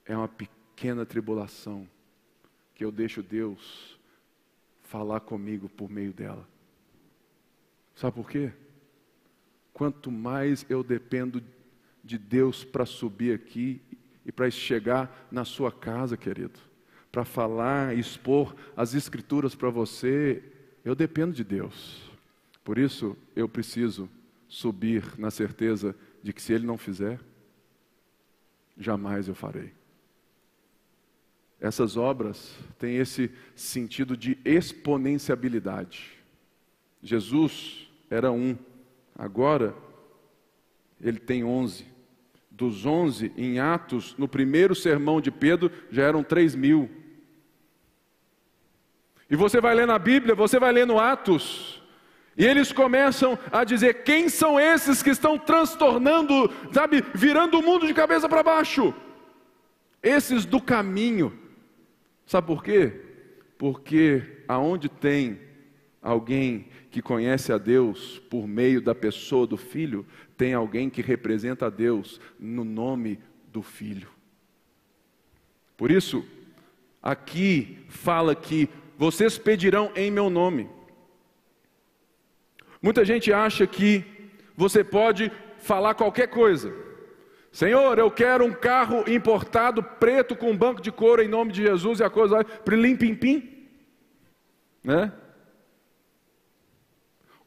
é 0.06 0.16
uma 0.16 0.30
pequena 0.30 1.06
tribulação 1.06 1.88
que 2.74 2.86
eu 2.86 2.92
deixo 2.92 3.22
Deus 3.22 4.00
falar 4.84 5.20
comigo 5.20 5.68
por 5.68 5.90
meio 5.90 6.14
dela. 6.14 6.48
Sabe 7.94 8.16
por 8.16 8.30
quê? 8.30 8.54
Quanto 9.74 10.10
mais 10.10 10.66
eu 10.70 10.82
dependo 10.82 11.44
de 12.04 12.18
Deus 12.18 12.64
para 12.64 12.86
subir 12.86 13.34
aqui 13.36 13.82
e 14.26 14.32
para 14.32 14.50
chegar 14.50 15.28
na 15.30 15.44
sua 15.44 15.72
casa, 15.72 16.16
querido, 16.16 16.60
para 17.12 17.26
falar, 17.26 17.96
expor 17.98 18.56
as 18.76 18.94
Escrituras 18.94 19.54
para 19.54 19.70
você, 19.70 20.44
eu 20.86 20.96
dependo 20.96 21.34
de 21.34 21.44
Deus. 21.44 22.10
Por 22.64 22.78
isso, 22.78 23.18
eu 23.36 23.50
preciso 23.50 24.10
subir 24.48 25.20
na 25.20 25.30
certeza 25.30 25.96
de 26.22 26.32
que 26.32 26.42
se 26.42 26.54
Ele 26.54 26.66
não 26.66 26.78
fizer, 26.78 27.20
jamais 28.78 29.28
eu 29.28 29.36
farei. 29.36 29.72
Essas 31.60 31.96
obras 31.96 32.56
têm 32.78 32.98
esse 32.98 33.32
sentido 33.56 34.18
de 34.18 34.38
exponenciabilidade. 34.44 36.12
Jesus 37.02 37.90
era 38.10 38.32
um, 38.32 38.58
agora 39.16 39.76
ele 41.02 41.20
tem 41.20 41.44
onze. 41.44 41.86
Dos 42.50 42.86
onze, 42.86 43.32
em 43.36 43.60
Atos, 43.60 44.16
no 44.18 44.28
primeiro 44.28 44.76
sermão 44.76 45.20
de 45.20 45.32
Pedro, 45.32 45.72
já 45.90 46.04
eram 46.04 46.24
três 46.24 46.56
mil. 46.56 46.90
E 49.30 49.36
você 49.36 49.60
vai 49.60 49.74
ler 49.74 49.88
na 49.88 49.98
Bíblia, 49.98 50.36
você 50.36 50.60
vai 50.60 50.72
ler 50.72 50.86
no 50.86 51.00
Atos, 51.00 51.83
e 52.38 52.46
eles 52.46 52.72
começam 52.72 53.38
a 53.52 53.64
dizer: 53.64 54.04
quem 54.04 54.28
são 54.30 54.60
esses 54.60 55.04
que 55.04 55.10
estão 55.10 55.38
transtornando, 55.38 56.52
sabe, 56.72 57.04
virando 57.14 57.60
o 57.60 57.64
mundo 57.64 57.86
de 57.86 57.94
cabeça 57.94 58.28
para 58.28 58.44
baixo? 58.44 58.94
Esses 60.02 60.46
do 60.46 60.62
caminho. 60.62 61.38
Sabe 62.26 62.48
por 62.48 62.64
quê? 62.64 63.02
Porque 63.58 64.44
aonde 64.48 64.90
tem 64.90 65.40
alguém 66.02 66.68
que 66.90 67.02
conhece 67.02 67.52
a 67.52 67.58
Deus 67.58 68.20
por 68.30 68.48
meio 68.48 68.82
da 68.82 68.94
pessoa 68.94 69.48
do 69.48 69.58
Filho, 69.58 70.06
tem 70.38 70.54
alguém 70.54 70.90
que 70.90 71.02
representa 71.02 71.68
a 71.68 71.70
Deus 71.70 72.20
no 72.40 72.64
nome 72.64 73.20
do 73.52 73.62
Filho. 73.62 74.10
Por 75.78 75.92
isso, 75.92 76.26
aqui 77.02 77.80
fala 77.90 78.36
que 78.36 78.70
vocês 78.98 79.38
pedirão 79.38 79.92
em 79.96 80.12
meu 80.12 80.30
nome. 80.30 80.70
Muita 82.84 83.06
gente 83.06 83.32
acha 83.32 83.66
que 83.66 84.04
você 84.58 84.84
pode 84.84 85.32
falar 85.58 85.94
qualquer 85.94 86.28
coisa. 86.28 86.76
Senhor, 87.50 87.98
eu 87.98 88.12
quero 88.12 88.44
um 88.44 88.52
carro 88.52 89.10
importado 89.10 89.82
preto 89.82 90.36
com 90.36 90.58
banco 90.58 90.82
de 90.82 90.92
couro 90.92 91.22
em 91.22 91.30
nome 91.30 91.54
de 91.54 91.62
Jesus 91.62 92.02
e 92.02 92.04
a 92.04 92.10
coisa 92.10 92.36
vai 92.36 92.44
prilim 92.44 92.98
pim 92.98 93.16
pim, 93.16 93.68
né? 94.84 95.14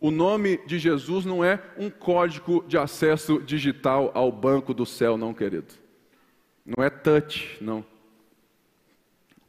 O 0.00 0.10
nome 0.10 0.58
de 0.66 0.78
Jesus 0.78 1.26
não 1.26 1.44
é 1.44 1.60
um 1.76 1.90
código 1.90 2.64
de 2.66 2.78
acesso 2.78 3.42
digital 3.42 4.12
ao 4.14 4.32
banco 4.32 4.72
do 4.72 4.86
céu, 4.86 5.18
não, 5.18 5.34
querido. 5.34 5.74
Não 6.64 6.82
é 6.82 6.88
touch, 6.88 7.58
não. 7.60 7.84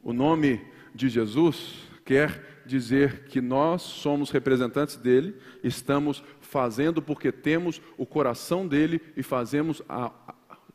O 0.02 0.12
nome 0.12 0.60
de 0.94 1.08
Jesus 1.08 1.88
quer 2.04 2.57
dizer 2.68 3.24
que 3.24 3.40
nós 3.40 3.82
somos 3.82 4.30
representantes 4.30 4.96
dele, 4.96 5.34
estamos 5.64 6.22
fazendo 6.40 7.02
porque 7.02 7.32
temos 7.32 7.80
o 7.96 8.06
coração 8.06 8.68
dele 8.68 9.00
e 9.16 9.22
fazemos 9.22 9.82
a, 9.88 10.12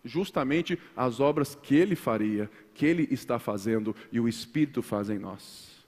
justamente 0.03 0.77
as 0.95 1.19
obras 1.19 1.55
que 1.55 1.75
ele 1.75 1.95
faria, 1.95 2.49
que 2.73 2.85
ele 2.85 3.07
está 3.11 3.39
fazendo 3.39 3.95
e 4.11 4.19
o 4.19 4.27
Espírito 4.27 4.81
faz 4.81 5.09
em 5.09 5.19
nós. 5.19 5.85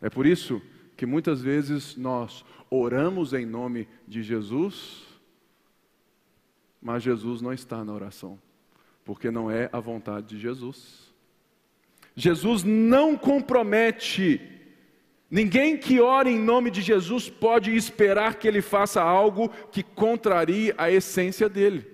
É 0.00 0.10
por 0.10 0.26
isso 0.26 0.60
que 0.96 1.06
muitas 1.06 1.40
vezes 1.40 1.96
nós 1.96 2.44
oramos 2.70 3.32
em 3.32 3.46
nome 3.46 3.86
de 4.08 4.22
Jesus, 4.22 5.02
mas 6.80 7.02
Jesus 7.02 7.40
não 7.40 7.52
está 7.52 7.84
na 7.84 7.92
oração, 7.92 8.38
porque 9.04 9.30
não 9.30 9.50
é 9.50 9.68
a 9.72 9.78
vontade 9.78 10.28
de 10.28 10.40
Jesus. 10.40 11.12
Jesus 12.14 12.64
não 12.64 13.16
compromete 13.16 14.40
Ninguém 15.32 15.78
que 15.78 15.98
ore 15.98 16.28
em 16.28 16.38
nome 16.38 16.70
de 16.70 16.82
Jesus 16.82 17.30
pode 17.30 17.74
esperar 17.74 18.34
que 18.34 18.46
ele 18.46 18.60
faça 18.60 19.00
algo 19.00 19.48
que 19.70 19.82
contrarie 19.82 20.74
a 20.76 20.90
essência 20.90 21.48
dele. 21.48 21.90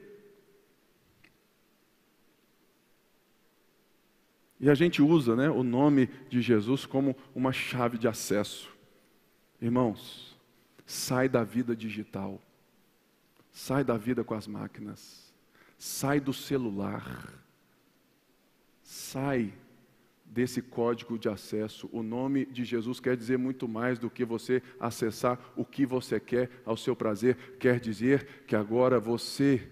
E 4.59 4.69
a 4.69 4.75
gente 4.75 5.01
usa 5.01 5.37
né, 5.37 5.49
o 5.49 5.63
nome 5.63 6.11
de 6.29 6.43
Jesus 6.43 6.85
como 6.85 7.15
uma 7.33 7.53
chave 7.53 7.97
de 7.97 8.09
acesso. 8.09 8.69
Irmãos, 9.63 10.37
sai 10.85 11.29
da 11.29 11.45
vida 11.45 11.77
digital, 11.77 12.43
sai 13.53 13.85
da 13.85 13.97
vida 13.97 14.25
com 14.25 14.35
as 14.35 14.49
máquinas, 14.49 15.33
sai 15.79 16.19
do 16.19 16.33
celular, 16.33 17.33
sai 18.83 19.55
desse 20.31 20.61
código 20.61 21.19
de 21.19 21.29
acesso. 21.29 21.89
O 21.93 22.03
nome 22.03 22.45
de 22.47 22.65
Jesus 22.65 23.01
quer 23.01 23.17
dizer 23.17 23.39
muito 23.39 23.67
mais 23.67 23.99
do 23.99 24.11
que 24.11 24.25
você 24.25 24.63
acessar 24.79 25.39
o 25.57 25.65
que 25.65 25.87
você 25.87 26.21
quer 26.21 26.51
ao 26.65 26.77
seu 26.77 26.95
prazer. 26.95 27.57
Quer 27.59 27.81
dizer 27.81 28.45
que 28.47 28.55
agora 28.55 29.01
você 29.01 29.69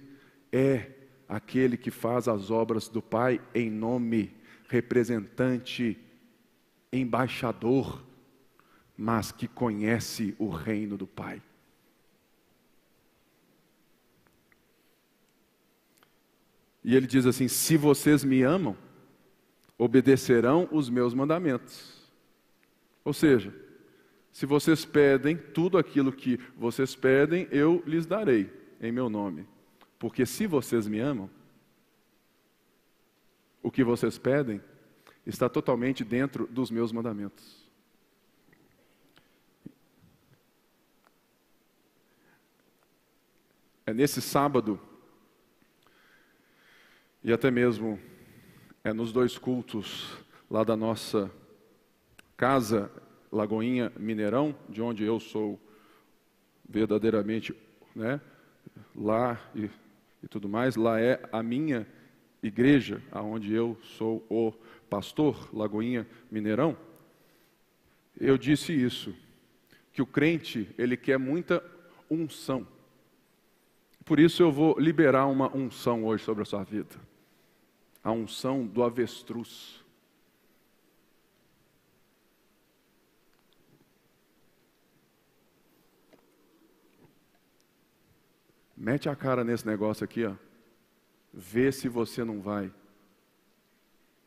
é 0.52 0.90
aquele 1.28 1.76
que 1.76 1.90
faz 1.90 2.28
as 2.28 2.50
obras 2.50 2.88
do 2.88 3.02
Pai 3.02 3.40
em 3.54 3.70
nome, 3.70 4.34
representante, 4.68 5.98
embaixador, 6.92 8.02
mas 8.96 9.30
que 9.30 9.46
conhece 9.46 10.34
o 10.38 10.48
reino 10.48 10.96
do 10.96 11.06
Pai. 11.06 11.42
E 16.82 16.94
ele 16.94 17.06
diz 17.06 17.26
assim: 17.26 17.48
Se 17.48 17.76
vocês 17.76 18.22
me 18.22 18.42
amam, 18.42 18.76
obedecerão 19.78 20.68
os 20.70 20.88
meus 20.88 21.12
mandamentos. 21.14 21.96
Ou 23.04 23.12
seja, 23.12 23.54
se 24.32 24.46
vocês 24.46 24.84
pedem 24.84 25.36
tudo 25.36 25.78
aquilo 25.78 26.12
que 26.12 26.38
vocês 26.56 26.94
pedem, 26.94 27.48
eu 27.50 27.82
lhes 27.86 28.06
darei 28.06 28.52
em 28.80 28.92
meu 28.92 29.08
nome. 29.08 29.46
Porque 29.98 30.26
se 30.26 30.46
vocês 30.46 30.86
me 30.86 30.98
amam, 30.98 31.30
o 33.62 33.70
que 33.70 33.82
vocês 33.82 34.18
pedem 34.18 34.60
está 35.24 35.48
totalmente 35.48 36.04
dentro 36.04 36.46
dos 36.46 36.70
meus 36.70 36.92
mandamentos. 36.92 37.66
É 43.84 43.94
nesse 43.94 44.20
sábado 44.20 44.80
e 47.22 47.32
até 47.32 47.50
mesmo 47.50 47.98
é 48.86 48.92
nos 48.92 49.10
dois 49.10 49.36
cultos 49.36 50.16
lá 50.48 50.62
da 50.62 50.76
nossa 50.76 51.28
casa, 52.36 52.88
Lagoinha 53.32 53.92
Mineirão, 53.98 54.54
de 54.68 54.80
onde 54.80 55.02
eu 55.02 55.18
sou 55.18 55.58
verdadeiramente, 56.68 57.52
né, 57.96 58.20
lá 58.94 59.40
e, 59.56 59.68
e 60.22 60.28
tudo 60.28 60.48
mais, 60.48 60.76
lá 60.76 61.00
é 61.00 61.20
a 61.32 61.42
minha 61.42 61.84
igreja, 62.40 63.02
aonde 63.10 63.52
eu 63.52 63.76
sou 63.82 64.24
o 64.30 64.52
pastor, 64.88 65.52
Lagoinha 65.52 66.06
Mineirão. 66.30 66.76
Eu 68.16 68.38
disse 68.38 68.72
isso, 68.72 69.12
que 69.92 70.00
o 70.00 70.06
crente, 70.06 70.72
ele 70.78 70.96
quer 70.96 71.18
muita 71.18 71.60
unção. 72.08 72.64
Por 74.04 74.20
isso 74.20 74.44
eu 74.44 74.52
vou 74.52 74.78
liberar 74.78 75.26
uma 75.26 75.52
unção 75.52 76.04
hoje 76.04 76.22
sobre 76.22 76.42
a 76.42 76.46
sua 76.46 76.62
vida 76.62 76.96
a 78.06 78.12
unção 78.12 78.64
do 78.64 78.84
avestruz. 78.84 79.84
Mete 88.76 89.08
a 89.08 89.16
cara 89.16 89.42
nesse 89.42 89.66
negócio 89.66 90.04
aqui, 90.04 90.24
ó. 90.24 90.36
Vê 91.34 91.72
se 91.72 91.88
você 91.88 92.22
não 92.22 92.40
vai 92.40 92.72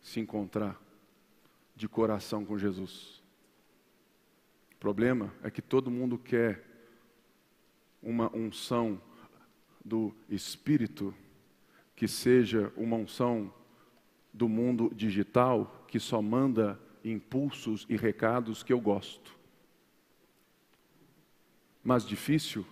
se 0.01 0.19
encontrar 0.19 0.77
de 1.73 1.87
coração 1.87 2.43
com 2.43 2.57
Jesus. 2.57 3.23
O 4.73 4.75
problema 4.75 5.33
é 5.41 5.49
que 5.49 5.61
todo 5.61 5.89
mundo 5.89 6.17
quer 6.17 6.65
uma 8.03 8.29
unção 8.35 9.01
do 9.85 10.13
Espírito 10.27 11.15
que 11.95 12.09
seja 12.09 12.73
uma 12.75 12.97
unção 12.97 13.53
do 14.33 14.47
mundo 14.47 14.91
digital 14.95 15.85
que 15.87 15.99
só 15.99 16.21
manda 16.21 16.79
impulsos 17.03 17.85
e 17.89 17.95
recados 17.95 18.63
que 18.63 18.73
eu 18.73 18.79
gosto. 18.79 19.37
Mas 21.83 22.05
difícil 22.05 22.65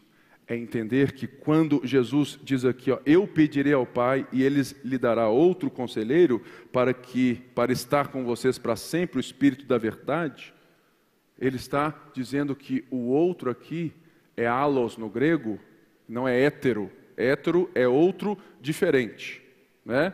é 0.47 0.55
entender 0.55 1.11
que 1.11 1.27
quando 1.27 1.81
Jesus 1.83 2.39
diz 2.41 2.63
aqui, 2.63 2.91
ó, 2.91 2.99
eu 3.05 3.27
pedirei 3.27 3.73
ao 3.73 3.85
Pai 3.85 4.25
e 4.31 4.43
ele 4.43 4.61
lhe 4.83 4.97
dará 4.97 5.27
outro 5.27 5.69
conselheiro 5.69 6.41
para 6.71 6.93
que 6.93 7.35
para 7.53 7.73
estar 7.73 8.07
com 8.07 8.23
vocês 8.23 8.57
para 8.57 8.75
sempre 8.75 9.17
o 9.17 9.19
espírito 9.19 9.65
da 9.65 9.77
verdade, 9.77 10.53
ele 11.37 11.57
está 11.57 11.93
dizendo 12.13 12.55
que 12.55 12.85
o 12.89 13.09
outro 13.09 13.49
aqui 13.49 13.93
é 14.35 14.47
alos 14.47 14.97
no 14.97 15.09
grego, 15.09 15.59
não 16.07 16.27
é 16.27 16.39
hétero. 16.39 16.91
Hétero 17.17 17.69
é 17.73 17.87
outro 17.87 18.37
diferente, 18.61 19.41
né? 19.83 20.13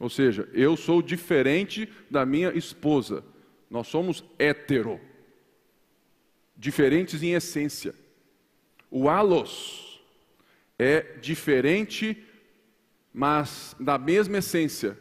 Ou 0.00 0.08
seja, 0.08 0.48
eu 0.54 0.78
sou 0.78 1.02
diferente 1.02 1.86
da 2.10 2.24
minha 2.24 2.50
esposa. 2.56 3.22
Nós 3.68 3.86
somos 3.86 4.24
hétero. 4.38 4.98
Diferentes 6.56 7.22
em 7.22 7.34
essência. 7.34 7.94
O 8.90 9.10
alos 9.10 10.02
é 10.78 11.02
diferente, 11.20 12.24
mas 13.12 13.76
da 13.78 13.98
mesma 13.98 14.38
essência. 14.38 14.98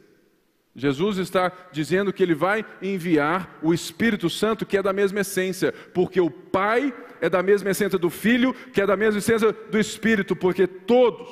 Jesus 0.76 1.18
está 1.18 1.52
dizendo 1.72 2.12
que 2.12 2.22
ele 2.22 2.36
vai 2.36 2.66
enviar 2.82 3.58
o 3.62 3.74
Espírito 3.74 4.30
Santo, 4.30 4.66
que 4.66 4.78
é 4.78 4.84
da 4.84 4.91
mesma 4.91 5.22
essência, 5.22 5.72
porque 5.93 6.20
o 6.20 6.30
Pai 6.30 6.93
é 7.22 7.30
da 7.30 7.41
mesma 7.41 7.70
essência 7.70 7.97
do 7.97 8.10
Filho, 8.10 8.54
que 8.74 8.82
é 8.82 8.86
da 8.86 8.97
mesma 8.97 9.20
essência 9.20 9.52
do 9.52 9.80
Espírito, 9.80 10.36
porque 10.36 10.68
todos 10.68 11.30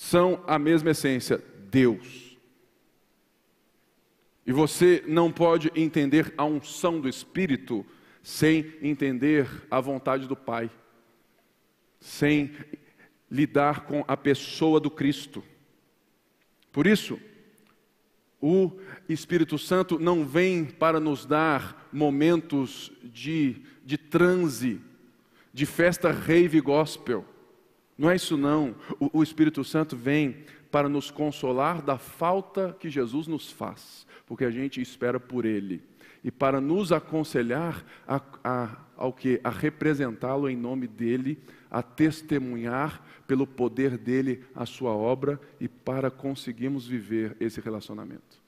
são 0.00 0.42
a 0.46 0.58
mesma 0.58 0.92
essência, 0.92 1.44
Deus. 1.70 2.34
E 4.46 4.50
você 4.50 5.04
não 5.06 5.30
pode 5.30 5.70
entender 5.76 6.32
a 6.38 6.44
unção 6.46 6.98
do 6.98 7.06
Espírito 7.06 7.84
sem 8.22 8.72
entender 8.80 9.46
a 9.70 9.78
vontade 9.78 10.26
do 10.26 10.34
Pai, 10.34 10.70
sem 12.00 12.50
lidar 13.30 13.82
com 13.84 14.02
a 14.08 14.16
pessoa 14.16 14.80
do 14.80 14.90
Cristo. 14.90 15.44
Por 16.72 16.86
isso, 16.86 17.20
o 18.40 18.72
Espírito 19.06 19.58
Santo 19.58 19.98
não 19.98 20.24
vem 20.24 20.64
para 20.64 20.98
nos 20.98 21.26
dar 21.26 21.90
momentos 21.92 22.90
de, 23.04 23.60
de 23.84 23.98
transe, 23.98 24.80
de 25.52 25.66
festa 25.66 26.10
rave 26.10 26.58
gospel. 26.58 27.22
Não 28.00 28.08
é 28.08 28.16
isso 28.16 28.34
não. 28.34 28.74
O, 28.98 29.18
o 29.18 29.22
Espírito 29.22 29.62
Santo 29.62 29.94
vem 29.94 30.46
para 30.70 30.88
nos 30.88 31.10
consolar 31.10 31.82
da 31.82 31.98
falta 31.98 32.74
que 32.80 32.88
Jesus 32.88 33.26
nos 33.26 33.52
faz, 33.52 34.06
porque 34.26 34.46
a 34.46 34.50
gente 34.50 34.80
espera 34.80 35.20
por 35.20 35.44
Ele, 35.44 35.82
e 36.24 36.30
para 36.30 36.62
nos 36.62 36.92
aconselhar 36.92 37.84
a, 38.08 38.22
a, 38.42 38.76
ao 38.96 39.12
que? 39.12 39.38
A 39.44 39.50
representá-lo 39.50 40.48
em 40.48 40.56
nome 40.56 40.86
dEle, 40.86 41.38
a 41.70 41.82
testemunhar 41.82 43.04
pelo 43.26 43.46
poder 43.46 43.98
dEle 43.98 44.46
a 44.54 44.64
sua 44.64 44.92
obra 44.92 45.38
e 45.60 45.68
para 45.68 46.10
conseguirmos 46.10 46.86
viver 46.86 47.36
esse 47.38 47.60
relacionamento. 47.60 48.42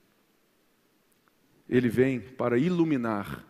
Ele 1.68 1.90
vem 1.90 2.20
para 2.20 2.56
iluminar 2.56 3.44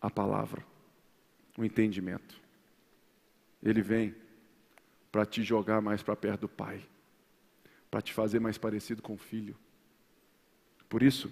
a 0.00 0.10
palavra, 0.10 0.64
o 1.56 1.64
entendimento. 1.64 2.42
Ele 3.62 3.80
vem 3.80 4.21
para 5.12 5.24
te 5.24 5.42
jogar 5.44 5.80
mais 5.80 6.02
para 6.02 6.16
perto 6.16 6.40
do 6.42 6.48
Pai 6.48 6.82
para 7.92 8.00
te 8.00 8.10
fazer 8.10 8.40
mais 8.40 8.56
parecido 8.56 9.02
com 9.02 9.12
o 9.12 9.18
filho. 9.18 9.54
Por 10.88 11.02
isso, 11.02 11.30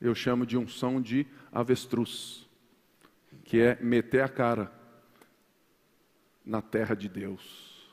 eu 0.00 0.16
chamo 0.16 0.44
de 0.44 0.58
unção 0.58 1.00
de 1.00 1.24
avestruz, 1.52 2.44
que 3.44 3.60
é 3.60 3.80
meter 3.80 4.20
a 4.20 4.28
cara 4.28 4.72
na 6.44 6.60
terra 6.60 6.96
de 6.96 7.08
Deus, 7.08 7.88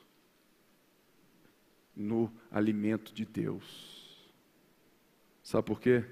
no 1.95 2.33
alimento 2.49 3.13
de 3.13 3.25
Deus. 3.25 4.27
Sabe 5.43 5.67
por 5.67 5.79
quê? 5.79 6.03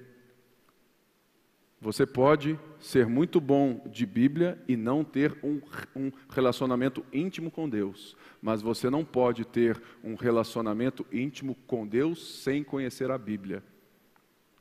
Você 1.82 2.06
pode 2.06 2.56
ser 2.78 3.08
muito 3.08 3.40
bom 3.40 3.82
de 3.90 4.06
Bíblia 4.06 4.56
e 4.68 4.76
não 4.76 5.02
ter 5.02 5.36
um, 5.42 5.60
um, 5.96 6.12
relacionamento 6.30 7.04
íntimo 7.12 7.50
com 7.50 7.68
Deus, 7.68 8.16
mas 8.40 8.62
você 8.62 8.88
não 8.88 9.04
pode 9.04 9.44
ter 9.44 9.82
um 10.04 10.14
relacionamento 10.14 11.04
íntimo 11.10 11.56
com 11.66 11.84
Deus 11.84 12.40
sem 12.44 12.62
conhecer 12.62 13.10
a 13.10 13.18
Bíblia. 13.18 13.64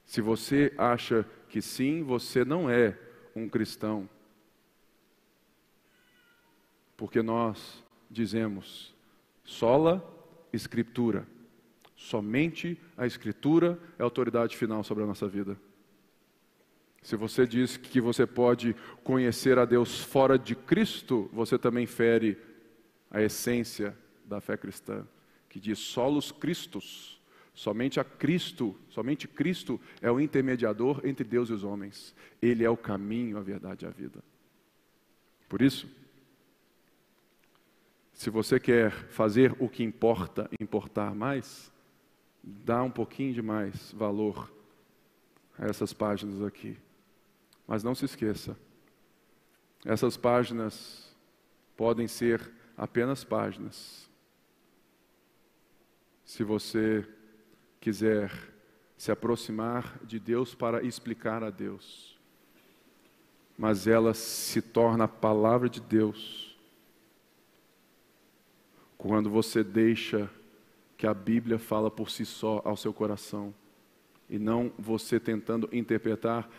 Se 0.04 0.20
você 0.20 0.74
acha 0.76 1.24
que 1.48 1.62
sim, 1.62 2.02
você 2.02 2.44
não 2.44 2.68
é 2.68 2.98
um 3.36 3.48
cristão. 3.48 4.10
Porque 6.98 7.22
nós 7.22 7.84
dizemos 8.10 8.96
sola 9.44 10.04
escritura. 10.52 11.28
Somente 11.96 12.82
a 12.98 13.06
escritura 13.06 13.80
é 14.00 14.02
a 14.02 14.06
autoridade 14.06 14.58
final 14.58 14.84
sobre 14.84 15.04
a 15.04 15.08
nossa 15.08 15.28
vida. 15.28 15.56
Se 17.02 17.16
você 17.16 17.48
diz 17.48 17.78
que 17.78 18.00
você 18.00 18.28
pode 18.28 18.76
conhecer 19.04 19.58
a 19.58 19.66
Deus 19.66 20.00
fora 20.00 20.38
de 20.38 20.56
Cristo, 20.56 21.30
você 21.34 21.58
também 21.58 21.88
fere 21.88 22.38
a 23.10 23.22
essência 23.22 23.98
da 24.24 24.40
fé 24.40 24.56
cristã, 24.56 25.06
que 25.50 25.60
diz 25.60 25.80
solos 25.80 26.32
Cristos. 26.32 27.20
Somente 27.54 28.00
a 28.00 28.04
Cristo, 28.04 28.80
somente 28.90 29.28
Cristo 29.28 29.80
é 30.02 30.10
o 30.10 30.22
intermediador 30.22 31.02
entre 31.04 31.26
Deus 31.26 31.50
e 31.50 31.54
os 31.54 31.64
homens. 31.64 32.16
Ele 32.42 32.64
é 32.64 32.70
o 32.70 32.78
caminho, 32.78 33.38
a 33.38 33.42
verdade 33.42 33.84
e 33.84 33.88
a 33.88 33.92
vida. 33.92 34.24
Por 35.50 35.62
isso, 35.62 35.88
Se 38.14 38.30
você 38.30 38.60
quer 38.60 38.92
fazer 38.92 39.56
o 39.58 39.68
que 39.68 39.84
importa, 39.84 40.48
importar 40.60 41.16
mais, 41.16 41.72
dá 42.44 42.84
um 42.84 42.92
pouquinho 42.92 43.34
de 43.34 43.42
mais 43.42 43.92
valor 43.94 44.54
a 45.58 45.66
essas 45.66 45.92
páginas 45.92 46.44
aqui. 46.44 46.78
Mas 47.72 47.86
não 47.86 47.96
se 47.96 48.04
esqueça, 48.04 48.58
essas 49.86 50.18
páginas 50.18 51.10
podem 51.78 52.06
ser 52.06 52.52
apenas 52.76 53.24
páginas. 53.24 54.10
Se 56.26 56.44
você 56.44 57.08
quiser 57.80 58.30
se 58.98 59.10
aproximar 59.10 59.98
de 60.04 60.20
Deus 60.20 60.54
para 60.54 60.84
explicar 60.84 61.46
a 61.46 61.50
Deus, 61.50 62.20
mas 63.58 63.88
ela 63.88 64.14
se 64.14 64.62
torna 64.62 65.06
a 65.06 65.08
palavra 65.08 65.70
de 65.70 65.80
Deus 65.80 66.60
quando 68.98 69.30
você 69.30 69.64
deixa 69.64 70.30
que 70.98 71.08
a 71.08 71.14
Bíblia 71.14 71.58
fala 71.58 71.90
por 71.90 72.10
si 72.10 72.26
só 72.26 72.62
ao 72.66 72.76
seu 72.76 72.94
coração 72.94 73.54
e 74.32 74.40
não 74.40 74.72
você 74.80 75.20
tentando 75.20 75.70
interpretar 75.74 76.50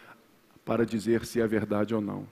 para 0.64 0.86
dizer 0.86 1.24
se 1.24 1.40
é 1.40 1.46
verdade 1.46 1.94
ou 1.94 2.00
não. 2.00 2.26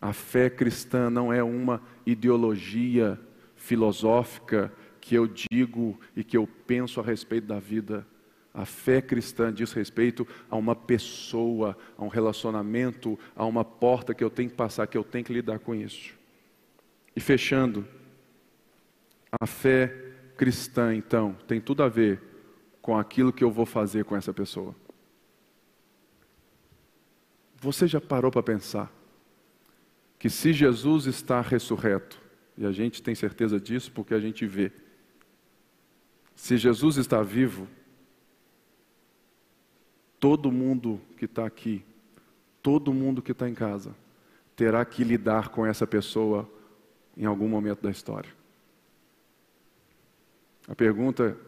A 0.00 0.12
fé 0.12 0.50
cristã 0.50 1.08
não 1.08 1.32
é 1.32 1.42
uma 1.42 1.80
ideologia 2.04 3.20
filosófica 3.54 4.72
que 5.00 5.14
eu 5.14 5.28
digo 5.28 5.98
e 6.16 6.24
que 6.24 6.36
eu 6.36 6.48
penso 6.66 7.00
a 7.00 7.04
respeito 7.04 7.46
da 7.46 7.60
vida. 7.60 8.04
A 8.52 8.64
fé 8.64 9.00
cristã 9.00 9.52
diz 9.52 9.72
respeito 9.72 10.26
a 10.50 10.56
uma 10.56 10.74
pessoa, 10.74 11.76
a 11.96 12.04
um 12.04 12.08
relacionamento, 12.08 13.18
a 13.34 13.44
uma 13.44 13.64
porta 13.64 14.12
que 14.12 14.22
eu 14.22 14.28
tenho 14.28 14.50
que 14.50 14.56
passar, 14.56 14.86
que 14.86 14.98
eu 14.98 15.04
tenho 15.04 15.24
que 15.24 15.32
lidar 15.32 15.60
com 15.60 15.74
isso. 15.74 16.14
E 17.14 17.20
fechando, 17.20 17.86
a 19.40 19.46
fé 19.46 20.12
cristã, 20.36 20.94
então, 20.94 21.36
tem 21.46 21.60
tudo 21.60 21.82
a 21.82 21.88
ver 21.88 22.20
com 22.82 22.98
aquilo 22.98 23.32
que 23.32 23.44
eu 23.44 23.50
vou 23.50 23.64
fazer 23.64 24.04
com 24.04 24.16
essa 24.16 24.32
pessoa. 24.32 24.74
Você 27.62 27.86
já 27.86 28.00
parou 28.00 28.28
para 28.28 28.42
pensar 28.42 28.92
que 30.18 30.28
se 30.28 30.52
Jesus 30.52 31.06
está 31.06 31.40
ressurreto, 31.40 32.20
e 32.58 32.66
a 32.66 32.72
gente 32.72 33.00
tem 33.00 33.14
certeza 33.14 33.60
disso 33.60 33.92
porque 33.92 34.12
a 34.12 34.18
gente 34.18 34.44
vê, 34.44 34.72
se 36.34 36.56
Jesus 36.56 36.96
está 36.96 37.22
vivo, 37.22 37.68
todo 40.18 40.50
mundo 40.50 41.00
que 41.16 41.26
está 41.26 41.46
aqui, 41.46 41.84
todo 42.60 42.92
mundo 42.92 43.22
que 43.22 43.30
está 43.30 43.48
em 43.48 43.54
casa, 43.54 43.94
terá 44.56 44.84
que 44.84 45.04
lidar 45.04 45.50
com 45.50 45.64
essa 45.64 45.86
pessoa 45.86 46.50
em 47.16 47.26
algum 47.26 47.46
momento 47.46 47.80
da 47.80 47.92
história. 47.92 48.30
A 50.66 50.74
pergunta 50.74 51.38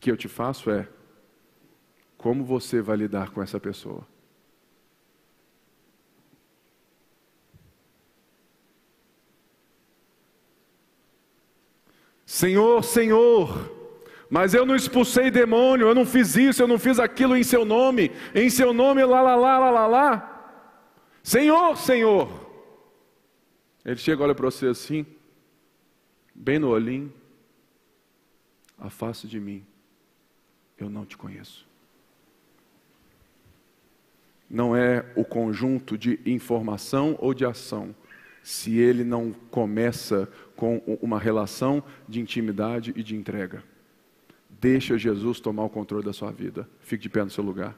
que 0.00 0.10
eu 0.10 0.16
te 0.16 0.26
faço 0.26 0.68
é: 0.68 0.88
como 2.18 2.44
você 2.44 2.82
vai 2.82 2.96
lidar 2.96 3.30
com 3.30 3.40
essa 3.40 3.60
pessoa? 3.60 4.13
Senhor, 12.26 12.82
Senhor, 12.82 13.72
mas 14.30 14.54
eu 14.54 14.64
não 14.64 14.74
expulsei 14.74 15.30
demônio, 15.30 15.86
eu 15.86 15.94
não 15.94 16.06
fiz 16.06 16.36
isso, 16.36 16.62
eu 16.62 16.68
não 16.68 16.78
fiz 16.78 16.98
aquilo 16.98 17.36
em 17.36 17.42
seu 17.42 17.64
nome, 17.64 18.10
em 18.34 18.48
seu 18.48 18.72
nome, 18.72 19.04
lá, 19.04 19.20
lá, 19.20 19.36
lá, 19.36 19.58
lá, 19.58 19.70
lá, 19.70 19.86
lá. 19.86 20.60
Senhor, 21.22 21.76
Senhor. 21.76 22.44
Ele 23.84 23.96
chega, 23.96 24.22
olha 24.22 24.34
para 24.34 24.46
você 24.46 24.66
assim, 24.66 25.04
bem 26.34 26.58
no 26.58 26.70
olhinho, 26.70 27.12
afaste 28.78 29.28
de 29.28 29.38
mim, 29.38 29.64
eu 30.78 30.88
não 30.88 31.04
te 31.04 31.16
conheço. 31.16 31.66
Não 34.48 34.74
é 34.74 35.04
o 35.14 35.24
conjunto 35.24 35.98
de 35.98 36.18
informação 36.24 37.16
ou 37.20 37.34
de 37.34 37.44
ação, 37.44 37.94
se 38.42 38.78
ele 38.78 39.04
não 39.04 39.32
começa 39.50 40.28
com 40.56 40.78
uma 41.02 41.18
relação 41.18 41.82
de 42.08 42.20
intimidade 42.20 42.92
e 42.96 43.02
de 43.02 43.16
entrega. 43.16 43.62
Deixa 44.48 44.96
Jesus 44.96 45.40
tomar 45.40 45.64
o 45.64 45.70
controle 45.70 46.04
da 46.04 46.12
sua 46.12 46.30
vida. 46.30 46.68
Fique 46.80 47.02
de 47.02 47.08
pé 47.08 47.24
no 47.24 47.30
seu 47.30 47.44
lugar. 47.44 47.76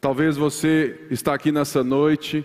Talvez 0.00 0.36
você 0.36 1.06
está 1.10 1.34
aqui 1.34 1.52
nessa 1.52 1.84
noite 1.84 2.44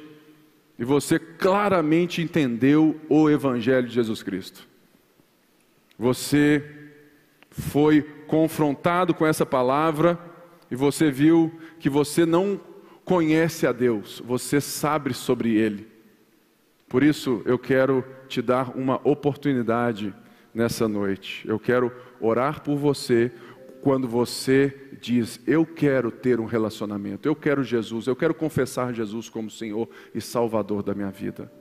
e 0.77 0.83
você 0.83 1.17
claramente 1.17 2.21
entendeu 2.21 2.99
o 3.07 3.29
Evangelho 3.29 3.87
de 3.87 3.93
Jesus 3.93 4.21
Cristo. 4.21 4.67
Você 5.97 6.63
foi 7.49 8.01
confrontado 8.27 9.13
com 9.13 9.25
essa 9.25 9.45
palavra 9.45 10.19
e 10.69 10.75
você 10.75 11.09
viu 11.09 11.59
que 11.79 11.89
você 11.89 12.25
não 12.25 12.59
conhece 13.05 13.65
a 13.65 13.71
Deus, 13.71 14.21
você 14.25 14.59
sabe 14.59 15.13
sobre 15.13 15.55
Ele. 15.55 15.94
Por 16.87 17.03
isso 17.03 17.41
eu 17.45 17.57
quero 17.57 18.03
te 18.27 18.41
dar 18.41 18.77
uma 18.77 18.99
oportunidade 19.03 20.13
nessa 20.53 20.87
noite. 20.87 21.47
Eu 21.47 21.59
quero 21.59 21.91
orar 22.19 22.61
por 22.61 22.77
você 22.77 23.31
quando 23.81 24.07
você 24.07 24.73
diz: 25.01 25.39
Eu 25.45 25.65
quero 25.65 26.09
ter 26.09 26.39
um 26.39 26.45
relacionamento, 26.45 27.27
eu 27.27 27.35
quero 27.35 27.63
Jesus, 27.63 28.07
eu 28.07 28.15
quero 28.15 28.33
confessar 28.33 28.93
Jesus 28.93 29.29
como 29.29 29.49
Senhor 29.49 29.89
e 30.13 30.21
Salvador 30.21 30.81
da 30.81 30.93
minha 30.93 31.11
vida. 31.11 31.51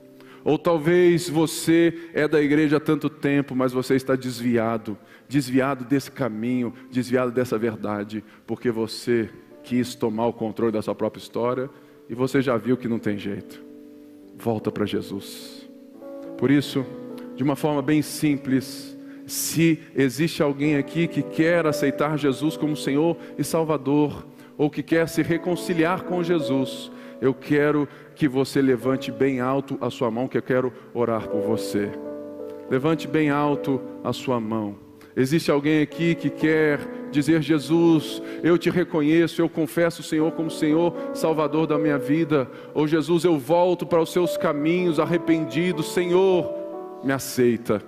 Ou 0.43 0.59
talvez 0.59 1.27
você 1.27 2.11
é 2.13 2.27
da 2.27 2.39
igreja 2.39 2.77
há 2.77 2.79
tanto 2.79 3.09
tempo, 3.09 3.55
mas 3.55 3.73
você 3.73 3.95
está 3.95 4.15
desviado, 4.15 4.95
desviado 5.27 5.83
desse 5.83 6.11
caminho, 6.11 6.71
desviado 6.91 7.31
dessa 7.31 7.57
verdade, 7.57 8.23
porque 8.45 8.69
você 8.69 9.27
quis 9.63 9.95
tomar 9.95 10.27
o 10.27 10.33
controle 10.33 10.71
da 10.71 10.83
sua 10.83 10.93
própria 10.93 11.19
história 11.19 11.67
e 12.07 12.13
você 12.13 12.43
já 12.43 12.55
viu 12.57 12.77
que 12.77 12.87
não 12.87 12.99
tem 12.99 13.17
jeito. 13.17 13.64
Volta 14.37 14.71
para 14.71 14.85
Jesus. 14.85 15.69
Por 16.37 16.51
isso, 16.51 16.85
de 17.35 17.43
uma 17.43 17.55
forma 17.55 17.81
bem 17.81 18.01
simples, 18.01 18.97
se 19.25 19.79
existe 19.95 20.43
alguém 20.43 20.75
aqui 20.75 21.07
que 21.07 21.21
quer 21.21 21.65
aceitar 21.65 22.17
Jesus 22.17 22.55
como 22.55 22.75
Senhor 22.75 23.17
e 23.37 23.43
Salvador, 23.43 24.25
ou 24.57 24.69
que 24.69 24.83
quer 24.83 25.07
se 25.07 25.21
reconciliar 25.21 26.03
com 26.03 26.23
Jesus, 26.23 26.91
eu 27.21 27.33
quero 27.33 27.87
que 28.15 28.27
você 28.27 28.61
levante 28.61 29.11
bem 29.11 29.39
alto 29.39 29.77
a 29.81 29.89
sua 29.89 30.09
mão, 30.11 30.27
que 30.27 30.37
eu 30.37 30.41
quero 30.41 30.71
orar 30.93 31.27
por 31.27 31.41
você. 31.41 31.91
Levante 32.69 33.07
bem 33.07 33.29
alto 33.29 33.81
a 34.03 34.13
sua 34.13 34.39
mão. 34.39 34.75
Existe 35.15 35.49
alguém 35.49 35.81
aqui 35.81 36.15
que 36.15 36.29
quer 36.29 36.79
dizer: 37.15 37.41
Jesus, 37.41 38.21
eu 38.43 38.57
te 38.57 38.69
reconheço, 38.69 39.41
eu 39.41 39.49
confesso 39.49 40.01
o 40.01 40.03
Senhor 40.03 40.31
como 40.33 40.51
Senhor, 40.51 40.93
Salvador 41.13 41.65
da 41.65 41.77
minha 41.77 41.97
vida. 41.97 42.47
Ou 42.73 42.87
Jesus, 42.87 43.23
eu 43.23 43.39
volto 43.39 43.85
para 43.85 44.01
os 44.01 44.11
seus 44.11 44.37
caminhos 44.37 44.99
arrependido, 44.99 45.81
Senhor, 45.81 46.53
me 47.03 47.11
aceita. 47.11 47.81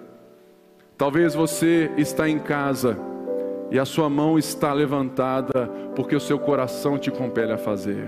Talvez 0.97 1.35
você 1.35 1.91
está 1.97 2.27
em 2.27 2.39
casa 2.39 2.97
e 3.69 3.77
a 3.77 3.85
sua 3.85 4.09
mão 4.09 4.39
está 4.39 4.73
levantada 4.73 5.69
porque 5.95 6.15
o 6.15 6.19
seu 6.19 6.39
coração 6.39 6.97
te 6.97 7.11
compele 7.11 7.51
a 7.51 7.57
fazer. 7.57 8.07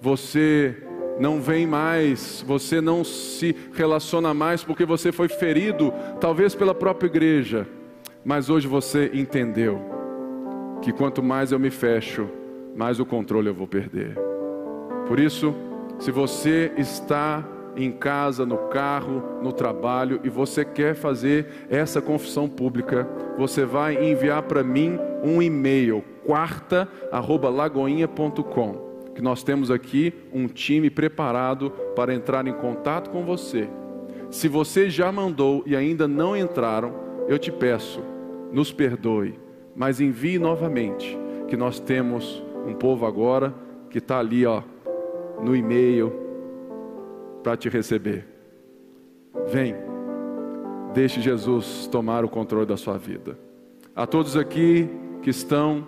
Você 0.00 0.74
não 1.18 1.40
vem 1.40 1.66
mais, 1.66 2.42
você 2.46 2.80
não 2.80 3.04
se 3.04 3.54
relaciona 3.74 4.32
mais 4.32 4.62
porque 4.62 4.86
você 4.86 5.10
foi 5.10 5.28
ferido, 5.28 5.92
talvez 6.20 6.54
pela 6.54 6.74
própria 6.74 7.08
igreja 7.08 7.66
mas 8.24 8.50
hoje 8.50 8.68
você 8.68 9.10
entendeu 9.14 9.97
que 10.82 10.92
quanto 10.92 11.22
mais 11.22 11.52
eu 11.52 11.58
me 11.58 11.70
fecho, 11.70 12.28
mais 12.74 13.00
o 13.00 13.06
controle 13.06 13.48
eu 13.48 13.54
vou 13.54 13.66
perder. 13.66 14.14
Por 15.06 15.18
isso, 15.18 15.54
se 15.98 16.10
você 16.10 16.70
está 16.76 17.42
em 17.76 17.90
casa, 17.92 18.44
no 18.44 18.58
carro, 18.68 19.22
no 19.42 19.50
trabalho 19.52 20.20
e 20.24 20.28
você 20.28 20.62
quer 20.64 20.94
fazer 20.94 21.46
essa 21.70 22.02
confissão 22.02 22.48
pública, 22.48 23.08
você 23.36 23.64
vai 23.64 24.10
enviar 24.10 24.42
para 24.42 24.64
mim 24.64 24.98
um 25.22 25.42
e-mail 25.42 26.04
quarta@lagoinha.com, 26.26 28.88
que 29.14 29.22
nós 29.22 29.42
temos 29.42 29.70
aqui 29.70 30.12
um 30.32 30.46
time 30.46 30.90
preparado 30.90 31.70
para 31.94 32.14
entrar 32.14 32.46
em 32.46 32.52
contato 32.52 33.10
com 33.10 33.24
você. 33.24 33.68
Se 34.30 34.46
você 34.46 34.90
já 34.90 35.10
mandou 35.10 35.62
e 35.64 35.74
ainda 35.74 36.06
não 36.06 36.36
entraram, 36.36 36.92
eu 37.28 37.38
te 37.38 37.50
peço, 37.50 38.02
nos 38.52 38.70
perdoe, 38.72 39.38
mas 39.78 40.00
envie 40.00 40.40
novamente, 40.40 41.16
que 41.46 41.56
nós 41.56 41.78
temos 41.78 42.42
um 42.66 42.74
povo 42.74 43.06
agora 43.06 43.54
que 43.88 43.98
está 43.98 44.18
ali, 44.18 44.44
ó, 44.44 44.60
no 45.40 45.54
e-mail, 45.54 46.12
para 47.44 47.56
te 47.56 47.68
receber. 47.68 48.26
Vem, 49.46 49.76
deixe 50.92 51.20
Jesus 51.20 51.88
tomar 51.90 52.24
o 52.24 52.28
controle 52.28 52.66
da 52.66 52.76
sua 52.76 52.98
vida. 52.98 53.38
A 53.94 54.04
todos 54.04 54.36
aqui 54.36 54.90
que 55.22 55.30
estão 55.30 55.86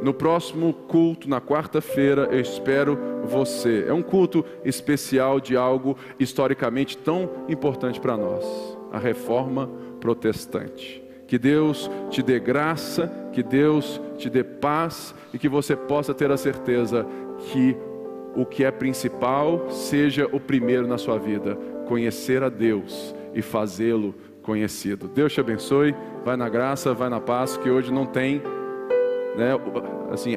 No 0.00 0.14
próximo 0.14 0.72
culto, 0.72 1.28
na 1.28 1.40
quarta-feira, 1.40 2.28
eu 2.30 2.40
espero 2.40 2.96
você. 3.24 3.84
É 3.88 3.92
um 3.92 4.02
culto 4.02 4.44
especial 4.64 5.40
de 5.40 5.56
algo 5.56 5.96
historicamente 6.20 6.96
tão 6.96 7.28
importante 7.48 8.00
para 8.00 8.16
nós: 8.16 8.44
a 8.92 8.98
reforma 8.98 9.68
protestante. 9.98 11.07
Que 11.28 11.38
Deus 11.38 11.90
te 12.10 12.22
dê 12.22 12.40
graça, 12.40 13.12
que 13.32 13.42
Deus 13.42 14.00
te 14.16 14.30
dê 14.30 14.42
paz 14.42 15.14
e 15.32 15.38
que 15.38 15.48
você 15.48 15.76
possa 15.76 16.14
ter 16.14 16.32
a 16.32 16.38
certeza 16.38 17.06
que 17.52 17.76
o 18.34 18.46
que 18.46 18.64
é 18.64 18.70
principal 18.70 19.70
seja 19.70 20.26
o 20.32 20.40
primeiro 20.40 20.86
na 20.86 20.96
sua 20.96 21.18
vida: 21.18 21.54
conhecer 21.86 22.42
a 22.42 22.48
Deus 22.48 23.14
e 23.34 23.42
fazê-lo 23.42 24.14
conhecido. 24.42 25.06
Deus 25.06 25.34
te 25.34 25.40
abençoe, 25.40 25.94
vai 26.24 26.34
na 26.34 26.48
graça, 26.48 26.94
vai 26.94 27.10
na 27.10 27.20
paz, 27.20 27.58
que 27.58 27.68
hoje 27.68 27.92
não 27.92 28.06
tem, 28.06 28.40
né, 29.36 29.50
assim, 30.10 30.34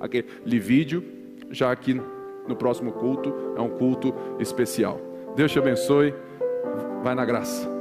aquele 0.00 0.58
vídeo, 0.58 1.04
já 1.50 1.70
aqui 1.70 2.00
no 2.48 2.56
próximo 2.56 2.92
culto 2.92 3.34
é 3.54 3.60
um 3.60 3.68
culto 3.68 4.14
especial. 4.38 4.98
Deus 5.36 5.52
te 5.52 5.58
abençoe, 5.58 6.14
vai 7.02 7.14
na 7.14 7.26
graça. 7.26 7.73